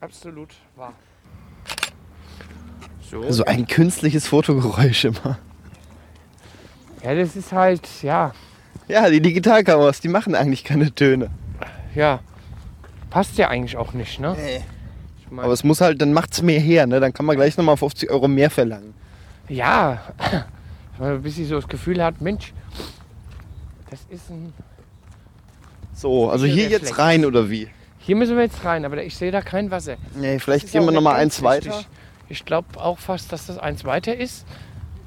absolut 0.00 0.48
wahr. 0.76 0.92
So. 3.10 3.30
So 3.30 3.44
ein 3.44 3.66
künstliches 3.66 4.26
Fotogeräusch 4.26 5.04
immer. 5.04 5.38
Ja, 7.02 7.14
das 7.14 7.34
ist 7.36 7.52
halt, 7.52 7.88
ja, 8.02 8.32
Ja, 8.88 9.08
die 9.08 9.20
Digitalkameras, 9.20 10.00
die 10.00 10.08
machen 10.08 10.34
eigentlich 10.34 10.64
keine 10.64 10.92
Töne. 10.94 11.30
ja. 11.94 12.20
Passt 13.08 13.36
ja 13.38 13.48
eigentlich 13.48 13.76
auch 13.76 13.92
nicht, 13.92 14.20
ne? 14.20 14.36
Nee. 14.40 14.60
Ich 15.18 15.28
mein, 15.32 15.44
Aber 15.44 15.52
es 15.52 15.64
muss 15.64 15.80
halt, 15.80 16.00
dann 16.00 16.12
macht's 16.12 16.42
mehr 16.42 16.60
her, 16.60 16.86
ne? 16.86 17.00
Dann 17.00 17.12
kann 17.12 17.26
man 17.26 17.34
gleich 17.34 17.56
nochmal 17.56 17.76
50 17.76 18.08
Euro 18.08 18.28
mehr 18.28 18.50
verlangen. 18.50 18.94
Ja, 19.50 20.00
bis 21.22 21.34
sie 21.36 21.44
so 21.44 21.56
das 21.56 21.68
Gefühl 21.68 22.02
hat, 22.02 22.20
Mensch, 22.20 22.52
das 23.90 24.00
ist 24.08 24.30
ein. 24.30 24.52
So, 25.94 26.30
also 26.30 26.46
Hier 26.46 26.64
Reflex. 26.66 26.82
jetzt 26.88 26.98
rein 26.98 27.24
oder 27.26 27.50
wie? 27.50 27.68
Hier 27.98 28.16
müssen 28.16 28.36
wir 28.36 28.44
jetzt 28.44 28.64
rein, 28.64 28.84
aber 28.86 29.02
ich 29.04 29.16
sehe 29.16 29.30
da 29.30 29.42
kein 29.42 29.70
Wasser. 29.70 29.96
Nee, 30.14 30.38
vielleicht 30.38 30.72
gehen 30.72 30.84
wir 30.84 30.92
nochmal 30.92 31.16
eins 31.16 31.42
weiter. 31.42 31.70
wichtig. 31.70 31.88
Ich 32.28 32.44
glaube 32.44 32.80
auch 32.80 32.98
fast, 32.98 33.32
dass 33.32 33.46
das 33.46 33.58
eins 33.58 33.84
weiter 33.84 34.16
ist. 34.16 34.46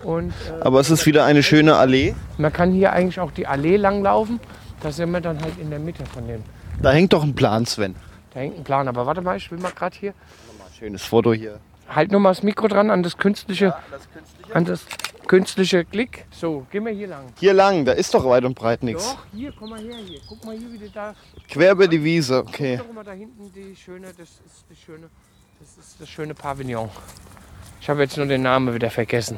Und 0.03 0.31
äh, 0.49 0.61
Aber 0.61 0.81
es 0.81 0.89
ist 0.91 1.05
wieder 1.05 1.23
eine 1.25 1.41
schöne 1.41 1.75
Allee. 1.77 2.13
man 2.37 2.51
kann 2.51 2.71
hier 2.73 2.91
eigentlich 2.91 3.19
auch 3.19 3.31
die 3.31 3.47
Allee 3.47 3.77
langlaufen. 3.77 4.39
Da 4.81 4.91
sind 4.91 5.09
wir 5.11 5.21
dann 5.21 5.41
halt 5.41 5.57
in 5.59 5.69
der 5.69 5.79
Mitte 5.79 6.05
von 6.05 6.27
dem. 6.27 6.43
Da 6.81 6.91
hängt 6.91 7.13
doch 7.13 7.23
ein 7.23 7.33
Plan, 7.33 7.65
Sven. 7.65 7.95
Da 8.33 8.41
hängt 8.41 8.57
ein 8.57 8.63
Plan. 8.65 8.87
Aber 8.89 9.05
warte 9.05 9.21
mal, 9.21 9.37
ich 9.37 9.49
will 9.49 9.59
mal 9.59 9.71
gerade 9.71 9.95
hier. 9.97 10.13
Schönes 10.77 11.03
Foto 11.03 11.33
hier. 11.33 11.59
Halt 11.89 12.11
nur 12.11 12.19
mal 12.19 12.29
das 12.31 12.43
Mikro 12.43 12.67
dran 12.67 12.89
an 12.89 13.03
das 13.03 13.17
künstliche, 13.17 13.75
an 14.53 14.65
das 14.65 14.85
künstliche 15.27 15.85
Klick. 15.85 16.25
So, 16.31 16.65
gehen 16.71 16.85
wir 16.85 16.91
hier 16.91 17.07
lang. 17.07 17.25
Hier 17.39 17.53
lang, 17.53 17.85
da 17.85 17.93
ist 17.93 18.13
doch 18.13 18.25
weit 18.25 18.43
und 18.45 18.55
breit 18.55 18.83
nichts. 18.83 19.13
Doch, 19.13 19.25
hier, 19.33 19.53
komm 19.57 19.69
mal 19.69 19.79
her 19.79 19.97
hier. 20.05 20.19
Guck 20.27 20.43
mal 20.45 20.57
hier, 20.57 20.71
wie 20.71 20.77
du 20.77 20.89
da. 20.89 21.15
Quer 21.49 21.71
über 21.71 21.87
die 21.87 22.03
Wiese, 22.03 22.39
okay. 22.39 22.77
Guck 22.77 22.93
mal 22.93 23.03
da 23.03 23.11
hinten 23.11 23.51
die 23.53 23.75
schöne, 23.75 24.07
das 24.17 24.29
ist 24.29 24.65
die 24.69 24.75
schöne, 24.75 25.09
das 25.59 25.77
ist 25.77 26.01
das 26.01 26.09
schöne 26.09 26.33
Pavillon. 26.33 26.89
Ich 27.79 27.89
habe 27.89 28.01
jetzt 28.01 28.17
nur 28.17 28.25
den 28.25 28.41
Namen 28.41 28.73
wieder 28.73 28.89
vergessen. 28.89 29.37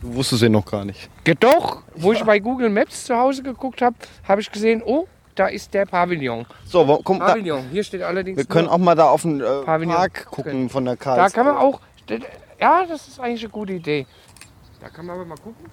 Du 0.00 0.14
wusstest 0.14 0.42
ihn 0.42 0.52
noch 0.52 0.64
gar 0.64 0.84
nicht. 0.84 1.08
Ja, 1.26 1.34
doch, 1.34 1.82
wo 1.94 2.12
ich 2.12 2.22
bei 2.22 2.38
Google 2.38 2.70
Maps 2.70 3.04
zu 3.04 3.16
Hause 3.16 3.42
geguckt 3.42 3.82
habe, 3.82 3.96
habe 4.26 4.40
ich 4.40 4.50
gesehen, 4.50 4.82
oh, 4.84 5.08
da 5.38 5.46
ist 5.46 5.72
der 5.74 5.86
Pavillon. 5.86 6.46
So, 6.66 6.86
wo- 6.86 6.98
komm, 7.02 7.18
da, 7.18 7.26
Pavillon. 7.28 7.64
Hier 7.70 7.84
steht 7.84 8.02
allerdings. 8.02 8.36
wir 8.36 8.44
können 8.44 8.68
auch 8.68 8.78
mal 8.78 8.94
da 8.94 9.08
auf 9.10 9.22
den 9.22 9.40
äh. 9.40 9.62
Park 9.64 10.26
gucken 10.30 10.68
von 10.68 10.84
der 10.84 10.96
Da 10.96 11.02
Karte. 11.16 11.34
kann 11.34 11.46
man 11.46 11.56
auch. 11.56 11.80
Ja, 12.60 12.84
das 12.86 13.06
ist 13.08 13.20
eigentlich 13.20 13.42
eine 13.44 13.50
gute 13.50 13.72
Idee. 13.74 14.06
Da 14.80 14.88
kann 14.88 15.06
man 15.06 15.16
aber 15.16 15.24
mal 15.24 15.36
gucken, 15.36 15.66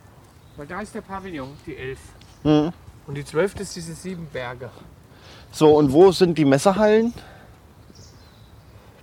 weil 0.58 0.68
da 0.68 0.82
ist 0.82 0.94
der 0.94 1.02
Pavillon, 1.02 1.50
die 1.66 1.76
11. 1.78 2.00
Mhm. 2.44 2.72
Und 3.08 3.16
die 3.16 3.24
12 3.26 3.60
ist 3.60 3.76
diese 3.76 3.94
sieben 3.94 4.28
Berge. 4.32 4.70
So, 5.52 5.76
und 5.78 5.92
wo 5.94 6.12
sind 6.12 6.38
die 6.38 6.46
Messerhallen? 6.46 7.14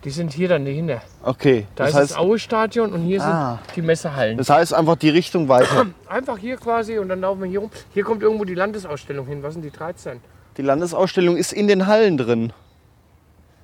Die 0.05 0.11
sind 0.11 0.33
hier 0.33 0.49
dann 0.49 0.65
dahinter. 0.65 1.01
Okay, 1.23 1.67
Da 1.77 1.85
das 1.85 1.93
ist 1.95 2.01
heißt, 2.01 2.11
das 2.13 2.19
Aue-Stadion 2.19 2.93
und 2.93 3.03
hier 3.03 3.23
Ah. 3.23 3.61
sind 3.67 3.77
die 3.77 3.83
Messehallen. 3.83 4.37
das 4.37 4.51
heißt 4.51 4.75
einfach 4.75 4.97
die 4.97 5.11
Richtung 5.11 5.49
weiter. 5.49 5.87
Einfach 6.09 6.37
hier 6.39 6.57
quasi 6.57 6.99
und 6.99 7.09
dann 7.09 7.21
laufen 7.21 7.41
wir 7.43 7.49
hier 7.49 7.61
rum. 7.61 7.71
Hier 7.95 8.03
kommt 8.03 8.21
irgendwo 8.23 8.45
die 8.45 8.55
Landesausstellung 8.55 9.27
hin. 9.29 9.43
Was 9.45 9.55
sind 9.55 9.63
die 9.63 9.71
13? 9.71 10.21
Die 10.57 10.63
Landesausstellung 10.63 11.37
ist 11.37 11.53
in 11.53 11.67
den 11.67 11.87
Hallen 11.87 12.17
drin. 12.17 12.53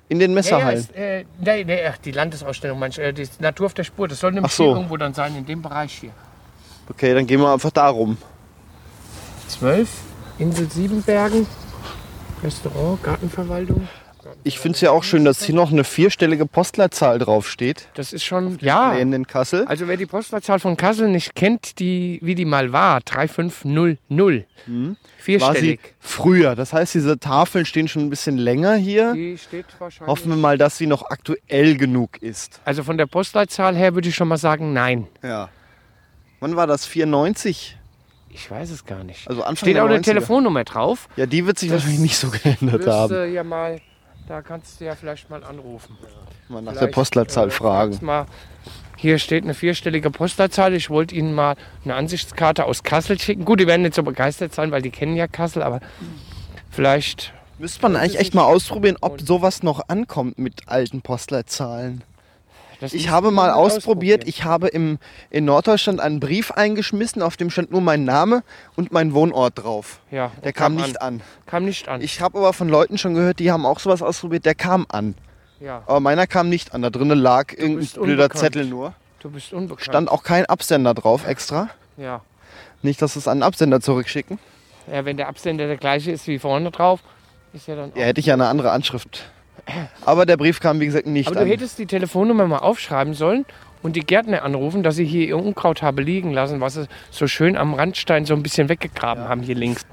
In 0.07 0.17
den 0.17 0.31
Ja, 0.31 0.33
ja, 0.33 0.35
Messerhallen. 0.35 0.79
ist, 0.79 0.95
äh, 0.95 1.25
nee, 1.39 1.63
nee, 1.63 1.85
ach, 1.87 1.97
die 1.97 2.11
Landesausstellung, 2.11 2.79
manch, 2.79 2.97
äh, 2.97 3.13
die 3.13 3.27
Natur 3.39 3.67
auf 3.67 3.73
der 3.75 3.83
Spur. 3.83 4.07
Das 4.07 4.19
soll 4.19 4.31
nämlich 4.31 4.51
so. 4.51 4.63
hier 4.63 4.73
irgendwo 4.73 4.97
dann 4.97 5.13
sein, 5.13 5.35
in 5.35 5.45
dem 5.45 5.61
Bereich 5.61 5.93
hier. 5.93 6.11
Okay, 6.89 7.13
dann 7.13 7.27
gehen 7.27 7.39
wir 7.39 7.53
einfach 7.53 7.69
da 7.69 7.87
rum. 7.89 8.17
12, 9.47 9.87
Insel 10.39 10.69
Siebenbergen, 10.71 11.45
Restaurant, 12.43 13.03
Gartenverwaltung. 13.03 13.87
Ich 14.43 14.59
finde 14.59 14.75
es 14.75 14.81
ja 14.81 14.91
auch 14.91 15.03
schön, 15.03 15.25
dass 15.25 15.43
hier 15.43 15.55
noch 15.55 15.71
eine 15.71 15.83
vierstellige 15.83 16.45
Postleitzahl 16.45 17.19
draufsteht. 17.19 17.87
Das 17.95 18.13
ist 18.13 18.23
schon, 18.23 18.57
ja. 18.61 18.91
Plänen 18.91 19.13
in 19.13 19.27
Kassel. 19.27 19.65
Also 19.67 19.87
wer 19.87 19.97
die 19.97 20.05
Postleitzahl 20.05 20.59
von 20.59 20.77
Kassel 20.77 21.09
nicht 21.09 21.35
kennt, 21.35 21.79
die, 21.79 22.19
wie 22.21 22.35
die 22.35 22.45
mal 22.45 22.71
war, 22.71 23.01
3500. 23.01 23.97
War 24.09 24.45
sie 24.67 24.95
Vierstellig. 25.17 25.79
früher. 25.99 26.55
Das 26.55 26.73
heißt, 26.73 26.93
diese 26.93 27.19
Tafeln 27.19 27.65
stehen 27.65 27.87
schon 27.87 28.03
ein 28.03 28.09
bisschen 28.09 28.37
länger 28.37 28.75
hier. 28.75 29.13
Die 29.13 29.37
steht 29.37 29.65
wahrscheinlich. 29.79 30.07
Hoffen 30.09 30.29
wir 30.29 30.37
mal, 30.37 30.57
dass 30.57 30.77
sie 30.77 30.87
noch 30.87 31.09
aktuell 31.09 31.77
genug 31.77 32.21
ist. 32.21 32.61
Also 32.65 32.83
von 32.83 32.97
der 32.97 33.05
Postleitzahl 33.05 33.75
her 33.75 33.93
würde 33.95 34.09
ich 34.09 34.15
schon 34.15 34.27
mal 34.27 34.37
sagen, 34.37 34.73
nein. 34.73 35.07
Ja. 35.23 35.49
Wann 36.39 36.55
war 36.55 36.67
das? 36.67 36.85
94? 36.85 37.75
Ich 38.31 38.49
weiß 38.49 38.69
es 38.69 38.85
gar 38.85 39.03
nicht. 39.03 39.27
Also 39.27 39.41
Anfang 39.41 39.67
Steht 39.67 39.79
auch 39.79 39.87
eine 39.87 39.97
90er. 39.97 40.03
Telefonnummer 40.03 40.63
drauf. 40.63 41.09
Ja, 41.15 41.25
die 41.25 41.45
wird 41.45 41.57
sich 41.59 41.69
Das 41.69 41.77
wahrscheinlich 41.81 41.99
nicht 42.01 42.17
so 42.17 42.29
geändert 42.29 42.85
haben. 42.87 43.33
ja 43.33 43.43
mal, 43.43 43.81
da 44.29 44.43
kannst 44.43 44.79
du 44.79 44.85
ja 44.85 44.95
vielleicht 44.95 45.29
mal 45.31 45.43
anrufen. 45.43 45.97
Mal 46.49 46.61
nach 46.61 46.73
der 46.73 46.81
Vielleicht, 46.81 46.93
Postleitzahl 46.93 47.47
äh, 47.47 47.51
fragen. 47.51 47.97
Mal, 48.01 48.27
hier 48.95 49.17
steht 49.17 49.43
eine 49.43 49.55
vierstellige 49.55 50.11
Postleitzahl. 50.11 50.75
Ich 50.75 50.91
wollte 50.91 51.15
Ihnen 51.15 51.33
mal 51.33 51.55
eine 51.83 51.95
Ansichtskarte 51.95 52.65
aus 52.65 52.83
Kassel 52.83 53.19
schicken. 53.19 53.43
Gut, 53.43 53.59
die 53.59 53.65
werden 53.65 53.81
nicht 53.81 53.95
so 53.95 54.03
begeistert 54.03 54.53
sein, 54.53 54.69
weil 54.69 54.83
die 54.83 54.91
kennen 54.91 55.15
ja 55.15 55.27
Kassel, 55.27 55.63
aber 55.63 55.79
vielleicht. 56.69 57.33
Müsste 57.57 57.81
man 57.81 57.95
eigentlich 57.95 58.19
echt 58.19 58.35
mal 58.35 58.43
ausprobieren, 58.43 58.97
ob 59.01 59.19
sowas 59.19 59.63
noch 59.63 59.89
ankommt 59.89 60.37
mit 60.37 60.67
alten 60.67 61.01
Postleitzahlen. 61.01 62.03
Das 62.79 62.93
Ich 62.93 63.09
habe 63.09 63.31
mal 63.31 63.51
ausprobiert, 63.51 64.27
ich 64.27 64.43
habe 64.43 64.67
im, 64.67 64.99
in 65.29 65.45
Norddeutschland 65.45 65.99
einen 65.99 66.19
Brief 66.19 66.51
eingeschmissen, 66.51 67.21
auf 67.21 67.37
dem 67.37 67.49
stand 67.49 67.71
nur 67.71 67.81
mein 67.81 68.03
Name 68.03 68.43
und 68.75 68.91
mein 68.91 69.13
Wohnort 69.13 69.63
drauf. 69.63 69.99
Ja, 70.11 70.31
Der 70.43 70.53
kam 70.53 70.75
nicht 70.75 71.01
an. 71.01 71.21
Kam 71.45 71.65
nicht 71.65 71.87
an. 71.87 72.01
Ich 72.01 72.21
habe 72.21 72.37
aber 72.37 72.53
von 72.53 72.69
Leuten 72.69 72.97
schon 72.97 73.13
gehört, 73.13 73.39
die 73.39 73.51
haben 73.51 73.65
auch 73.65 73.79
sowas 73.79 74.01
ausprobiert, 74.01 74.45
der 74.45 74.55
kam 74.55 74.85
an. 74.89 75.15
Ja, 75.59 75.83
Aber 75.87 75.99
meiner 75.99 76.25
kam 76.25 76.47
nicht 76.47 76.73
an. 76.73 76.81
Da 76.81 76.89
drinnen 76.89 77.19
lag 77.19 77.51
irgendein 77.51 78.01
blöder. 78.01 78.29
Zettel 78.29 78.65
nur. 78.65 78.93
du 79.19 79.29
bist 79.29 79.51
unbekannt. 79.51 79.83
Stand 79.83 80.09
auch 80.09 80.23
kein 80.23 80.45
Absender 80.45 80.93
drauf 80.93 81.27
extra. 81.27 81.69
Ja. 81.97 82.21
Nicht, 82.81 83.01
dass 83.01 83.17
es 83.17 83.27
an 83.27 83.39
den 83.39 83.43
Absender 83.43 83.81
zurückschicken. 83.81 84.39
ja, 84.89 85.03
wenn 85.03 85.17
der 85.17 85.27
Absender 85.27 85.67
der 85.67 85.75
gleiche 85.75 86.11
ist 86.11 86.27
wie 86.27 86.39
vorne 86.39 86.71
drauf, 86.71 87.01
ist 87.51 87.67
ja 87.67 87.75
dann. 87.75 87.91
Ja, 87.93 88.03
hätte 88.03 88.21
ich 88.21 88.27
ja 88.27 88.35
eine 88.35 88.47
andere 88.47 88.71
Anschrift. 88.71 89.29
Aber 90.05 90.25
der 90.25 90.37
Brief 90.37 90.59
kam, 90.59 90.79
wie 90.79 90.85
gesagt, 90.85 91.07
nicht 91.07 91.27
Aber 91.27 91.35
du 91.35 91.41
an. 91.41 91.47
hättest 91.47 91.77
die 91.79 91.85
Telefonnummer 91.85 92.47
mal 92.47 92.57
aufschreiben 92.59 93.13
sollen 93.13 93.45
und 93.81 93.95
die 93.95 94.01
Gärtner 94.01 94.43
anrufen, 94.43 94.83
dass 94.83 94.95
sie 94.95 95.05
hier 95.05 95.27
ihr 95.27 95.37
Unkraut 95.37 95.81
habe 95.81 96.01
liegen 96.01 96.31
lassen, 96.31 96.59
was 96.61 96.73
sie 96.75 96.87
so 97.11 97.27
schön 97.27 97.55
am 97.57 97.73
Randstein 97.73 98.25
so 98.25 98.33
ein 98.33 98.43
bisschen 98.43 98.69
weggegraben 98.69 99.27
haben 99.29 99.41
hier 99.41 99.55
links. 99.55 99.85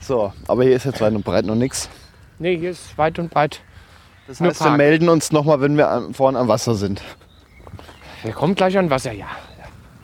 So, 0.00 0.32
aber 0.48 0.64
hier 0.64 0.76
ist 0.76 0.84
jetzt 0.84 1.00
weit 1.00 1.14
und 1.14 1.24
breit 1.24 1.44
noch 1.46 1.54
nichts. 1.54 1.88
Nee, 2.38 2.56
hier 2.58 2.70
ist 2.70 2.96
weit 2.98 3.18
und 3.18 3.30
breit. 3.30 3.60
Das 4.26 4.40
Nur 4.40 4.50
heißt, 4.50 4.62
wir 4.64 4.70
melden 4.72 5.08
uns 5.08 5.32
nochmal, 5.32 5.60
wenn 5.60 5.76
wir 5.76 5.88
am- 5.90 6.14
vorne 6.14 6.38
am 6.38 6.48
Wasser 6.48 6.74
sind. 6.74 7.02
Wir 8.22 8.32
kommen 8.32 8.54
gleich 8.54 8.76
an 8.78 8.90
Wasser, 8.90 9.12
ja. 9.12 9.26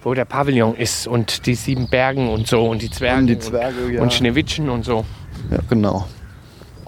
Wo 0.02 0.14
der 0.14 0.24
Pavillon 0.24 0.76
ist 0.76 1.06
und 1.06 1.46
die 1.46 1.54
sieben 1.54 1.88
Bergen 1.88 2.28
und 2.28 2.46
so 2.46 2.64
und 2.68 2.80
die 2.80 2.90
Zwerge 2.90 3.20
Und 3.20 3.26
die 3.26 3.38
Zwerge, 3.38 3.92
ja. 3.92 4.02
und 4.02 4.12
Schneewittchen 4.12 4.68
und 4.70 4.84
so. 4.84 5.04
Ja, 5.50 5.58
genau. 5.68 6.06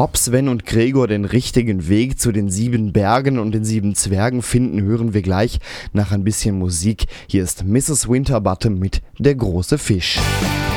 Ob 0.00 0.16
Sven 0.16 0.46
und 0.48 0.64
Gregor 0.64 1.08
den 1.08 1.24
richtigen 1.24 1.88
Weg 1.88 2.20
zu 2.20 2.30
den 2.30 2.48
sieben 2.48 2.92
Bergen 2.92 3.40
und 3.40 3.50
den 3.50 3.64
sieben 3.64 3.96
Zwergen 3.96 4.42
finden, 4.42 4.80
hören 4.80 5.12
wir 5.12 5.22
gleich 5.22 5.58
nach 5.92 6.12
ein 6.12 6.22
bisschen 6.22 6.56
Musik. 6.56 7.06
Hier 7.26 7.42
ist 7.42 7.64
Mrs. 7.64 8.08
Winterbottom 8.08 8.78
mit 8.78 9.02
Der 9.18 9.34
große 9.34 9.76
Fisch. 9.76 10.20
Mit 10.40 10.67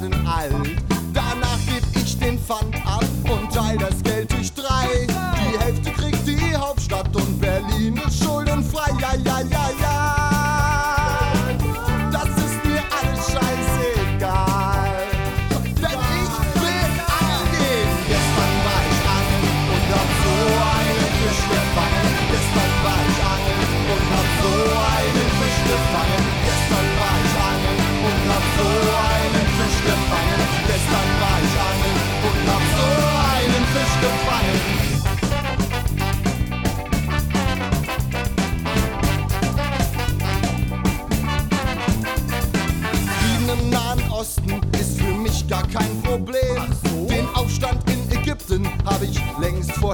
werden 0.00 0.26
alt. 0.26 0.52
Danach 1.12 1.58
geb 1.66 1.84
ich 1.94 2.18
den 2.18 2.38
Pfand 2.38 2.74
ab 2.84 3.04
und 3.30 3.52
teil 3.52 3.78
das 3.78 4.02
Geld 4.02 4.13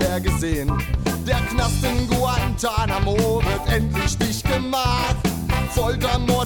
längst 0.01 0.11
vorher 0.11 0.21
gesehen. 0.21 0.73
Der 1.27 1.41
Knast 1.51 1.85
in 1.85 2.09
Guantanamo 2.09 3.17
wird 3.17 3.75
endlich 3.75 4.17
dicht 4.19 4.51
gemacht. 4.51 5.17
Folter, 5.71 6.19
Mord 6.19 6.40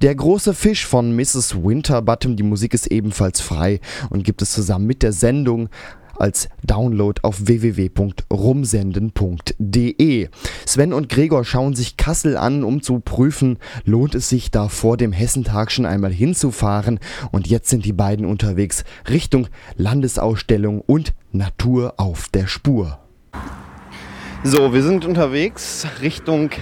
Der 0.00 0.14
große 0.14 0.54
Fisch 0.54 0.86
von 0.86 1.14
Mrs. 1.14 1.62
Winterbottom. 1.62 2.34
Die 2.34 2.42
Musik 2.42 2.72
ist 2.72 2.86
ebenfalls 2.86 3.42
frei 3.42 3.80
und 4.08 4.24
gibt 4.24 4.40
es 4.40 4.50
zusammen 4.50 4.86
mit 4.86 5.02
der 5.02 5.12
Sendung 5.12 5.68
als 6.16 6.48
Download 6.64 7.20
auf 7.22 7.46
www.rumsenden.de. 7.46 10.28
Sven 10.64 10.94
und 10.94 11.10
Gregor 11.10 11.44
schauen 11.44 11.74
sich 11.74 11.98
Kassel 11.98 12.38
an, 12.38 12.64
um 12.64 12.80
zu 12.80 13.00
prüfen, 13.00 13.58
lohnt 13.84 14.14
es 14.14 14.30
sich 14.30 14.50
da 14.50 14.68
vor 14.68 14.96
dem 14.96 15.12
Hessentag 15.12 15.70
schon 15.70 15.84
einmal 15.84 16.14
hinzufahren. 16.14 16.98
Und 17.30 17.46
jetzt 17.46 17.68
sind 17.68 17.84
die 17.84 17.92
beiden 17.92 18.24
unterwegs 18.24 18.84
Richtung 19.06 19.48
Landesausstellung 19.76 20.80
und 20.80 21.12
Natur 21.30 21.92
auf 21.98 22.30
der 22.30 22.46
Spur. 22.46 23.00
So, 24.44 24.72
wir 24.72 24.82
sind 24.82 25.04
unterwegs 25.04 25.86
Richtung 26.00 26.52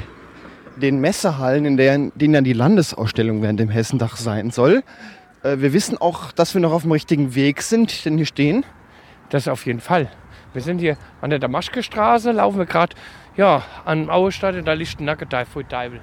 den 0.79 1.01
Messehallen, 1.01 1.65
in 1.65 1.77
der, 1.77 1.99
denen 2.15 2.33
dann 2.33 2.45
die 2.45 2.53
Landesausstellung 2.53 3.43
während 3.43 3.61
dem 3.61 3.69
Hessendach 3.69 4.17
sein 4.17 4.51
soll. 4.51 4.83
Äh, 5.43 5.59
wir 5.59 5.73
wissen 5.73 5.99
auch, 5.99 6.33
dass 6.33 6.55
wir 6.55 6.61
noch 6.61 6.73
auf 6.73 6.83
dem 6.83 6.93
richtigen 6.93 7.35
Weg 7.35 7.63
sind, 7.63 8.05
denn 8.05 8.17
hier 8.17 8.27
stehen. 8.27 8.65
Das 9.31 9.49
auf 9.49 9.67
jeden 9.67 9.81
Fall. 9.81 10.11
Wir 10.53 10.63
sind 10.63 10.79
hier 10.79 10.97
an 11.21 11.31
der 11.31 11.39
Damaschke 11.39 11.83
Straße, 11.83 12.33
laufen 12.33 12.59
wir 12.59 12.67
gerade 12.67 12.97
ja, 13.37 13.63
an 13.85 14.11
Auerstadt, 14.11 14.57
da 14.67 14.73
liegt 14.73 15.01
ein 15.01 15.05
Nacketeil 15.05 15.47
vor 15.47 15.63
Deibel. 15.63 16.01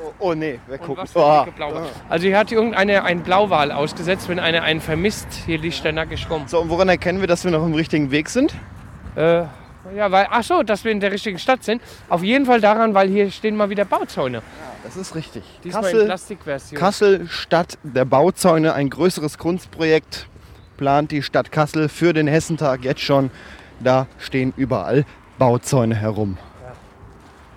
Oh, 0.00 0.12
oh 0.30 0.34
nee, 0.34 0.60
Und 0.68 0.96
was 0.96 1.10
für 1.10 1.18
Oh. 1.18 1.46
Also 2.08 2.26
hier 2.26 2.38
hat 2.38 2.52
irgendeine 2.52 3.02
ein 3.02 3.22
Blauwal 3.22 3.72
ausgesetzt, 3.72 4.28
wenn 4.28 4.38
einer 4.38 4.62
einen 4.62 4.80
vermisst, 4.80 5.26
hier 5.46 5.58
liegt 5.58 5.82
der 5.82 5.92
nackig 5.92 6.30
rum. 6.30 6.44
So, 6.46 6.60
und 6.60 6.68
woran 6.68 6.88
erkennen 6.88 7.18
wir, 7.18 7.26
dass 7.26 7.44
wir 7.44 7.50
noch 7.50 7.66
im 7.66 7.74
richtigen 7.74 8.12
Weg 8.12 8.28
sind? 8.28 8.54
Äh, 9.16 9.44
ja, 9.96 10.10
weil, 10.10 10.26
ach 10.30 10.42
so, 10.42 10.62
dass 10.62 10.84
wir 10.84 10.92
in 10.92 11.00
der 11.00 11.12
richtigen 11.12 11.38
Stadt 11.38 11.64
sind. 11.64 11.80
Auf 12.08 12.22
jeden 12.22 12.46
Fall 12.46 12.60
daran, 12.60 12.94
weil 12.94 13.08
hier 13.08 13.30
stehen 13.30 13.56
mal 13.56 13.70
wieder 13.70 13.84
Bauzäune. 13.84 14.42
Das 14.84 14.96
ist 14.96 15.14
richtig. 15.14 15.44
Diesmal 15.64 15.84
in 15.84 15.90
Kassel, 15.90 16.06
Plastikversion. 16.06 16.78
Kassel, 16.80 17.28
Stadt 17.28 17.78
der 17.82 18.04
Bauzäune, 18.04 18.74
ein 18.74 18.90
größeres 18.90 19.38
Kunstprojekt 19.38 20.28
plant 20.76 21.10
die 21.10 21.22
Stadt 21.22 21.50
Kassel 21.52 21.88
für 21.88 22.12
den 22.12 22.26
Hessentag 22.26 22.84
jetzt 22.84 23.00
schon. 23.00 23.30
Da 23.80 24.06
stehen 24.18 24.52
überall 24.56 25.04
Bauzäune 25.38 25.94
herum. 25.94 26.38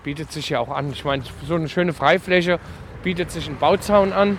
bietet 0.04 0.32
sich 0.32 0.50
ja 0.50 0.58
auch 0.60 0.70
an. 0.70 0.90
Ich 0.92 1.04
meine, 1.04 1.22
so 1.46 1.54
eine 1.54 1.68
schöne 1.68 1.92
Freifläche 1.92 2.58
bietet 3.02 3.30
sich 3.30 3.48
ein 3.48 3.58
Bauzaun 3.58 4.12
an. 4.12 4.38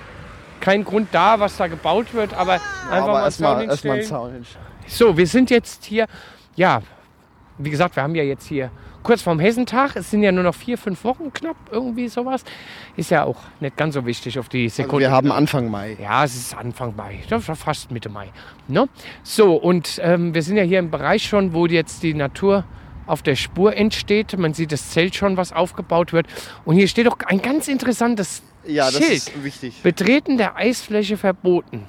Kein 0.59 0.83
Grund 0.83 1.09
da, 1.11 1.39
was 1.39 1.57
da 1.57 1.67
gebaut 1.67 2.13
wird, 2.13 2.33
aber 2.33 2.53
einfach 2.89 3.07
Aber 3.09 3.11
mal 3.13 3.23
einen 3.23 3.31
Zaun 3.31 3.61
erstmal 3.61 3.65
erst 3.69 3.83
mal 3.83 3.91
einen 3.91 3.99
hinstellen. 3.99 4.05
Zaun 4.05 4.33
hinstellen. 4.33 4.65
So, 4.87 5.17
wir 5.17 5.27
sind 5.27 5.49
jetzt 5.49 5.85
hier, 5.85 6.05
ja, 6.55 6.81
wie 7.57 7.69
gesagt, 7.69 7.95
wir 7.95 8.03
haben 8.03 8.15
ja 8.15 8.23
jetzt 8.23 8.45
hier 8.47 8.71
kurz 9.03 9.21
vorm 9.21 9.39
Hessentag. 9.39 9.95
Es 9.95 10.09
sind 10.11 10.23
ja 10.23 10.31
nur 10.31 10.43
noch 10.43 10.55
vier, 10.55 10.77
fünf 10.77 11.03
Wochen 11.03 11.31
knapp, 11.33 11.55
irgendwie 11.71 12.07
sowas. 12.07 12.43
Ist 12.95 13.11
ja 13.11 13.23
auch 13.25 13.37
nicht 13.59 13.75
ganz 13.77 13.93
so 13.95 14.05
wichtig 14.05 14.39
auf 14.39 14.49
die 14.49 14.63
Also 14.65 14.83
Sekunde. 14.83 15.05
wir 15.05 15.11
haben 15.11 15.31
Anfang 15.31 15.69
Mai. 15.69 15.97
Ja, 16.01 16.23
es 16.23 16.35
ist 16.35 16.55
Anfang 16.55 16.95
Mai, 16.95 17.19
das 17.29 17.47
war 17.47 17.55
fast 17.55 17.91
Mitte 17.91 18.09
Mai. 18.09 18.29
Ne? 18.67 18.87
So, 19.23 19.55
und 19.55 19.99
ähm, 20.03 20.33
wir 20.33 20.41
sind 20.41 20.57
ja 20.57 20.63
hier 20.63 20.79
im 20.79 20.89
Bereich 20.91 21.23
schon, 21.25 21.53
wo 21.53 21.65
jetzt 21.65 22.01
die 22.03 22.13
Natur 22.13 22.63
auf 23.05 23.21
der 23.21 23.35
Spur 23.35 23.75
entsteht. 23.75 24.37
Man 24.37 24.53
sieht 24.53 24.71
das 24.71 24.91
Zelt 24.91 25.13
schon, 25.15 25.35
was 25.35 25.51
aufgebaut 25.51 26.13
wird. 26.13 26.25
Und 26.63 26.75
hier 26.75 26.87
steht 26.87 27.07
auch 27.09 27.17
ein 27.27 27.41
ganz 27.41 27.67
interessantes 27.67 28.41
Ja, 28.65 28.85
das 28.85 28.95
Schild. 28.95 29.11
ist 29.11 29.43
wichtig. 29.43 29.81
Betreten 29.83 30.37
der 30.37 30.55
Eisfläche 30.55 31.17
verboten. 31.17 31.83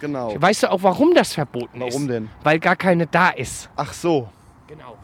Genau. 0.00 0.34
Weißt 0.40 0.62
du 0.62 0.70
auch, 0.72 0.82
warum 0.82 1.14
das 1.14 1.34
verboten 1.34 1.82
ist? 1.82 1.92
Warum 1.94 2.08
denn? 2.08 2.30
Weil 2.42 2.58
gar 2.58 2.76
keine 2.76 3.06
da 3.06 3.28
ist. 3.28 3.68
Ach 3.76 3.92
so. 3.92 4.28
Genau. 4.66 4.96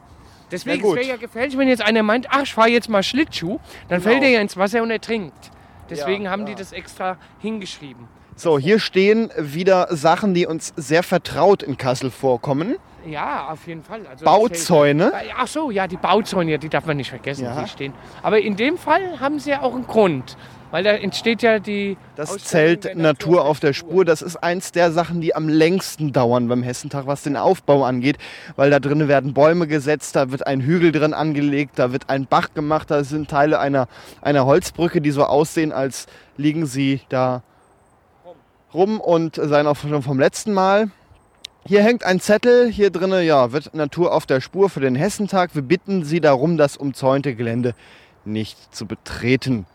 Deswegen 0.51 0.83
wäre 0.83 1.05
ja 1.05 1.17
gefährlich, 1.17 1.57
wenn 1.57 1.69
jetzt 1.69 1.83
einer 1.83 2.03
meint, 2.03 2.27
ach, 2.31 2.43
ich 2.43 2.55
fahre 2.55 2.69
jetzt 2.71 2.89
mal 2.89 3.03
Schlittschuh, 3.03 3.59
dann 3.89 4.01
Genau. 4.01 4.11
fällt 4.11 4.23
er 4.23 4.31
ja 4.31 4.41
ins 4.41 4.57
Wasser 4.57 4.83
und 4.83 4.91
ertrinkt. 4.91 5.51
Deswegen 5.89 6.25
Ja, 6.25 6.31
haben 6.31 6.47
die 6.47 6.55
das 6.55 6.73
extra 6.73 7.17
hingeschrieben. 7.41 8.07
So, 8.37 8.59
hier 8.59 8.79
stehen 8.79 9.31
wieder 9.37 9.89
Sachen, 9.91 10.33
die 10.35 10.47
uns 10.47 10.73
sehr 10.77 11.03
vertraut 11.03 11.63
in 11.63 11.77
Kassel 11.77 12.11
vorkommen. 12.11 12.77
Ja, 13.07 13.49
auf 13.51 13.67
jeden 13.67 13.83
Fall. 13.83 14.07
Also 14.09 14.25
Bauzäune. 14.25 15.13
Ach 15.37 15.47
so, 15.47 15.71
ja, 15.71 15.87
die 15.87 15.97
Bauzäune, 15.97 16.59
die 16.59 16.69
darf 16.69 16.87
man 16.87 16.97
nicht 16.97 17.11
vergessen, 17.11 17.45
Ja. 17.45 17.63
die 17.63 17.69
stehen. 17.69 17.93
Aber 18.23 18.39
in 18.41 18.57
dem 18.57 18.77
Fall 18.79 19.21
haben 19.21 19.39
sie 19.41 19.51
ja 19.51 19.63
auch 19.63 19.75
einen 19.75 19.87
Grund. 19.87 20.37
Weil 20.71 20.85
da 20.85 20.93
entsteht 20.93 21.43
ja 21.43 21.59
die. 21.59 21.97
Das 22.17 22.39
Zelt 22.39 22.85
der 22.85 22.95
Natur 22.95 23.45
auf 23.45 23.61
der 23.61 23.73
Spur, 23.73 24.05
das 24.05 24.23
ist 24.23 24.37
eins 24.37 24.73
der 24.73 24.93
Sachen, 24.93 25.21
die 25.21 25.35
am 25.35 25.49
längsten 25.49 26.13
dauern 26.13 26.49
beim 26.49 26.63
Hessentag, 26.63 27.07
was 27.07 27.23
den 27.23 27.37
Aufbau 27.37 27.85
angeht. 27.85 28.19
Weil 28.57 28.71
da 28.71 28.79
drinnen 28.79 29.09
werden 29.09 29.35
Bäume 29.35 29.67
gesetzt, 29.67 30.15
da 30.17 30.31
wird 30.31 30.47
ein 30.47 30.61
Hügel 30.61 30.93
drin 30.93 31.15
angelegt, 31.15 31.79
da 31.79 31.93
wird 31.93 32.09
ein 32.09 32.27
Bach 32.27 32.55
gemacht, 32.55 32.91
da 32.91 33.03
sind 33.03 33.29
Teile 33.29 33.59
einer, 33.59 33.89
einer 34.23 34.47
Holzbrücke, 34.47 35.01
die 35.01 35.11
so 35.11 35.25
aussehen, 35.25 35.73
als 35.73 36.07
liegen 36.37 36.67
sie 36.67 37.01
da 37.09 37.43
rum 38.73 39.01
und 39.01 39.37
seien 39.37 39.67
auch 39.67 39.77
schon 39.77 40.03
vom 40.03 40.21
letzten 40.21 40.53
Mal. 40.53 40.91
Hier 41.67 41.83
hängt 41.83 42.05
ein 42.05 42.21
Zettel, 42.21 42.71
hier 42.71 42.91
drinnen 42.91 43.25
ja, 43.25 43.53
wird 43.53 43.75
Natur 43.75 44.15
auf 44.15 44.25
der 44.25 44.41
Spur 44.41 44.71
für 44.71 44.81
den 44.81 44.95
Hessentag. 44.95 45.55
Wir 45.55 45.63
bitten 45.63 46.05
Sie 46.05 46.21
darum, 46.21 46.57
das 46.57 46.77
umzäunte 46.77 47.35
Gelände 47.35 47.75
nicht 48.25 48.75
zu 48.75 48.87
betreten. 48.87 49.67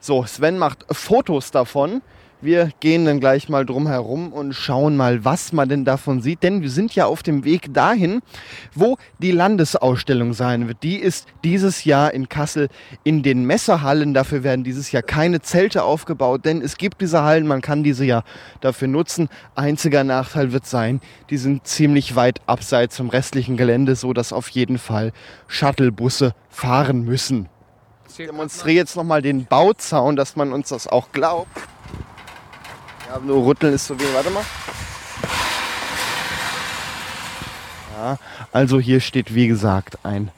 So, 0.00 0.24
Sven 0.24 0.58
macht 0.58 0.84
Fotos 0.90 1.50
davon. 1.50 2.02
Wir 2.40 2.70
gehen 2.78 3.04
dann 3.04 3.18
gleich 3.18 3.48
mal 3.48 3.66
drum 3.66 3.88
herum 3.88 4.32
und 4.32 4.52
schauen 4.52 4.96
mal, 4.96 5.24
was 5.24 5.52
man 5.52 5.68
denn 5.68 5.84
davon 5.84 6.22
sieht. 6.22 6.44
Denn 6.44 6.62
wir 6.62 6.70
sind 6.70 6.94
ja 6.94 7.06
auf 7.06 7.24
dem 7.24 7.42
Weg 7.42 7.74
dahin, 7.74 8.20
wo 8.74 8.96
die 9.18 9.32
Landesausstellung 9.32 10.34
sein 10.34 10.68
wird. 10.68 10.84
Die 10.84 10.98
ist 10.98 11.26
dieses 11.42 11.82
Jahr 11.84 12.14
in 12.14 12.28
Kassel 12.28 12.68
in 13.02 13.24
den 13.24 13.44
Messehallen. 13.44 14.14
Dafür 14.14 14.44
werden 14.44 14.62
dieses 14.62 14.92
Jahr 14.92 15.02
keine 15.02 15.40
Zelte 15.40 15.82
aufgebaut, 15.82 16.44
denn 16.44 16.62
es 16.62 16.76
gibt 16.76 17.00
diese 17.00 17.24
Hallen, 17.24 17.48
man 17.48 17.60
kann 17.60 17.82
diese 17.82 18.04
ja 18.04 18.22
dafür 18.60 18.86
nutzen. 18.86 19.28
Einziger 19.56 20.04
Nachteil 20.04 20.52
wird 20.52 20.64
sein, 20.64 21.00
die 21.30 21.38
sind 21.38 21.66
ziemlich 21.66 22.14
weit 22.14 22.40
abseits 22.46 22.96
vom 22.96 23.08
restlichen 23.08 23.56
Gelände, 23.56 23.96
so 23.96 24.12
dass 24.12 24.32
auf 24.32 24.48
jeden 24.50 24.78
Fall 24.78 25.12
Shuttlebusse 25.48 26.34
fahren 26.50 27.04
müssen 27.04 27.48
demonstriere 28.16 28.76
jetzt 28.76 28.96
nochmal 28.96 29.22
den 29.22 29.44
Bauzaun, 29.46 30.16
dass 30.16 30.36
man 30.36 30.52
uns 30.52 30.68
das 30.68 30.86
auch 30.86 31.12
glaubt. 31.12 31.56
Ja, 33.08 33.18
nur 33.20 33.46
rütteln 33.46 33.74
ist 33.74 33.86
so 33.86 33.98
wenig. 33.98 34.14
Warte 34.14 34.30
mal. 34.30 34.44
Ja, 37.96 38.18
also 38.52 38.78
hier 38.78 39.00
steht 39.00 39.34
wie 39.34 39.48
gesagt 39.48 39.98
ein 40.04 40.30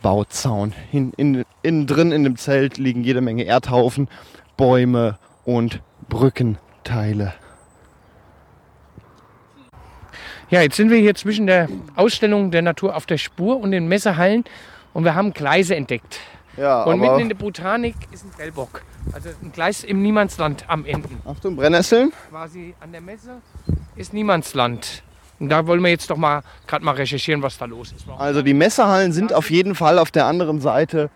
Bauzaun. 0.00 0.72
In, 0.92 1.12
in, 1.16 1.44
innen 1.62 1.86
drin 1.86 2.12
in 2.12 2.24
dem 2.24 2.36
Zelt 2.36 2.78
liegen 2.78 3.04
jede 3.04 3.20
Menge 3.20 3.44
Erdhaufen, 3.44 4.08
Bäume 4.56 5.18
und 5.44 5.80
Brückenteile. 6.08 7.34
Ja, 10.50 10.60
jetzt 10.62 10.76
sind 10.76 10.90
wir 10.90 10.98
hier 10.98 11.14
zwischen 11.14 11.46
der 11.46 11.68
Ausstellung 11.96 12.50
der 12.50 12.62
Natur 12.62 12.96
auf 12.96 13.06
der 13.06 13.18
Spur 13.18 13.58
und 13.58 13.70
den 13.70 13.88
Messehallen 13.88 14.44
und 14.92 15.04
wir 15.04 15.14
haben 15.14 15.32
Gleise 15.32 15.74
entdeckt. 15.74 16.20
Ja, 16.56 16.84
Und 16.84 17.00
mitten 17.00 17.20
in 17.20 17.28
der 17.28 17.36
Botanik 17.36 17.94
ist 18.12 18.24
ein 18.24 18.30
Prellbock. 18.30 18.82
Also 19.12 19.28
ein 19.42 19.52
Gleis 19.52 19.84
im 19.84 20.02
Niemandsland 20.02 20.64
am 20.68 20.84
Enden. 20.84 21.20
Achtung, 21.24 21.56
Brennnesseln. 21.56 22.12
Quasi 22.30 22.74
an 22.80 22.92
der 22.92 23.00
Messe 23.00 23.40
ist 23.96 24.12
Niemandsland. 24.12 25.02
Und 25.40 25.48
da 25.48 25.66
wollen 25.66 25.82
wir 25.82 25.90
jetzt 25.90 26.10
doch 26.10 26.16
mal 26.16 26.42
gerade 26.66 26.84
mal 26.84 26.94
recherchieren, 26.94 27.42
was 27.42 27.58
da 27.58 27.64
los 27.64 27.92
ist. 27.92 28.06
Also 28.18 28.42
die 28.42 28.54
Messehallen 28.54 29.12
sind 29.12 29.32
auf 29.32 29.50
jeden 29.50 29.74
Fall 29.74 29.98
auf 29.98 30.10
der 30.10 30.26
anderen 30.26 30.60
Seite 30.60 31.10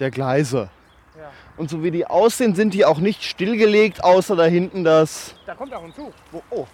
der 0.00 0.10
Gleise. 0.10 0.70
Ja. 1.18 1.30
Und 1.58 1.68
so 1.68 1.82
wie 1.82 1.90
die 1.90 2.06
aussehen, 2.06 2.54
sind 2.54 2.72
die 2.72 2.84
auch 2.86 2.98
nicht 2.98 3.22
stillgelegt, 3.22 4.02
außer 4.02 4.36
da 4.36 4.44
hinten 4.44 4.84
das. 4.84 5.34
Da 5.46 5.54
kommt 5.54 5.74
auch 5.74 5.84
ein 5.84 5.94
Zug. 5.94 6.12
Oh, 6.32 6.40
oh, 6.50 6.66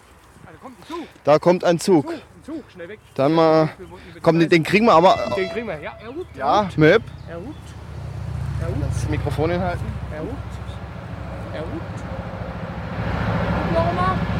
Da 0.45 0.51
kommt 0.61 0.79
ein 0.79 0.87
Zug. 0.87 1.07
da 1.25 1.39
kommt 1.39 1.63
ein 1.65 1.79
Zug. 1.79 2.11
Ein 2.13 2.21
Zug, 2.43 2.63
schnell 2.71 2.87
weg. 2.89 2.99
Dann 3.15 3.33
mal. 3.33 3.69
Komm, 4.21 4.39
den, 4.39 4.49
den 4.49 4.63
kriegen 4.63 4.85
wir 4.85 4.93
aber. 4.93 5.17
Den 5.35 5.49
kriegen 5.49 5.67
wir. 5.67 5.79
Ja, 5.81 5.97
er 6.01 6.15
hupt. 6.15 6.35
Ja, 6.37 6.69
Möb. 6.77 7.03
Er 7.29 7.35
hupt. 7.37 7.74
Das 8.61 9.09
Mikrofon 9.09 9.51
hinhalten. 9.51 9.85
Er 10.11 10.21
hupt. 10.21 10.33
Er 11.53 11.61
hupt. 11.61 12.03
Nochmal. 13.73 14.34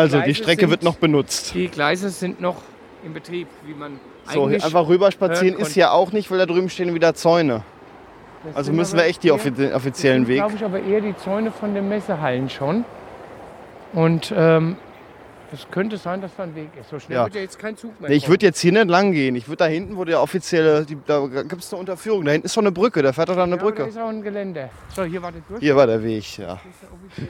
Also, 0.00 0.16
die 0.18 0.22
Gleise 0.24 0.42
Strecke 0.42 0.60
sind- 0.62 0.70
wird 0.70 0.82
noch 0.82 0.96
benutzt. 0.96 1.54
Die 1.54 1.68
Gleise 1.68 2.10
sind 2.10 2.40
noch 2.40 2.56
in 3.04 3.12
Betrieb, 3.14 3.48
wie 3.66 3.74
man 3.74 3.98
So, 4.32 4.44
eigentlich 4.44 4.64
einfach 4.64 4.86
rüberspazieren 4.88 5.58
ist 5.58 5.74
ja 5.76 5.90
auch 5.92 6.12
nicht, 6.12 6.30
weil 6.30 6.38
da 6.38 6.46
drüben 6.46 6.68
stehen 6.68 6.94
wieder 6.94 7.14
Zäune. 7.14 7.62
Das 8.44 8.56
Also 8.56 8.72
müssen 8.72 8.96
wir 8.96 9.04
echt 9.04 9.22
die 9.22 9.28
eher- 9.28 9.34
offi 9.34 9.50
den 9.50 9.66
das 9.68 9.74
offiziellen 9.76 10.24
sind, 10.24 10.28
Weg. 10.28 10.38
glaube 10.38 10.54
ich, 10.56 10.64
aber 10.64 10.80
eher 10.82 11.00
die 11.00 11.16
Zäune 11.16 11.50
von 11.52 11.74
den 11.74 11.88
Messehallen 11.88 12.48
schon. 12.48 12.84
Und 13.92 14.32
ähm, 14.36 14.76
es 15.52 15.66
könnte 15.70 15.96
sein, 15.98 16.20
dass 16.20 16.32
da 16.36 16.44
ein 16.44 16.54
Weg 16.54 16.68
ist. 16.80 16.90
So 16.90 16.98
schnell 16.98 17.18
Ja. 17.18 17.24
wird 17.24 17.34
ja 17.34 17.40
jetzt 17.40 17.58
kein 17.58 17.76
Zug 17.76 18.00
mehr 18.00 18.10
Nee, 18.10 18.16
ich 18.16 18.28
würde 18.28 18.46
jetzt 18.46 18.60
hier 18.60 18.72
nicht 18.72 18.86
lang 18.88 19.12
gehen. 19.12 19.34
Ich 19.36 19.48
würde 19.48 19.56
da 19.58 19.66
hinten, 19.66 19.96
wo 19.96 20.04
der 20.04 20.20
offizielle, 20.22 20.84
die, 20.84 20.96
da 21.06 21.26
gibt 21.26 21.62
es 21.62 21.72
eine 21.72 21.80
Unterführung. 21.80 22.24
Da 22.24 22.32
hinten 22.32 22.46
ist 22.46 22.56
doch 22.56 22.62
eine 22.62 22.72
Brücke, 22.72 23.02
da 23.02 23.12
fährt 23.12 23.28
doch 23.28 23.36
da 23.36 23.42
eine 23.44 23.56
ja, 23.56 23.60
aber 23.60 23.70
Da 23.72 23.76
Brücke. 23.76 23.88
ist 23.90 23.98
auch 23.98 24.08
ein 24.08 24.22
Geländer. 24.22 24.70
So, 24.94 25.04
hier 25.04 25.22
war 25.22 25.32
der 25.32 25.42
durch. 25.48 25.60
Hier 25.60 25.76
war 25.76 25.86
der 25.86 26.02
Weg, 26.02 26.38
ja. 26.38 26.60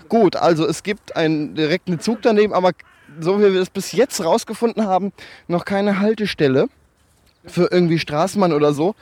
Gut, 0.08 0.36
also 0.36 0.66
es 0.66 0.82
gibt 0.82 1.16
einen 1.16 1.54
direkten 1.54 2.00
Zug 2.00 2.22
daneben, 2.22 2.52
aber 2.52 2.72
so 3.20 3.38
wie 3.40 3.52
wir 3.52 3.60
es 3.60 3.70
bis 3.70 3.92
jetzt 3.92 4.24
rausgefunden 4.24 4.86
haben, 4.86 5.12
noch 5.48 5.64
keine 5.64 5.98
Haltestelle 6.00 6.68
für 7.46 7.68
irgendwie 7.70 7.98
Straßenbahn 7.98 8.52
oder 8.52 8.72
so. 8.72 8.94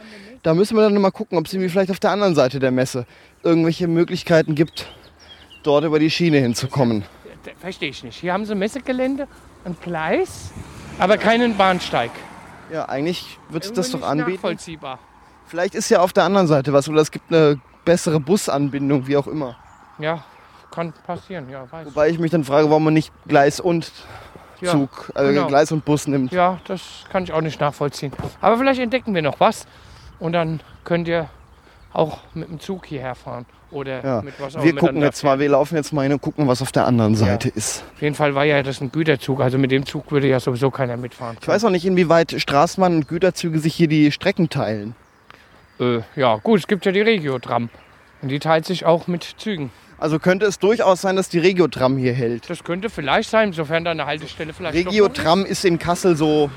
Da 0.42 0.54
müssen 0.54 0.76
wir 0.76 0.82
dann 0.82 0.94
noch 0.94 1.00
mal 1.00 1.10
gucken, 1.10 1.36
ob 1.36 1.46
es 1.46 1.52
irgendwie 1.52 1.68
vielleicht 1.68 1.90
auf 1.90 1.98
der 2.00 2.10
anderen 2.12 2.34
Seite 2.34 2.60
der 2.60 2.70
Messe 2.70 3.04
irgendwelche 3.42 3.88
Möglichkeiten 3.88 4.54
gibt, 4.54 4.86
dort 5.64 5.84
über 5.84 5.98
die 5.98 6.10
Schiene 6.10 6.38
hinzukommen. 6.38 7.04
Verstehe 7.56 7.90
ich 7.90 8.02
nicht. 8.04 8.18
Hier 8.18 8.32
haben 8.32 8.44
sie 8.44 8.54
Messegelände, 8.54 9.28
ein 9.64 9.76
Gleis, 9.80 10.50
aber 10.98 11.18
keinen 11.18 11.56
Bahnsteig. 11.56 12.10
Ja, 12.72 12.88
eigentlich 12.88 13.38
wird 13.48 13.64
es 13.64 13.72
das 13.72 13.88
Irgendwie 13.88 13.92
doch 13.92 14.14
nicht 14.14 14.20
anbieten. 14.20 14.42
Nachvollziehbar. 14.42 14.98
Vielleicht 15.46 15.74
ist 15.74 15.88
ja 15.88 16.00
auf 16.00 16.12
der 16.12 16.24
anderen 16.24 16.46
Seite 16.46 16.72
was 16.72 16.88
oder 16.88 17.00
es 17.00 17.10
gibt 17.10 17.32
eine 17.32 17.60
bessere 17.84 18.20
Busanbindung, 18.20 19.06
wie 19.06 19.16
auch 19.16 19.26
immer. 19.26 19.56
Ja, 19.98 20.22
kann 20.70 20.92
passieren, 21.06 21.48
ja, 21.48 21.70
weiß. 21.70 21.86
Wobei 21.86 22.10
ich 22.10 22.18
mich 22.18 22.30
dann 22.30 22.44
frage, 22.44 22.68
warum 22.68 22.84
man 22.84 22.94
nicht 22.94 23.12
Gleis 23.26 23.58
und 23.58 23.90
ja, 24.60 24.72
Zug, 24.72 25.10
also 25.14 25.32
genau. 25.32 25.46
Gleis 25.46 25.72
und 25.72 25.84
Bus 25.84 26.06
nimmt. 26.06 26.32
Ja, 26.32 26.60
das 26.66 27.04
kann 27.10 27.24
ich 27.24 27.32
auch 27.32 27.40
nicht 27.40 27.60
nachvollziehen. 27.60 28.12
Aber 28.40 28.58
vielleicht 28.58 28.80
entdecken 28.80 29.14
wir 29.14 29.22
noch 29.22 29.40
was 29.40 29.66
und 30.18 30.32
dann 30.32 30.60
könnt 30.84 31.08
ihr 31.08 31.30
auch 31.92 32.18
mit 32.34 32.48
dem 32.48 32.60
Zug 32.60 32.86
hierher 32.86 33.14
fahren. 33.14 33.46
Oder 33.70 34.04
Ja. 34.04 34.22
mit 34.22 34.34
was 34.40 34.56
auch 34.56 34.64
Wir 34.64 34.74
gucken 34.74 35.02
jetzt 35.02 35.22
mal, 35.22 35.38
wir 35.38 35.48
laufen 35.50 35.76
jetzt 35.76 35.92
mal 35.92 36.02
hin 36.02 36.12
und 36.12 36.22
gucken, 36.22 36.48
was 36.48 36.62
auf 36.62 36.72
der 36.72 36.86
anderen 36.86 37.14
Seite 37.14 37.48
ist. 37.50 37.84
Auf 37.94 38.02
jeden 38.02 38.14
Fall 38.14 38.34
war 38.34 38.44
ja 38.44 38.62
das 38.62 38.80
ein 38.80 38.90
Güterzug, 38.90 39.40
also 39.40 39.58
mit 39.58 39.70
dem 39.70 39.84
Zug 39.84 40.10
würde 40.10 40.26
ja 40.26 40.40
sowieso 40.40 40.70
keiner 40.70 40.96
mitfahren. 40.96 41.36
Ich 41.40 41.48
weiß 41.48 41.64
auch 41.64 41.70
nicht, 41.70 41.84
inwieweit 41.84 42.34
Straßenbahn 42.38 42.96
und 42.96 43.08
Güterzüge 43.08 43.58
sich 43.58 43.74
hier 43.74 43.88
die 43.88 44.10
Strecken 44.10 44.48
teilen. 44.48 44.94
Äh, 45.80 46.00
ja, 46.16 46.36
gut, 46.36 46.60
es 46.60 46.66
gibt 46.66 46.86
ja 46.86 46.92
die 46.92 47.02
Regio-Tram. 47.02 47.68
Und 48.22 48.28
die 48.28 48.38
teilt 48.40 48.64
sich 48.64 48.84
auch 48.84 49.06
mit 49.06 49.22
Zügen. 49.36 49.70
Also 49.98 50.18
könnte 50.20 50.46
es 50.46 50.58
durchaus 50.58 51.00
sein, 51.00 51.16
dass 51.16 51.28
die 51.28 51.38
Regiotram 51.40 51.96
hier 51.98 52.12
hält. 52.12 52.48
Das 52.48 52.62
könnte 52.62 52.88
vielleicht 52.88 53.30
sein, 53.30 53.52
sofern 53.52 53.84
da 53.84 53.90
eine 53.90 54.06
Haltestelle 54.06 54.52
vielleicht 54.52 54.76
Regiotram 54.76 55.44
ist 55.44 55.64
in 55.64 55.78
Kassel 55.78 56.16
so. 56.16 56.50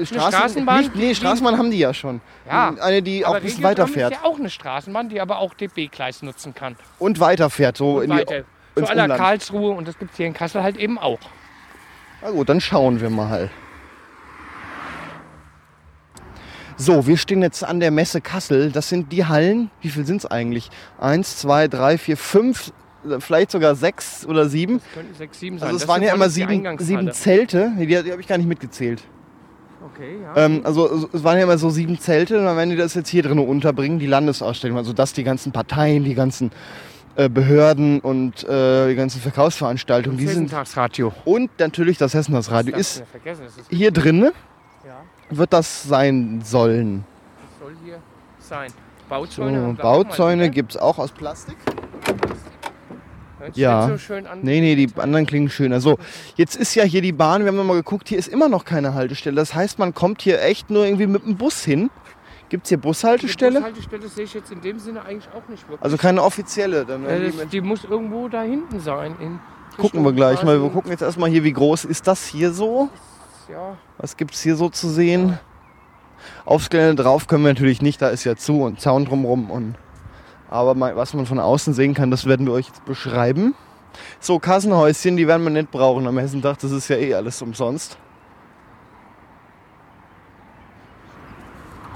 Äh, 0.00 0.06
Straßenbahn? 0.06 0.80
Nicht, 0.80 0.96
nee, 0.96 1.14
Straßenbahn 1.14 1.58
haben 1.58 1.70
die 1.70 1.78
ja 1.78 1.94
schon. 1.94 2.20
Ja, 2.46 2.74
Eine, 2.80 3.02
die 3.02 3.24
auch 3.24 3.34
ein 3.34 3.42
bisschen 3.42 3.64
weiterfährt. 3.64 4.12
ist 4.12 4.20
ja 4.22 4.28
auch 4.28 4.38
eine 4.38 4.50
Straßenbahn, 4.50 5.08
die 5.08 5.20
aber 5.20 5.38
auch 5.38 5.54
DB-Gleis 5.54 6.22
nutzen 6.22 6.54
kann. 6.54 6.76
Und 6.98 7.20
weiterfährt, 7.20 7.76
so 7.76 8.00
in 8.00 8.10
die, 8.10 8.16
Weiter. 8.16 8.44
Zu 8.74 8.80
ins 8.80 8.90
aller. 8.90 9.16
Karlsruhe 9.16 9.72
und 9.72 9.88
das 9.88 9.98
gibt 9.98 10.12
es 10.12 10.16
hier 10.16 10.26
in 10.26 10.34
Kassel 10.34 10.62
halt 10.62 10.76
eben 10.76 10.98
auch. 10.98 11.18
Na 12.22 12.30
gut, 12.30 12.48
dann 12.48 12.60
schauen 12.60 13.00
wir 13.00 13.10
mal. 13.10 13.50
So, 16.76 17.08
wir 17.08 17.16
stehen 17.16 17.42
jetzt 17.42 17.64
an 17.64 17.80
der 17.80 17.90
Messe 17.90 18.20
Kassel. 18.20 18.70
Das 18.70 18.88
sind 18.88 19.10
die 19.10 19.24
Hallen. 19.24 19.70
Wie 19.80 19.88
viel 19.88 20.06
sind 20.06 20.18
es 20.18 20.26
eigentlich? 20.26 20.70
Eins, 21.00 21.36
zwei, 21.36 21.66
drei, 21.66 21.98
vier, 21.98 22.16
fünf, 22.16 22.72
vielleicht 23.18 23.50
sogar 23.50 23.74
sechs 23.74 24.24
oder 24.24 24.48
sieben. 24.48 24.78
Das 24.78 24.92
könnten 24.94 25.14
sechs, 25.14 25.40
sieben 25.40 25.58
sein. 25.58 25.66
Also 25.66 25.76
es 25.76 25.82
Das 25.82 25.88
waren 25.88 26.02
ja 26.02 26.14
immer 26.14 26.26
die 26.26 26.32
sieben, 26.32 26.78
sieben 26.78 27.12
Zelte. 27.12 27.72
Die, 27.78 27.86
die 27.86 27.96
habe 27.96 28.20
ich 28.20 28.28
gar 28.28 28.38
nicht 28.38 28.46
mitgezählt. 28.46 29.02
Okay, 29.84 30.18
ja. 30.22 30.44
Ähm, 30.44 30.62
also 30.64 31.08
es 31.12 31.24
waren 31.24 31.36
ja 31.36 31.44
immer 31.44 31.58
so 31.58 31.70
sieben 31.70 31.98
Zelte 31.98 32.38
und 32.38 32.44
dann 32.44 32.56
werden 32.56 32.70
die 32.70 32.76
das 32.76 32.94
jetzt 32.94 33.08
hier 33.08 33.22
drin 33.22 33.38
unterbringen, 33.38 33.98
die 33.98 34.06
Landesausstellung. 34.06 34.76
Also 34.76 34.92
dass 34.92 35.12
die 35.12 35.24
ganzen 35.24 35.52
Parteien, 35.52 36.04
die 36.04 36.14
ganzen 36.14 36.50
äh, 37.16 37.28
Behörden 37.28 38.00
und 38.00 38.44
äh, 38.44 38.88
die 38.88 38.94
ganzen 38.94 39.20
Verkaufsveranstaltungen, 39.20 40.18
die 40.18 40.26
sind... 40.26 40.44
Hessentagsradio. 40.44 41.12
Und 41.24 41.50
natürlich 41.58 41.98
das 41.98 42.14
Hessenhausradio 42.14 42.76
Das 42.76 42.98
ist 42.98 43.04
das 43.24 43.38
ist 43.40 43.68
hier 43.70 43.90
drin, 43.90 44.30
ja, 44.84 45.00
wird 45.30 45.52
das 45.52 45.84
sein 45.84 46.40
sollen. 46.44 47.04
das 47.40 47.58
soll 47.58 47.76
hier 47.84 47.98
sein. 48.38 48.70
So, 48.70 49.08
Bauzäune. 49.08 49.58
mal 49.58 49.74
Bauzäune 49.74 50.42
wieder. 50.42 50.52
gibt 50.52 50.72
es 50.72 50.76
auch 50.76 50.98
aus 50.98 51.12
Plastik. 51.12 51.56
Sich 53.54 53.62
Ja. 53.62 53.88
so 53.88 53.98
schön 53.98 54.26
an. 54.26 54.40
Nee, 54.42 54.60
nee, 54.60 54.74
die 54.74 54.88
anderen 54.96 55.26
klingen 55.26 55.50
schöner. 55.50 55.80
So, 55.80 55.98
jetzt 56.36 56.56
ist 56.56 56.74
ja 56.74 56.84
hier 56.84 57.02
die 57.02 57.12
Bahn, 57.12 57.44
wir 57.44 57.48
haben 57.48 57.66
mal 57.66 57.74
geguckt, 57.74 58.08
hier 58.08 58.18
ist 58.18 58.28
immer 58.28 58.48
noch 58.48 58.64
keine 58.64 58.94
Haltestelle. 58.94 59.36
Das 59.36 59.54
heißt, 59.54 59.78
man 59.78 59.94
kommt 59.94 60.22
hier 60.22 60.42
echt 60.42 60.70
nur 60.70 60.84
irgendwie 60.84 61.06
mit 61.06 61.24
dem 61.24 61.36
Bus 61.36 61.64
hin. 61.64 61.90
Gibt 62.48 62.64
es 62.64 62.70
hier 62.70 62.78
Die 62.78 62.82
Bushaltestelle? 62.82 63.60
Bushaltestelle 63.60 64.08
sehe 64.08 64.24
ich 64.24 64.34
jetzt 64.34 64.50
in 64.50 64.60
dem 64.62 64.78
Sinne 64.78 65.02
eigentlich 65.04 65.28
auch 65.34 65.46
nicht 65.48 65.62
wirklich. 65.64 65.82
Also 65.82 65.96
keine 65.98 66.22
offizielle. 66.22 66.86
Dann 66.86 67.02
die 67.02 67.36
das, 67.36 67.48
die 67.48 67.60
muss 67.60 67.84
irgendwo 67.84 68.28
da 68.28 68.42
hinten 68.42 68.80
sein. 68.80 69.16
In 69.20 69.38
gucken 69.76 70.02
wir 70.02 70.12
gleich 70.12 70.42
mal. 70.42 70.60
Wir 70.60 70.70
gucken 70.70 70.90
jetzt 70.90 71.02
erstmal 71.02 71.28
hier, 71.30 71.44
wie 71.44 71.52
groß 71.52 71.84
ist 71.84 72.06
das 72.06 72.26
hier 72.26 72.52
so? 72.52 72.88
Ja, 73.50 73.76
Was 73.98 74.16
gibt 74.16 74.34
es 74.34 74.42
hier 74.42 74.56
so 74.56 74.68
zu 74.68 74.88
sehen? 74.88 75.38
Aufs 76.44 76.68
Gelände 76.70 77.02
drauf 77.02 77.26
können 77.26 77.44
wir 77.44 77.52
natürlich 77.52 77.80
nicht, 77.82 78.02
da 78.02 78.08
ist 78.08 78.24
ja 78.24 78.36
zu 78.36 78.62
und 78.62 78.80
Zaun 78.80 79.04
drumrum. 79.04 79.50
Und 79.50 79.74
aber 80.48 80.74
mal, 80.74 80.96
was 80.96 81.14
man 81.14 81.26
von 81.26 81.38
außen 81.38 81.74
sehen 81.74 81.94
kann, 81.94 82.10
das 82.10 82.26
werden 82.26 82.46
wir 82.46 82.52
euch 82.52 82.66
jetzt 82.66 82.84
beschreiben. 82.84 83.54
So, 84.20 84.38
Kassenhäuschen, 84.38 85.16
die 85.16 85.26
werden 85.26 85.42
wir 85.42 85.50
nicht 85.50 85.70
brauchen 85.70 86.06
am 86.06 86.18
Hessentag, 86.18 86.58
das 86.58 86.70
ist 86.70 86.88
ja 86.88 86.96
eh 86.96 87.14
alles 87.14 87.40
umsonst. 87.42 87.98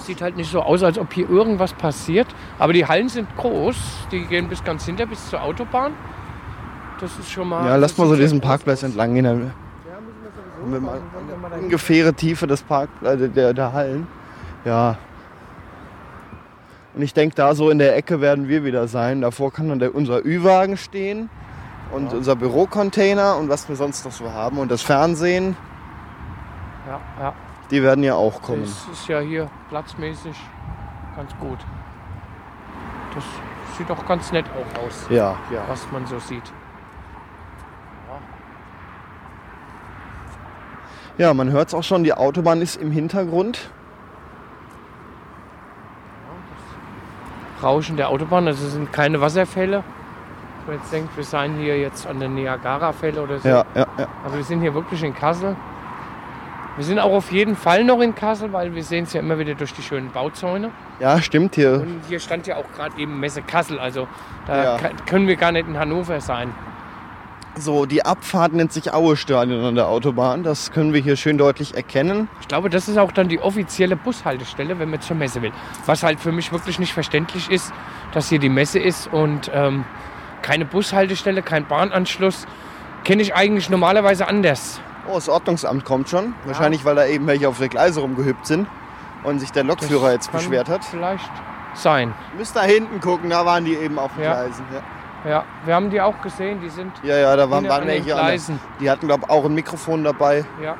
sieht 0.02 0.20
halt 0.20 0.36
nicht 0.36 0.50
so 0.50 0.60
aus, 0.60 0.82
als 0.82 0.98
ob 0.98 1.12
hier 1.12 1.28
irgendwas 1.28 1.72
passiert. 1.72 2.26
Aber 2.58 2.72
die 2.72 2.86
Hallen 2.86 3.08
sind 3.08 3.28
groß. 3.36 3.76
Die 4.10 4.24
gehen 4.24 4.48
bis 4.48 4.62
ganz 4.62 4.84
hinter, 4.84 5.06
bis 5.06 5.28
zur 5.30 5.42
Autobahn. 5.42 5.92
Das 7.00 7.18
ist 7.18 7.30
schon 7.30 7.48
mal. 7.48 7.66
Ja, 7.66 7.76
lass 7.76 7.96
mal 7.98 8.06
so 8.06 8.16
diesen 8.16 8.40
groß 8.40 8.48
Parkplatz 8.48 8.78
aus. 8.78 8.90
entlang 8.90 9.14
gehen. 9.14 9.24
Ja, 9.24 9.32
müssen 9.32 9.50
wir 10.22 10.30
sowieso 10.60 10.72
wir 10.72 10.80
mal 10.80 11.00
wir 11.50 11.62
ungefähre 11.64 12.14
Tiefe 12.14 12.46
des 12.46 12.62
Park, 12.62 12.88
äh, 13.02 13.16
der, 13.16 13.54
der 13.54 13.72
Hallen. 13.72 14.06
Ja. 14.64 14.98
Und 16.94 17.02
ich 17.02 17.14
denke, 17.14 17.34
da 17.34 17.54
so 17.54 17.70
in 17.70 17.78
der 17.78 17.96
Ecke 17.96 18.20
werden 18.20 18.48
wir 18.48 18.64
wieder 18.64 18.86
sein. 18.86 19.20
Davor 19.22 19.52
kann 19.52 19.68
dann 19.68 19.78
der, 19.78 19.94
unser 19.94 20.24
Ü-Wagen 20.24 20.76
stehen 20.76 21.30
und 21.92 22.12
unser 22.12 22.36
Bürocontainer 22.36 23.36
und 23.36 23.48
was 23.48 23.68
wir 23.68 23.76
sonst 23.76 24.04
noch 24.04 24.12
so 24.12 24.30
haben. 24.32 24.58
Und 24.58 24.70
das 24.70 24.82
Fernsehen, 24.82 25.56
Ja, 26.86 27.00
ja. 27.18 27.34
die 27.70 27.82
werden 27.82 28.04
ja 28.04 28.14
auch 28.14 28.42
kommen. 28.42 28.62
Das 28.62 28.86
ist 28.92 29.08
ja 29.08 29.20
hier 29.20 29.48
platzmäßig 29.70 30.36
ganz 31.16 31.30
gut. 31.40 31.58
Das 33.14 33.24
sieht 33.78 33.88
doch 33.88 34.04
ganz 34.06 34.30
nett 34.32 34.44
auch 34.50 34.84
aus, 34.86 35.06
Ja, 35.08 35.36
ja. 35.50 35.64
was 35.68 35.86
man 35.92 36.06
so 36.06 36.18
sieht. 36.18 36.52
Ja, 41.18 41.34
man 41.34 41.50
hört 41.50 41.68
es 41.68 41.74
auch 41.74 41.82
schon, 41.84 42.04
die 42.04 42.14
Autobahn 42.14 42.62
ist 42.62 42.76
im 42.76 42.90
Hintergrund. 42.90 43.70
Rauschen 47.62 47.96
der 47.96 48.08
Autobahn, 48.08 48.46
also 48.46 48.66
es 48.66 48.72
sind 48.72 48.92
keine 48.92 49.20
Wasserfälle. 49.20 49.82
Wenn 50.66 50.74
man 50.74 50.82
jetzt 50.82 50.92
denkt, 50.92 51.16
wir 51.16 51.24
seien 51.24 51.56
hier 51.56 51.78
jetzt 51.78 52.06
an 52.06 52.20
der 52.20 52.28
Niagara-Fälle 52.28 53.22
oder 53.22 53.38
so. 53.38 53.48
Ja, 53.48 53.64
ja, 53.74 53.86
ja. 53.98 54.06
Also 54.24 54.36
wir 54.36 54.44
sind 54.44 54.60
hier 54.60 54.74
wirklich 54.74 55.02
in 55.02 55.14
Kassel. 55.14 55.56
Wir 56.76 56.84
sind 56.84 56.98
auch 57.00 57.12
auf 57.12 57.30
jeden 57.32 57.54
Fall 57.54 57.84
noch 57.84 58.00
in 58.00 58.14
Kassel, 58.14 58.52
weil 58.52 58.74
wir 58.74 58.82
sehen 58.82 59.04
es 59.04 59.12
ja 59.12 59.20
immer 59.20 59.38
wieder 59.38 59.54
durch 59.54 59.74
die 59.74 59.82
schönen 59.82 60.10
Bauzäune. 60.10 60.70
Ja, 61.00 61.20
stimmt 61.20 61.54
hier. 61.56 61.74
Und 61.74 62.00
hier 62.08 62.18
stand 62.18 62.46
ja 62.46 62.56
auch 62.56 62.64
gerade 62.74 62.98
eben 62.98 63.20
Messe 63.20 63.42
Kassel, 63.42 63.78
also 63.78 64.06
da 64.46 64.76
Ja. 64.76 64.78
können 65.04 65.26
wir 65.26 65.36
gar 65.36 65.52
nicht 65.52 65.68
in 65.68 65.78
Hannover 65.78 66.20
sein. 66.20 66.54
So, 67.58 67.84
die 67.84 68.04
Abfahrt 68.04 68.54
nennt 68.54 68.72
sich 68.72 68.94
Aue-Stadion 68.94 69.62
an 69.62 69.74
der 69.74 69.86
Autobahn. 69.86 70.42
Das 70.42 70.72
können 70.72 70.94
wir 70.94 71.02
hier 71.02 71.16
schön 71.16 71.36
deutlich 71.36 71.74
erkennen. 71.74 72.28
Ich 72.40 72.48
glaube, 72.48 72.70
das 72.70 72.88
ist 72.88 72.96
auch 72.96 73.12
dann 73.12 73.28
die 73.28 73.40
offizielle 73.40 73.94
Bushaltestelle, 73.94 74.78
wenn 74.78 74.88
man 74.88 75.02
zur 75.02 75.16
Messe 75.16 75.42
will. 75.42 75.52
Was 75.84 76.02
halt 76.02 76.18
für 76.18 76.32
mich 76.32 76.50
wirklich 76.50 76.78
nicht 76.78 76.94
verständlich 76.94 77.50
ist, 77.50 77.72
dass 78.12 78.30
hier 78.30 78.38
die 78.38 78.48
Messe 78.48 78.78
ist 78.78 79.06
und 79.12 79.50
ähm, 79.52 79.84
keine 80.40 80.64
Bushaltestelle, 80.64 81.42
kein 81.42 81.66
Bahnanschluss. 81.66 82.46
Kenne 83.04 83.20
ich 83.20 83.34
eigentlich 83.34 83.68
normalerweise 83.68 84.26
anders. 84.28 84.80
Oh, 85.06 85.14
das 85.14 85.28
Ordnungsamt 85.28 85.84
kommt 85.84 86.08
schon. 86.08 86.34
Wahrscheinlich, 86.46 86.84
weil 86.86 86.94
da 86.94 87.04
eben 87.06 87.26
welche 87.26 87.48
auf 87.48 87.58
der 87.58 87.68
Gleise 87.68 88.00
rumgehüpft 88.00 88.46
sind 88.46 88.66
und 89.24 89.40
sich 89.40 89.52
der 89.52 89.64
Lokführer 89.64 90.12
jetzt 90.12 90.30
kann 90.30 90.40
beschwert 90.40 90.68
hat. 90.70 90.84
Vielleicht 90.84 91.30
sein. 91.74 92.14
Müsst 92.36 92.56
da 92.56 92.62
hinten 92.62 93.00
gucken, 93.00 93.28
da 93.30 93.44
waren 93.44 93.64
die 93.64 93.74
eben 93.74 93.98
auf 93.98 94.14
den 94.14 94.24
Ja. 94.24 94.34
Gleisen. 94.42 94.64
Ja. 94.72 94.80
Ja, 95.24 95.44
wir 95.64 95.74
haben 95.74 95.88
die 95.90 96.00
auch 96.00 96.20
gesehen, 96.20 96.60
die 96.60 96.68
sind 96.68 96.92
ja, 97.04 97.16
ja, 97.16 97.36
da 97.36 97.48
waren, 97.48 97.68
waren 97.68 97.86
welche. 97.86 98.14
an 98.14 98.20
Gleisen. 98.26 98.58
Die 98.80 98.90
hatten, 98.90 99.06
glaube 99.06 99.24
ich, 99.24 99.30
auch 99.30 99.44
ein 99.44 99.54
Mikrofon 99.54 100.02
dabei. 100.02 100.44
Ja. 100.62 100.74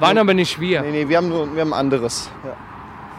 Waren 0.00 0.18
aber 0.18 0.34
nicht 0.34 0.58
wir. 0.58 0.82
Nee, 0.82 0.90
nee, 0.90 1.08
wir 1.08 1.16
haben, 1.16 1.28
nur, 1.28 1.54
wir 1.54 1.60
haben 1.60 1.72
ein 1.72 1.78
anderes. 1.78 2.28
Ja. 2.44 2.52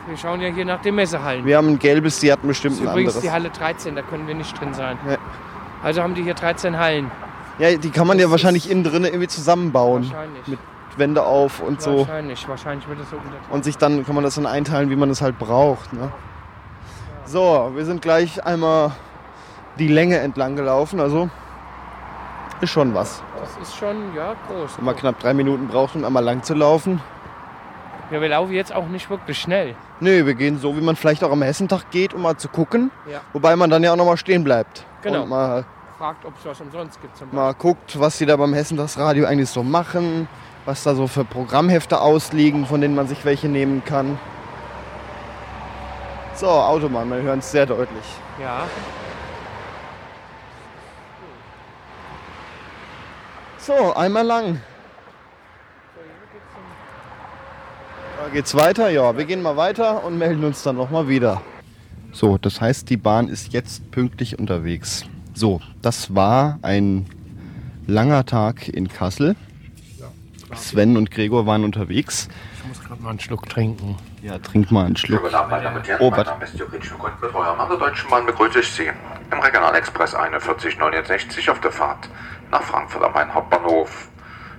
Wir 0.07 0.17
schauen 0.17 0.41
ja 0.41 0.49
hier 0.49 0.65
nach 0.65 0.81
den 0.81 0.95
Messehallen. 0.95 1.45
Wir 1.45 1.57
haben 1.57 1.69
ein 1.69 1.79
gelbes, 1.79 2.19
die 2.19 2.31
hatten 2.31 2.41
Das 2.47 2.49
bestimmt 2.57 2.75
ist 2.75 2.81
ein 2.81 2.87
übrigens 2.89 3.13
anderes. 3.15 3.23
die 3.23 3.31
Halle 3.31 3.49
13, 3.49 3.95
da 3.95 4.01
können 4.01 4.27
wir 4.27 4.35
nicht 4.35 4.59
drin 4.59 4.73
sein. 4.73 4.97
Ja. 5.09 5.17
Also 5.83 6.03
haben 6.03 6.13
die 6.13 6.23
hier 6.23 6.33
13 6.35 6.77
Hallen. 6.77 7.09
Ja, 7.57 7.75
die 7.77 7.89
kann 7.89 8.05
man 8.05 8.17
Das 8.17 8.25
ja 8.25 8.31
wahrscheinlich 8.31 8.65
ist- 8.65 8.71
innen 8.71 8.83
drin 8.83 9.05
irgendwie 9.05 9.27
zusammenbauen. 9.27 10.03
Wahrscheinlich. 10.11 10.47
Mit 10.47 10.59
Wände 10.97 11.23
auf 11.23 11.61
und 11.61 11.81
so. 11.81 11.99
Wahrscheinlich, 11.99 12.47
wahrscheinlich 12.49 12.87
wird 12.87 12.99
es 12.99 13.09
so 13.09 13.15
unterteilt. 13.15 13.41
Und 13.49 13.63
sich 13.63 13.77
dann 13.77 14.05
kann 14.05 14.13
man 14.15 14.23
das 14.25 14.35
dann 14.35 14.45
einteilen, 14.45 14.89
wie 14.89 14.95
man 14.97 15.09
es 15.09 15.21
halt 15.21 15.39
braucht. 15.39 15.91
Ne? 15.93 16.11
So, 17.25 17.71
wir 17.73 17.85
sind 17.85 18.01
gleich 18.01 18.45
einmal 18.45 18.91
die 19.79 19.87
Länge 19.87 20.19
entlang 20.19 20.55
gelaufen. 20.55 20.99
Also 20.99 21.29
ist 22.61 22.71
schon 22.71 22.93
was. 22.93 23.21
Das 23.39 23.57
ist 23.67 23.75
schon, 23.75 24.15
ja, 24.15 24.35
groß. 24.47 24.77
Wenn 24.77 24.85
man 24.85 24.95
knapp 24.95 25.19
drei 25.19 25.33
Minuten 25.33 25.67
braucht, 25.67 25.95
um 25.95 26.05
einmal 26.05 26.23
lang 26.23 26.41
zu 26.43 26.53
laufen. 26.53 27.01
Ja, 28.11 28.21
wir 28.21 28.29
laufen 28.29 28.53
jetzt 28.53 28.73
auch 28.73 28.87
nicht 28.87 29.09
wirklich 29.09 29.39
schnell. 29.39 29.75
Nö, 29.99 30.25
wir 30.25 30.35
gehen 30.35 30.59
so, 30.59 30.75
wie 30.77 30.81
man 30.81 30.95
vielleicht 30.95 31.23
auch 31.23 31.31
am 31.31 31.41
Hessentag 31.41 31.89
geht, 31.91 32.13
um 32.13 32.21
mal 32.21 32.37
zu 32.37 32.47
gucken. 32.47 32.91
Ja. 33.11 33.21
Wobei 33.33 33.55
man 33.55 33.69
dann 33.69 33.83
ja 33.83 33.91
auch 33.91 33.97
noch 33.97 34.05
mal 34.05 34.17
stehen 34.17 34.43
bleibt. 34.43 34.85
Genau. 35.01 35.23
Und 35.23 35.29
mal, 35.29 35.65
Fragt, 35.97 36.25
ob 36.25 36.33
es 36.37 36.45
was 36.45 36.61
umsonst 36.61 37.01
gibt 37.01 37.33
mal 37.33 37.53
guckt, 37.53 37.99
was 37.99 38.17
die 38.17 38.25
da 38.25 38.35
beim 38.35 38.53
Hessentagsradio 38.53 39.25
eigentlich 39.25 39.49
so 39.49 39.63
machen. 39.63 40.27
Was 40.65 40.83
da 40.83 40.95
so 40.95 41.07
für 41.07 41.23
Programmhefte 41.23 42.01
ausliegen, 42.01 42.65
von 42.65 42.81
denen 42.81 42.95
man 42.95 43.07
sich 43.07 43.23
welche 43.23 43.47
nehmen 43.47 43.83
kann. 43.85 44.17
So, 46.33 46.47
Autobahn, 46.47 47.09
wir 47.11 47.21
hören 47.21 47.39
es 47.39 47.51
sehr 47.51 47.65
deutlich. 47.65 48.03
Ja. 48.41 48.63
So, 53.65 53.95
einmal 53.95 54.23
lang. 54.23 54.61
Da 58.19 58.29
geht's 58.31 58.53
weiter? 58.53 58.89
Ja, 58.89 59.17
wir 59.17 59.25
gehen 59.25 59.41
mal 59.41 59.57
weiter 59.57 60.03
und 60.03 60.19
melden 60.19 60.43
uns 60.43 60.61
dann 60.61 60.75
nochmal 60.75 61.07
wieder. 61.07 61.41
So, 62.11 62.37
das 62.37 62.61
heißt, 62.61 62.87
die 62.91 62.97
Bahn 62.97 63.27
ist 63.27 63.53
jetzt 63.53 63.89
pünktlich 63.89 64.37
unterwegs. 64.37 65.05
So, 65.33 65.61
das 65.81 66.13
war 66.13 66.59
ein 66.61 67.07
langer 67.87 68.27
Tag 68.27 68.67
in 68.67 68.87
Kassel. 68.87 69.35
Sven 70.53 70.95
und 70.95 71.09
Gregor 71.09 71.47
waren 71.47 71.63
unterwegs. 71.63 72.29
Ich 72.59 72.67
muss 72.67 72.83
gerade 72.83 73.01
mal 73.01 73.09
einen 73.09 73.19
Schluck 73.19 73.49
trinken. 73.49 73.97
Ja, 74.21 74.37
trink 74.37 74.69
mal 74.69 74.85
einen 74.85 74.95
Schluck. 74.95 75.23
Guten 75.23 75.33
Abend, 75.33 75.49
meine 75.49 75.63
Damen 75.63 75.77
und 75.77 75.87
Herren. 75.87 76.01
Oh, 76.01 76.11
mein 76.11 76.17
warte. 76.17 76.29
Name 76.29 76.45
ist 76.45 76.53
Jürgen 76.53 76.83
Schmuck 76.83 77.03
und 77.03 77.19
mit 77.19 77.33
eurem 77.33 77.67
der 77.67 77.77
Deutschen 77.77 78.09
Bahn 78.11 78.27
begrüße 78.27 78.59
ich 78.59 78.67
Sie 78.67 78.91
im 79.31 79.39
Regionalexpress 79.39 80.11
4169 80.11 81.49
auf 81.49 81.59
der 81.61 81.71
Fahrt 81.71 82.07
nach 82.55 82.63
Frankfurt 82.63 83.03
am 83.03 83.11
Main 83.11 83.33
Hauptbahnhof 83.33 84.07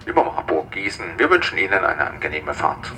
über 0.04 0.22
Marburg, 0.22 0.70
Gießen. 0.70 1.04
Wir 1.16 1.30
wünschen 1.30 1.56
Ihnen 1.56 1.72
eine 1.72 2.10
angenehme 2.10 2.52
Fahrt. 2.52 2.92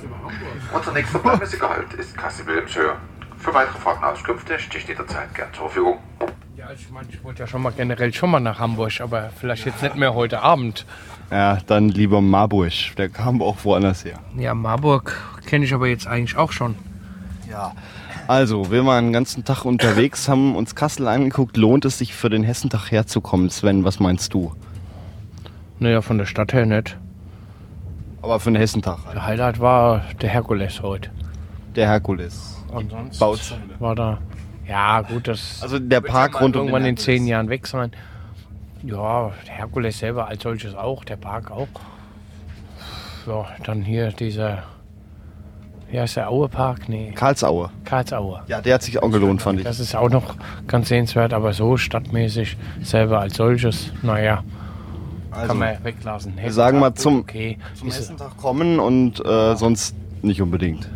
Unser 0.74 0.92
nächster 0.92 1.20
planmäßiger 1.20 1.68
Halt 1.68 1.94
ist 1.94 2.16
Kassel-Wilhelmshöhe. 2.16 2.96
Für 3.38 3.54
weitere 3.54 3.78
Fragen 3.78 4.02
und 4.02 4.10
Auskünfte 4.10 4.58
stehe 4.58 4.82
ich 4.82 4.88
jederzeit 4.88 5.32
gern 5.36 5.48
zur 5.52 5.66
Verfügung. 5.66 5.98
Ja, 6.56 6.72
ich 6.74 6.90
meine, 6.90 7.06
ich 7.10 7.22
wollte 7.22 7.44
ja 7.44 7.46
schon 7.46 7.62
mal 7.62 7.70
generell 7.70 8.12
schon 8.12 8.32
mal 8.32 8.40
nach 8.40 8.58
Hamburg, 8.58 9.00
aber 9.00 9.30
vielleicht 9.38 9.66
jetzt 9.66 9.80
nicht 9.80 9.94
mehr 9.94 10.14
heute 10.14 10.42
Abend. 10.42 10.84
Ja, 11.30 11.58
dann 11.68 11.90
lieber 11.90 12.20
Marburg. 12.20 12.72
Der 12.96 13.08
kam 13.08 13.40
auch 13.40 13.58
woanders 13.62 14.04
her. 14.04 14.18
Ja, 14.36 14.52
Marburg 14.54 15.16
kenne 15.46 15.64
ich 15.64 15.72
aber 15.72 15.86
jetzt 15.86 16.08
eigentlich 16.08 16.36
auch 16.36 16.50
schon. 16.50 16.74
Ja. 17.48 17.72
Also, 18.26 18.72
wir 18.72 18.84
waren 18.84 19.06
den 19.06 19.12
ganzen 19.12 19.44
Tag 19.44 19.64
unterwegs, 19.64 20.28
haben 20.28 20.56
uns 20.56 20.74
Kassel 20.74 21.06
angeguckt. 21.06 21.56
Lohnt 21.56 21.84
es 21.84 21.98
sich 21.98 22.14
für 22.14 22.28
den 22.28 22.42
Hessentag 22.42 22.90
herzukommen? 22.90 23.48
Sven, 23.48 23.84
was 23.84 24.00
meinst 24.00 24.34
du? 24.34 24.52
Naja, 25.80 26.02
von 26.02 26.18
der 26.18 26.26
Stadt 26.26 26.52
her 26.52 26.66
nicht. 26.66 26.96
Aber 28.22 28.40
für 28.40 28.50
den 28.50 28.56
Hessentag. 28.56 28.98
Der 29.12 29.24
Highlight 29.24 29.60
war 29.60 30.02
der 30.20 30.28
Herkules 30.28 30.82
heute. 30.82 31.10
Der 31.76 31.86
Herkules. 31.88 32.56
Ansonsten 32.74 33.18
Bauzäune. 33.18 33.62
war 33.78 33.94
da. 33.94 34.18
Ja, 34.66 35.00
gut, 35.02 35.28
das 35.28 35.62
Also 35.62 35.78
der 35.78 36.00
Park 36.00 36.34
ja 36.34 36.40
rund 36.40 36.56
um 36.56 36.62
irgendwann 36.62 36.84
in 36.84 36.96
zehn 36.96 37.26
Jahren 37.26 37.48
weg 37.48 37.66
sein. 37.66 37.92
Ja, 38.82 39.30
der 39.46 39.54
Herkules 39.54 39.98
selber 39.98 40.28
als 40.28 40.42
solches 40.42 40.74
auch, 40.74 41.04
der 41.04 41.16
Park 41.16 41.50
auch. 41.50 41.68
Ja, 43.26 43.46
dann 43.64 43.82
hier 43.82 44.12
dieser. 44.12 44.64
Wie 45.90 45.98
heißt 45.98 46.16
der 46.16 46.28
Aue 46.28 46.48
Park? 46.48 46.88
Nee, 46.88 47.12
Karlsaue. 47.14 47.70
Karlsaue. 47.84 48.42
Ja, 48.46 48.60
der 48.60 48.74
hat 48.74 48.82
sich 48.82 49.02
auch 49.02 49.10
gelohnt, 49.10 49.40
fand 49.40 49.60
ich. 49.60 49.64
Das 49.64 49.80
ist 49.80 49.94
auch 49.94 50.10
noch 50.10 50.34
ganz 50.66 50.88
sehenswert, 50.88 51.32
aber 51.32 51.54
so 51.54 51.78
stadtmäßig 51.78 52.58
selber 52.82 53.20
als 53.20 53.36
solches, 53.36 53.90
naja, 54.02 54.44
Also, 55.30 55.48
kann 55.48 55.58
man 55.58 55.84
weglassen. 55.84 56.34
wir 56.40 56.52
sagen 56.52 56.78
mal 56.78 56.94
zum, 56.94 57.20
Okay, 57.20 57.58
zum 57.74 57.90
Hessentag 57.90 58.36
kommen 58.36 58.78
und 58.80 59.24
äh, 59.24 59.56
sonst 59.56 59.94
nicht 60.22 60.40
unbedingt. 60.42 60.88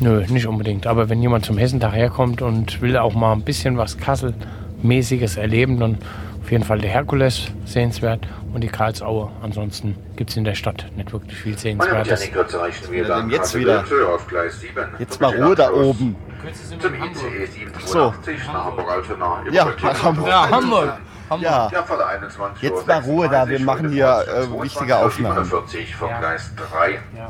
nö, 0.00 0.24
nicht 0.28 0.46
unbedingt. 0.46 0.86
Aber 0.86 1.08
wenn 1.08 1.22
jemand 1.22 1.44
zum 1.46 1.56
Hessentag 1.58 1.94
herkommt 1.94 2.42
und 2.42 2.80
will 2.80 2.96
auch 2.96 3.14
mal 3.14 3.32
ein 3.32 3.42
bisschen 3.42 3.78
was 3.78 3.96
Kassel-mäßiges 3.98 5.36
erleben, 5.36 5.78
dann 5.78 5.98
auf 6.42 6.50
jeden 6.52 6.64
Fall 6.64 6.78
der 6.78 6.90
Herkules 6.90 7.46
sehenswert 7.64 8.26
und 8.54 8.62
die 8.62 8.68
Karlsaue. 8.68 9.30
Ansonsten 9.42 9.96
gibt 10.16 10.30
es 10.30 10.36
in 10.36 10.44
der 10.44 10.54
Stadt 10.54 10.86
nicht 10.96 11.12
wirklich 11.12 11.36
viel 11.36 11.58
Sehenswertes. 11.58 12.30
Ja, 12.32 13.04
dann 13.04 13.28
denn 13.28 13.30
jetzt 13.30 13.54
wieder. 13.58 13.84
Gleis 14.28 14.60
7. 14.60 14.72
Jetzt 14.98 15.20
mal 15.20 15.34
Ruhe 15.34 15.54
da 15.54 15.72
oben. 15.72 16.14
Zum 16.78 16.94
ICE 16.94 17.46
782 17.46 18.38
nach 18.46 18.64
Hamburg-Altona. 18.66 19.42
über 19.42 19.52
Ja, 19.52 19.64
Göttingen 19.64 19.92
nach 19.92 20.02
Hamburg. 20.04 20.28
Ja, 20.28 20.50
Hamburg. 20.50 20.98
Ja, 21.40 21.68
Ja, 21.72 21.82
vor 21.82 21.96
der 21.96 22.06
21 22.08 22.62
Jetzt 22.62 22.72
Uhr 22.72 22.86
mal 22.86 22.98
Ruhe 23.00 23.28
da, 23.28 23.48
wir 23.48 23.58
36, 23.58 23.64
machen 23.64 23.88
hier, 23.90 24.06
äh, 24.06 24.24
22 24.46 24.62
wichtige 24.62 24.96
Aufnahmen. 24.96 25.44
47 25.44 25.96
vom 25.96 26.08
Ja. 26.10 26.18
Gleis 26.20 26.50
3. 26.56 26.90
Ja. 27.16 27.28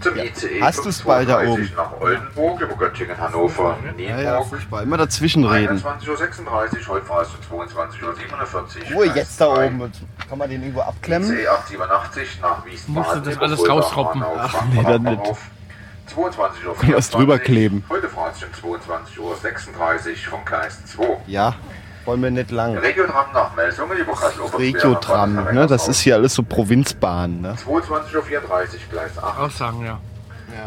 Zum 0.00 0.16
ICE 0.18 0.60
Hast 0.60 0.84
du's 0.84 1.00
bald 1.02 1.28
da 1.30 1.38
532 1.38 1.76
nach 1.76 2.00
Oldenburg, 2.00 2.60
über 2.60 2.74
Göttingen, 2.74 3.16
Hannover, 3.18 3.78
ja, 3.96 4.04
ja, 4.06 4.16
Nienburg. 4.32 4.48
furchtbar. 4.48 4.82
Immer 4.82 4.96
dazwischen 4.98 5.44
reden. 5.44 5.78
21.36 5.78 6.88
Uhr, 6.88 6.88
heute 6.88 7.06
es 7.22 7.48
um 7.50 7.58
22.47 7.60 8.90
Uhr. 8.90 8.96
Ruhe 8.96 9.06
jetzt 9.14 9.40
da 9.40 9.46
oben. 9.46 9.90
Kann 10.28 10.38
man 10.38 10.50
den 10.50 10.62
irgendwo 10.62 10.82
abklemmen? 10.82 11.32
ICE 11.32 11.48
887 11.48 12.40
nach 12.42 12.66
Wiesbaden. 12.66 12.94
Musst 12.94 13.14
du 13.14 13.20
das 13.20 13.38
alles? 13.38 13.96
Hanau, 13.96 14.36
Ach, 14.38 14.64
nee, 14.72 14.82
dann 14.82 15.02
nicht. 15.02 15.16
Hauptbahnhof. 15.16 15.38
22 16.14 16.66
Uhr. 16.66 16.76
Was 16.96 17.10
drüber 17.10 17.38
kleben. 17.38 17.82
Heute 17.88 18.08
fahren 18.08 18.32
es 18.36 18.42
um 18.42 18.52
22 18.52 19.18
Uhr 19.20 19.34
36 19.36 20.28
vom 20.28 20.44
Gleis 20.44 20.84
2. 20.86 21.18
Ja, 21.26 21.54
wollen 22.04 22.22
wir 22.22 22.30
nicht 22.30 22.50
lang. 22.50 22.76
Regiotram 22.76 23.26
nach 23.32 23.54
Melsungen 23.54 23.98
über 23.98 24.12
kassel 24.12 24.44
Regiotram, 24.56 25.34
ne? 25.52 25.66
Das 25.66 25.88
ist 25.88 26.00
hier 26.00 26.16
alles 26.16 26.34
so 26.34 26.42
Provinzbahn, 26.42 27.40
ne? 27.40 27.56
22.34 27.64 28.16
Uhr 28.16 28.28
Gleis 28.90 29.18
8. 29.18 29.38
Auch 29.38 29.50
sagen, 29.50 29.84
ja. 29.84 30.00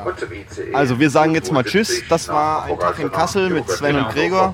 Und 0.04 0.20
zum 0.20 0.32
ICE. 0.32 0.74
Also 0.74 1.00
wir 1.00 1.10
sagen 1.10 1.34
jetzt 1.34 1.52
mal 1.52 1.64
Tschüss. 1.64 1.88
75 1.88 2.10
Das 2.10 2.28
war 2.28 2.66
ein 2.66 2.80
Tag 2.80 3.00
in 3.00 3.12
Kassel 3.12 3.50
mit 3.50 3.70
Sven 3.70 3.96
und 3.98 4.10
Gregor. 4.10 4.54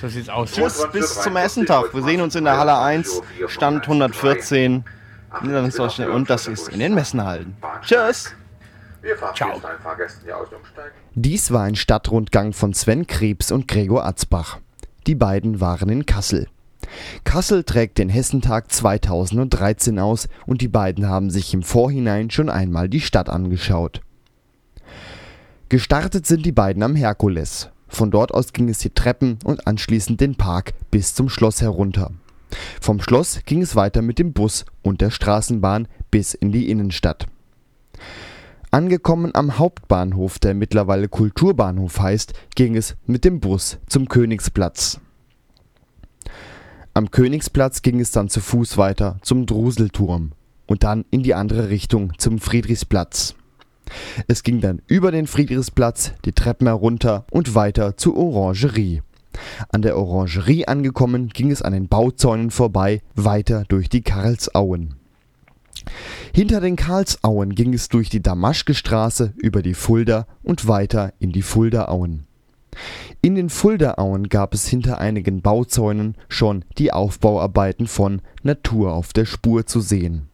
So 0.00 0.08
sieht's 0.08 0.28
aus. 0.28 0.52
Tschüss, 0.52 0.86
bis 0.92 1.20
zum 1.20 1.36
Essentag. 1.36 1.92
Wir 1.92 2.02
sehen 2.02 2.20
uns 2.20 2.34
in 2.34 2.44
der 2.44 2.56
Halle 2.56 2.78
1, 2.78 3.22
Stand 3.48 3.84
114. 3.84 4.84
Niederlandsdeutschland 5.42 6.10
und 6.10 6.30
das 6.30 6.46
ist 6.46 6.68
in 6.68 6.80
den. 6.80 6.96
Tschüss! 7.82 8.34
Die 9.02 9.12
aus- 10.32 10.48
und 10.48 10.56
umsteigen. 10.56 10.92
Dies 11.14 11.52
war 11.52 11.62
ein 11.62 11.76
Stadtrundgang 11.76 12.52
von 12.52 12.74
Sven 12.74 13.06
Krebs 13.06 13.52
und 13.52 13.68
Gregor 13.68 14.04
Atzbach. 14.04 14.58
Die 15.08 15.14
beiden 15.14 15.62
waren 15.62 15.88
in 15.88 16.04
Kassel. 16.04 16.48
Kassel 17.24 17.64
trägt 17.64 17.96
den 17.96 18.10
Hessentag 18.10 18.70
2013 18.70 19.98
aus 19.98 20.28
und 20.46 20.60
die 20.60 20.68
beiden 20.68 21.08
haben 21.08 21.30
sich 21.30 21.54
im 21.54 21.62
Vorhinein 21.62 22.30
schon 22.30 22.50
einmal 22.50 22.90
die 22.90 23.00
Stadt 23.00 23.30
angeschaut. 23.30 24.02
Gestartet 25.70 26.26
sind 26.26 26.44
die 26.44 26.52
beiden 26.52 26.82
am 26.82 26.94
Herkules. 26.94 27.70
Von 27.88 28.10
dort 28.10 28.34
aus 28.34 28.52
ging 28.52 28.68
es 28.68 28.80
die 28.80 28.90
Treppen 28.90 29.38
und 29.44 29.66
anschließend 29.66 30.20
den 30.20 30.34
Park 30.34 30.74
bis 30.90 31.14
zum 31.14 31.30
Schloss 31.30 31.62
herunter. 31.62 32.10
Vom 32.78 33.00
Schloss 33.00 33.40
ging 33.46 33.62
es 33.62 33.76
weiter 33.76 34.02
mit 34.02 34.18
dem 34.18 34.34
Bus 34.34 34.66
und 34.82 35.00
der 35.00 35.10
Straßenbahn 35.10 35.88
bis 36.10 36.34
in 36.34 36.52
die 36.52 36.70
Innenstadt. 36.70 37.28
Angekommen 38.70 39.34
am 39.34 39.58
Hauptbahnhof, 39.58 40.38
der 40.38 40.52
mittlerweile 40.52 41.08
Kulturbahnhof 41.08 42.00
heißt, 42.00 42.34
ging 42.54 42.76
es 42.76 42.96
mit 43.06 43.24
dem 43.24 43.40
Bus 43.40 43.78
zum 43.86 44.08
Königsplatz. 44.08 45.00
Am 46.92 47.10
Königsplatz 47.10 47.80
ging 47.80 47.98
es 47.98 48.10
dann 48.10 48.28
zu 48.28 48.40
Fuß 48.40 48.76
weiter 48.76 49.16
zum 49.22 49.46
Druselturm 49.46 50.32
und 50.66 50.82
dann 50.82 51.06
in 51.10 51.22
die 51.22 51.32
andere 51.32 51.70
Richtung 51.70 52.12
zum 52.18 52.38
Friedrichsplatz. 52.38 53.34
Es 54.26 54.42
ging 54.42 54.60
dann 54.60 54.82
über 54.86 55.12
den 55.12 55.26
Friedrichsplatz, 55.26 56.12
die 56.26 56.32
Treppen 56.32 56.66
herunter 56.66 57.24
und 57.30 57.54
weiter 57.54 57.96
zur 57.96 58.18
Orangerie. 58.18 59.00
An 59.70 59.80
der 59.80 59.96
Orangerie 59.96 60.66
angekommen, 60.66 61.28
ging 61.28 61.50
es 61.50 61.62
an 61.62 61.72
den 61.72 61.88
Bauzäunen 61.88 62.50
vorbei, 62.50 63.00
weiter 63.14 63.64
durch 63.68 63.88
die 63.88 64.02
Karlsauen. 64.02 64.97
Hinter 66.34 66.60
den 66.60 66.76
Karlsauen 66.76 67.54
ging 67.54 67.74
es 67.74 67.88
durch 67.88 68.10
die 68.10 68.22
Damaschke-Straße 68.22 69.32
über 69.36 69.62
die 69.62 69.74
Fulda 69.74 70.26
und 70.42 70.68
weiter 70.68 71.12
in 71.18 71.32
die 71.32 71.42
Fuldaauen. 71.42 72.26
In 73.22 73.34
den 73.34 73.50
Fuldaauen 73.50 74.28
gab 74.28 74.54
es 74.54 74.68
hinter 74.68 74.98
einigen 74.98 75.42
Bauzäunen 75.42 76.16
schon 76.28 76.64
die 76.78 76.92
Aufbauarbeiten 76.92 77.86
von 77.86 78.22
Natur 78.42 78.92
auf 78.92 79.12
der 79.12 79.24
Spur 79.24 79.66
zu 79.66 79.80
sehen. 79.80 80.28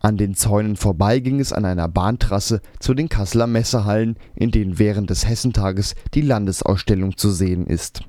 An 0.00 0.16
den 0.16 0.34
Zäunen 0.34 0.76
vorbei 0.76 1.20
ging 1.20 1.38
es 1.38 1.52
an 1.52 1.64
einer 1.64 1.86
Bahntrasse 1.88 2.60
zu 2.80 2.92
den 2.92 3.08
Kasseler 3.08 3.46
Messehallen, 3.46 4.16
in 4.34 4.50
denen 4.50 4.80
während 4.80 5.10
des 5.10 5.28
Hessentages 5.28 5.94
die 6.12 6.22
Landesausstellung 6.22 7.16
zu 7.16 7.30
sehen 7.30 7.66
ist. 7.66 8.02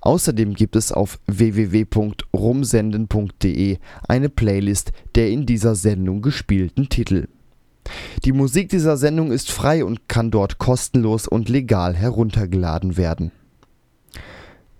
Außerdem 0.00 0.54
gibt 0.54 0.76
es 0.76 0.92
auf 0.92 1.18
www.rumsenden.de 1.26 3.78
eine 4.08 4.28
Playlist 4.28 4.92
der 5.14 5.30
in 5.30 5.46
dieser 5.46 5.74
Sendung 5.74 6.22
gespielten 6.22 6.88
Titel. 6.88 7.26
Die 8.24 8.32
Musik 8.32 8.68
dieser 8.68 8.96
Sendung 8.96 9.32
ist 9.32 9.50
frei 9.50 9.84
und 9.84 10.08
kann 10.08 10.30
dort 10.30 10.58
kostenlos 10.58 11.26
und 11.26 11.48
legal 11.48 11.94
heruntergeladen 11.94 12.96
werden. 12.96 13.32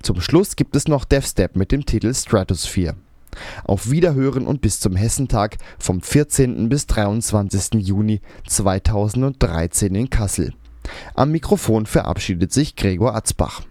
Zum 0.03 0.21
Schluss 0.21 0.57
gibt 0.57 0.77
es 0.77 0.89
noch 0.89 1.05
DevStep 1.05 1.57
mit 1.57 1.73
dem 1.73 1.87
Titel 1.87 2.13
Stratosphere. 2.15 2.97
Auf 3.64 3.91
Wiederhören 3.91 4.47
und 4.47 4.61
bis 4.61 4.80
zum 4.80 4.97
Hessentag 4.97 5.57
vom 5.78 6.01
14. 6.01 6.68
bis 6.68 6.87
23. 6.87 7.80
Juni 7.80 8.20
2013 8.47 9.95
in 9.95 10.11
Kassel. 10.11 10.53
Am 11.14 11.30
Mikrofon 11.30 11.87
verabschiedet 11.87 12.53
sich 12.53 12.76
Gregor 12.76 13.14
Atzbach. 13.14 13.62